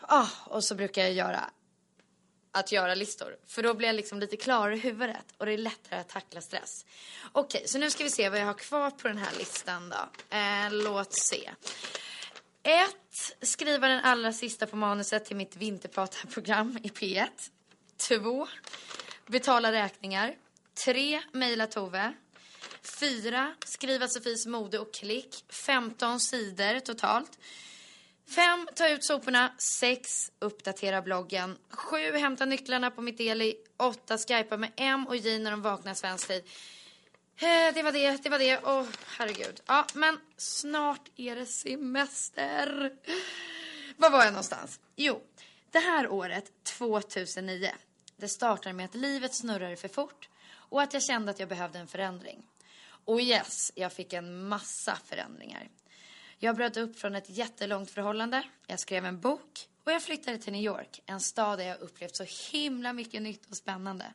Ah, 0.00 0.28
och 0.44 0.64
så 0.64 0.74
brukar 0.74 1.02
jag 1.02 1.12
göra 1.12 1.50
att 2.58 2.72
göra 2.72 2.94
listor. 2.94 3.36
För 3.46 3.62
då 3.62 3.74
blir 3.74 3.88
jag 3.88 3.96
liksom 3.96 4.20
lite 4.20 4.36
klarare 4.36 4.74
i 4.74 4.78
huvudet 4.78 5.24
och 5.38 5.46
det 5.46 5.52
är 5.52 5.58
lättare 5.58 6.00
att 6.00 6.08
tackla 6.08 6.40
stress. 6.40 6.86
Okej, 7.32 7.62
så 7.66 7.78
nu 7.78 7.90
ska 7.90 8.04
vi 8.04 8.10
se 8.10 8.28
vad 8.28 8.40
jag 8.40 8.46
har 8.46 8.54
kvar 8.54 8.90
på 8.90 9.08
den 9.08 9.18
här 9.18 9.38
listan 9.38 9.88
då. 9.88 10.36
Eh, 10.36 10.72
låt 10.72 11.12
se. 11.12 11.50
Ett, 12.62 13.46
Skriva 13.48 13.88
den 13.88 14.00
allra 14.00 14.32
sista 14.32 14.66
på 14.66 14.76
manuset 14.76 15.24
till 15.24 15.36
mitt 15.36 15.56
vinterpratarprogram 15.56 16.78
i 16.82 16.88
P1. 16.88 17.28
Två, 17.96 18.48
Betala 19.26 19.72
räkningar. 19.72 20.34
Tre, 20.84 21.22
Mejla 21.32 21.66
Tove. 21.66 22.12
Fyra, 23.00 23.54
Skriva 23.64 24.08
Sofies 24.08 24.46
mode 24.46 24.78
och 24.78 24.94
klick. 24.94 25.44
15 25.48 26.20
sidor 26.20 26.80
totalt. 26.80 27.38
Fem, 28.28 28.68
Ta 28.74 28.88
ut 28.88 29.04
soporna. 29.04 29.52
Sex, 29.58 30.32
Uppdatera 30.38 31.02
bloggen. 31.02 31.58
Sju, 31.70 32.12
Hämta 32.12 32.44
nycklarna 32.44 32.90
på 32.90 33.02
mitt 33.02 33.20
Eli. 33.20 33.56
Åtta, 33.76 34.18
Skypa 34.18 34.56
med 34.56 34.72
M 34.76 35.06
och 35.06 35.16
J 35.16 35.38
när 35.38 35.50
de 35.50 35.62
vaknar 35.62 35.94
svensk 35.94 36.28
tid. 36.28 36.44
Eh, 37.36 37.74
Det 37.74 37.82
var 37.82 37.92
det, 37.92 38.22
det 38.22 38.28
var 38.28 38.38
det. 38.38 38.60
Åh, 38.64 38.86
herregud. 39.06 39.60
Ja, 39.66 39.86
men 39.94 40.20
snart 40.36 41.08
är 41.16 41.36
det 41.36 41.46
semester. 41.46 42.92
Var 43.96 44.10
var 44.10 44.24
jag 44.24 44.32
någonstans? 44.32 44.80
Jo, 44.96 45.22
det 45.70 45.78
här 45.78 46.08
året, 46.08 46.52
2009, 46.64 47.70
det 48.16 48.28
startade 48.28 48.72
med 48.72 48.84
att 48.84 48.94
livet 48.94 49.34
snurrade 49.34 49.76
för 49.76 49.88
fort 49.88 50.28
och 50.52 50.82
att 50.82 50.92
jag 50.94 51.02
kände 51.02 51.30
att 51.30 51.38
jag 51.40 51.48
behövde 51.48 51.78
en 51.78 51.86
förändring. 51.86 52.46
Och 53.04 53.20
yes, 53.20 53.72
jag 53.74 53.92
fick 53.92 54.12
en 54.12 54.48
massa 54.48 54.98
förändringar. 55.04 55.68
Jag 56.38 56.56
bröt 56.56 56.76
upp 56.76 56.98
från 56.98 57.14
ett 57.14 57.30
jättelångt 57.30 57.90
förhållande, 57.90 58.42
jag 58.66 58.80
skrev 58.80 59.04
en 59.04 59.20
bok 59.20 59.68
och 59.84 59.92
jag 59.92 60.02
flyttade 60.02 60.38
till 60.38 60.52
New 60.52 60.62
York, 60.62 61.02
en 61.06 61.20
stad 61.20 61.58
där 61.58 61.66
jag 61.66 61.80
upplevt 61.80 62.16
så 62.16 62.24
himla 62.52 62.92
mycket 62.92 63.22
nytt 63.22 63.50
och 63.50 63.56
spännande. 63.56 64.12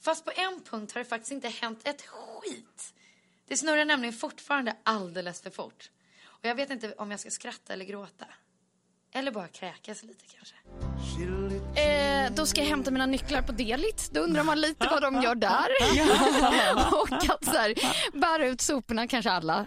Fast 0.00 0.24
på 0.24 0.32
en 0.36 0.60
punkt 0.60 0.92
har 0.92 0.98
det 0.98 1.04
faktiskt 1.04 1.32
inte 1.32 1.48
hänt 1.48 1.88
ett 1.88 2.02
skit. 2.02 2.94
Det 3.46 3.56
snurrar 3.56 3.84
nämligen 3.84 4.12
fortfarande 4.12 4.76
alldeles 4.82 5.42
för 5.42 5.50
fort. 5.50 5.90
Och 6.24 6.44
jag 6.44 6.54
vet 6.54 6.70
inte 6.70 6.92
om 6.92 7.10
jag 7.10 7.20
ska 7.20 7.30
skratta 7.30 7.72
eller 7.72 7.84
gråta. 7.84 8.26
Eller 9.16 9.32
bara 9.32 9.48
kräkas 9.48 10.02
lite 10.02 10.24
kanske. 10.36 10.54
Eh, 11.80 12.32
då 12.32 12.46
ska 12.46 12.60
jag 12.60 12.68
hämta 12.68 12.90
mina 12.90 13.06
nycklar 13.06 13.42
på 13.42 13.52
Delit. 13.52 14.10
Då 14.12 14.20
undrar 14.20 14.44
man 14.44 14.60
lite 14.60 14.88
vad 14.90 15.02
de 15.02 15.22
gör 15.22 15.34
där. 15.34 15.66
och 17.02 17.12
att 17.12 17.44
så 17.44 17.50
här, 17.50 17.74
bära 18.20 18.46
ut 18.46 18.60
soporna 18.60 19.06
kanske 19.06 19.30
alla. 19.30 19.66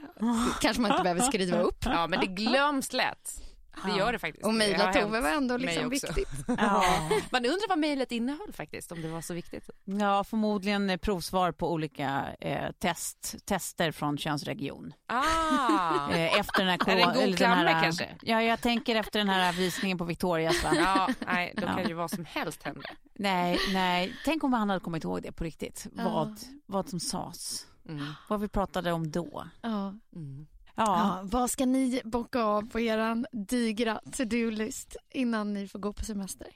kanske 0.62 0.82
man 0.82 0.92
inte 0.92 1.04
behöver 1.04 1.22
skriva 1.22 1.60
upp. 1.60 1.86
ja, 1.86 2.08
men 2.08 2.20
det 2.20 2.26
glöms 2.26 2.94
lätt. 2.94 3.47
Det 3.86 3.98
gör 3.98 4.14
det 4.14 4.20
faktiskt. 4.20 4.46
Och 4.46 4.52
har 4.54 4.94
Tove 4.94 5.22
var 5.22 5.30
ändå 5.30 5.58
liksom 5.58 5.90
viktigt. 5.90 6.30
Ja. 6.48 6.84
Man 7.32 7.46
undrar 7.46 7.70
vad 7.70 7.80
mejlet 7.80 8.12
innehöll 8.12 8.54
faktiskt, 8.54 8.92
om 8.92 9.02
det 9.02 9.08
var 9.08 9.22
så 9.22 9.34
viktigt. 9.34 9.70
ja, 9.86 10.24
förmodligen 10.24 11.00
provsvar 11.00 11.52
på 11.52 11.72
olika 11.72 12.26
eh, 12.40 12.72
test, 12.80 13.36
tester 13.46 13.92
från 13.92 14.18
könsregion. 14.18 14.94
Ah. 15.08 16.10
Eh, 16.18 16.40
efter 16.40 16.66
den 16.66 16.68
här, 16.68 16.90
Är 16.90 16.96
det 16.96 17.02
en 17.02 17.08
god 17.08 17.16
eller 17.18 17.28
den 17.28 17.36
klammer 17.38 17.66
här, 17.66 17.84
kanske? 17.84 18.10
Ja, 18.22 18.42
jag 18.42 18.62
tänker 18.62 18.96
efter 18.96 19.20
den 19.20 19.30
här 19.30 19.54
visningen 19.54 19.98
på 19.98 20.04
Victorias. 20.04 20.64
Va? 20.64 20.72
Ja, 20.76 21.10
nej, 21.28 21.54
då 21.58 21.64
Ja. 21.64 21.74
kan 21.76 21.88
ju 21.88 21.94
vad 21.94 22.12
som 22.12 22.26
helst 22.26 22.64
hända. 22.64 22.90
Nej, 23.14 23.60
nej. 23.74 24.16
Tänk 24.26 24.44
om 24.44 24.54
han 24.54 24.70
hade 24.70 24.82
kommit 24.82 25.04
ihåg 25.04 25.22
det 25.24 25.32
på 25.32 25.44
riktigt. 25.44 25.88
Ja. 25.96 26.04
Vad, 26.04 26.40
vad 26.66 26.90
som 26.90 27.00
sades. 27.00 27.66
Mm. 27.90 28.06
Vad 28.30 28.42
vi 28.42 28.48
pratade 28.48 28.92
om 28.92 29.12
då. 29.12 29.48
Ja. 29.62 29.94
Mm. 30.16 30.48
Ja. 30.78 30.84
Ja, 30.86 31.22
vad 31.24 31.52
ska 31.52 31.66
ni 31.66 32.02
bocka 32.06 32.42
av 32.44 32.70
på 32.70 32.80
eran 32.80 33.26
digra 33.32 34.02
to-do-list 34.12 34.96
innan 35.10 35.54
ni 35.54 35.68
får 35.68 35.80
gå 35.80 35.94
på 35.94 36.06
semester? 36.06 36.48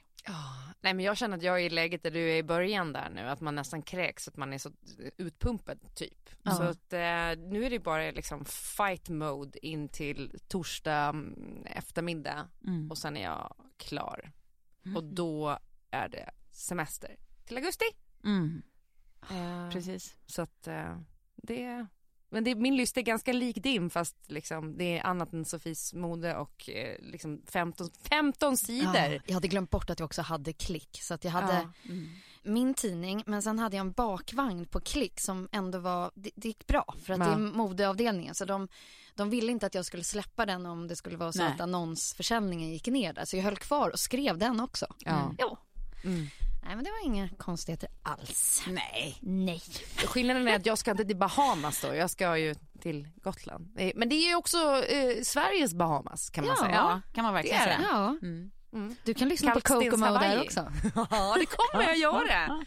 Nej 0.80 0.94
men 0.94 1.04
jag 1.04 1.16
känner 1.16 1.36
att 1.36 1.42
jag 1.42 1.60
är 1.60 1.64
i 1.64 1.70
läget 1.70 2.02
där 2.02 2.10
du 2.10 2.30
är 2.30 2.36
i 2.36 2.42
början 2.42 2.92
där 2.92 3.10
nu, 3.10 3.20
att 3.20 3.40
man 3.40 3.54
nästan 3.54 3.82
kräks, 3.82 4.28
att 4.28 4.36
man 4.36 4.52
är 4.52 4.58
så 4.58 4.70
utpumpad 5.16 5.94
typ. 5.94 6.30
Ja. 6.42 6.50
Så 6.50 6.62
att 6.62 6.92
eh, 6.92 7.48
nu 7.50 7.64
är 7.64 7.70
det 7.70 7.78
bara 7.78 8.10
liksom 8.10 8.44
fight 8.44 9.08
mode 9.08 9.66
in 9.66 9.88
till 9.88 10.38
torsdag 10.48 11.08
mm, 11.08 11.66
eftermiddag 11.66 12.48
Mm. 12.66 12.90
och 12.90 12.98
sen 12.98 13.16
är 13.16 13.22
jag 13.22 13.54
klar. 13.76 14.32
Och 14.96 15.04
då 15.04 15.58
är 15.90 16.08
det 16.08 16.30
semester 16.50 17.16
till 17.46 17.56
augusti. 17.56 17.84
Mm. 18.24 18.62
Eh, 19.30 19.70
Precis. 19.70 20.16
Så 20.26 20.42
att 20.42 20.66
eh, 20.66 20.98
det, 21.36 21.86
men 22.32 22.44
det, 22.44 22.54
min 22.54 22.76
lista 22.76 23.00
är 23.00 23.04
ganska 23.04 23.32
lik 23.32 23.56
din 23.62 23.90
fast 23.90 24.16
liksom 24.26 24.76
det 24.78 24.98
är 24.98 25.06
annat 25.06 25.32
än 25.32 25.44
Sofies 25.44 25.94
mode 25.94 26.36
och 26.36 26.68
eh, 26.70 26.96
liksom 27.02 27.42
15, 27.46 27.88
15 28.10 28.56
sidor. 28.56 28.96
Ja, 28.96 29.18
jag 29.26 29.34
hade 29.34 29.48
glömt 29.48 29.70
bort 29.70 29.90
att 29.90 29.98
jag 29.98 30.04
också 30.06 30.22
hade 30.22 30.52
klick. 30.52 30.98
Så 31.02 31.14
att 31.14 31.24
jag 31.24 31.30
hade 31.32 31.52
Ja. 31.82 31.92
min 32.42 32.74
tidning 32.74 33.22
men 33.26 33.42
sen 33.42 33.58
hade 33.58 33.76
jag 33.76 33.86
en 33.86 33.92
bakvagn 33.92 34.66
på 34.66 34.80
klick 34.80 35.20
som 35.20 35.48
ändå 35.52 35.78
var, 35.78 36.10
det, 36.14 36.30
det 36.34 36.48
gick 36.48 36.66
bra 36.66 36.94
för 37.04 37.12
att 37.12 37.18
Ja. 37.18 37.26
det 37.26 37.32
är 37.32 37.36
modeavdelningen 37.38 38.34
så 38.34 38.44
de, 38.44 38.68
de 39.14 39.30
ville 39.30 39.52
inte 39.52 39.66
att 39.66 39.74
jag 39.74 39.84
skulle 39.84 40.04
släppa 40.04 40.46
den 40.46 40.66
om 40.66 40.88
det 40.88 40.96
skulle 40.96 41.16
vara 41.16 41.32
så 41.32 41.42
Nej. 41.42 41.52
att 41.52 41.60
annonsförsäljningen 41.60 42.70
gick 42.70 42.86
ner 42.86 43.12
där 43.12 43.24
så 43.24 43.36
jag 43.36 43.42
höll 43.44 43.56
kvar 43.56 43.90
och 43.90 43.98
skrev 43.98 44.38
den 44.38 44.60
också. 44.60 44.86
Ja. 44.98 45.34
Jo. 45.38 45.56
Mm. 46.04 46.26
Nej 46.64 46.74
men 46.76 46.84
det 46.84 46.90
var 46.90 47.04
inga 47.06 47.28
konstigheter 47.28 47.88
alls. 48.02 48.62
Nej. 48.68 49.18
Nej. 49.20 49.60
Skillnaden 50.06 50.48
är 50.48 50.56
att 50.56 50.66
jag 50.66 50.78
ska 50.78 50.90
inte 50.90 51.04
till 51.04 51.16
Bahamas 51.16 51.80
då, 51.82 51.94
jag 51.94 52.10
ska 52.10 52.38
ju 52.38 52.54
till 52.80 53.08
Gotland. 53.22 53.78
Men 53.94 54.08
det 54.08 54.14
är 54.14 54.28
ju 54.28 54.34
också 54.34 54.58
eh, 54.84 55.22
Sveriges 55.22 55.74
Bahamas 55.74 56.30
kan 56.30 56.46
man 56.46 56.54
Ja. 56.58 56.64
säga. 56.64 56.74
Ja, 56.76 57.00
kan 57.14 57.24
man 57.24 57.34
verkligen 57.34 57.62
säga. 57.62 57.80
Ja, 57.90 58.08
Mm. 58.22 58.50
Mm. 58.72 58.96
du 59.04 59.14
kan 59.14 59.28
lyssna 59.28 59.50
på 59.54 59.60
Kalkstens 59.60 59.90
Kokomo 60.02 60.18
där 60.18 60.42
också. 60.42 60.60
Ja, 61.10 61.36
det 61.38 61.46
kommer 61.46 61.84
jag 61.84 61.96
göra. 61.96 62.64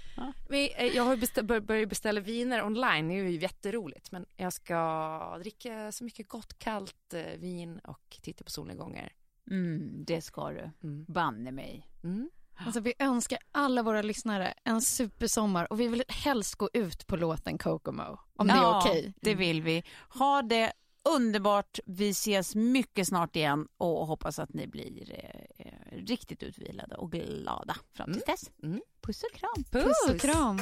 Men, 0.50 0.70
eh, 0.78 0.86
jag 0.96 1.04
har 1.04 1.16
ju 1.16 1.22
bestä- 1.22 1.42
bör- 1.44 1.60
börjat 1.60 1.90
beställa 1.90 2.22
viner 2.22 2.64
online, 2.64 3.08
det 3.08 3.14
är 3.14 3.24
ju 3.24 3.40
jätteroligt. 3.40 4.12
Men 4.12 4.26
jag 4.36 4.54
ska 4.54 5.38
dricka 5.40 5.92
så 5.92 6.04
mycket 6.04 6.30
gott 6.30 6.60
kallt 6.60 7.14
eh, 7.14 7.22
vin 7.40 7.80
och 7.80 8.18
titta 8.22 8.44
på 8.44 8.52
solnedgångar. 8.52 9.14
Mm, 9.52 10.04
det 10.06 10.22
ska 10.22 10.50
du. 10.50 10.72
Mm. 10.84 11.06
Banne 11.08 11.52
mig. 11.52 11.88
Mm. 12.04 12.30
Alltså, 12.58 12.80
vi 12.80 12.94
önskar 13.00 13.40
alla 13.52 13.84
våra 13.84 14.02
lyssnare 14.02 14.54
en 14.64 14.82
supersommar 14.82 15.68
och 15.72 15.80
vi 15.80 15.88
vill 15.88 16.04
helst 16.08 16.56
gå 16.56 16.70
ut 16.74 17.08
på 17.08 17.16
låten 17.16 17.58
Kokomo. 17.58 18.20
Om 18.36 18.48
det 18.48 18.54
är 18.54 18.58
Ja, 18.58 18.82
okej. 18.86 19.14
det 19.22 19.36
vill 19.36 19.62
vi. 19.62 19.84
Ha 20.10 20.42
det 20.42 20.72
underbart. 21.10 21.80
Vi 21.86 22.10
ses 22.10 22.56
mycket 22.56 23.08
snart 23.08 23.36
igen 23.36 23.68
och 23.78 24.08
hoppas 24.08 24.40
att 24.40 24.54
ni 24.54 24.68
blir 24.68 25.12
eh, 25.58 25.98
riktigt 25.98 26.44
utvilade 26.44 26.96
och 26.96 27.12
glada 27.12 27.76
fram 27.94 28.14
till 28.14 28.22
dess. 28.26 28.52
Mm. 28.64 28.82
Puss 29.02 29.24
och 29.24 29.38
kram. 29.40 29.64
Puss 29.72 30.10
och 30.10 30.20
kram. 30.22 30.62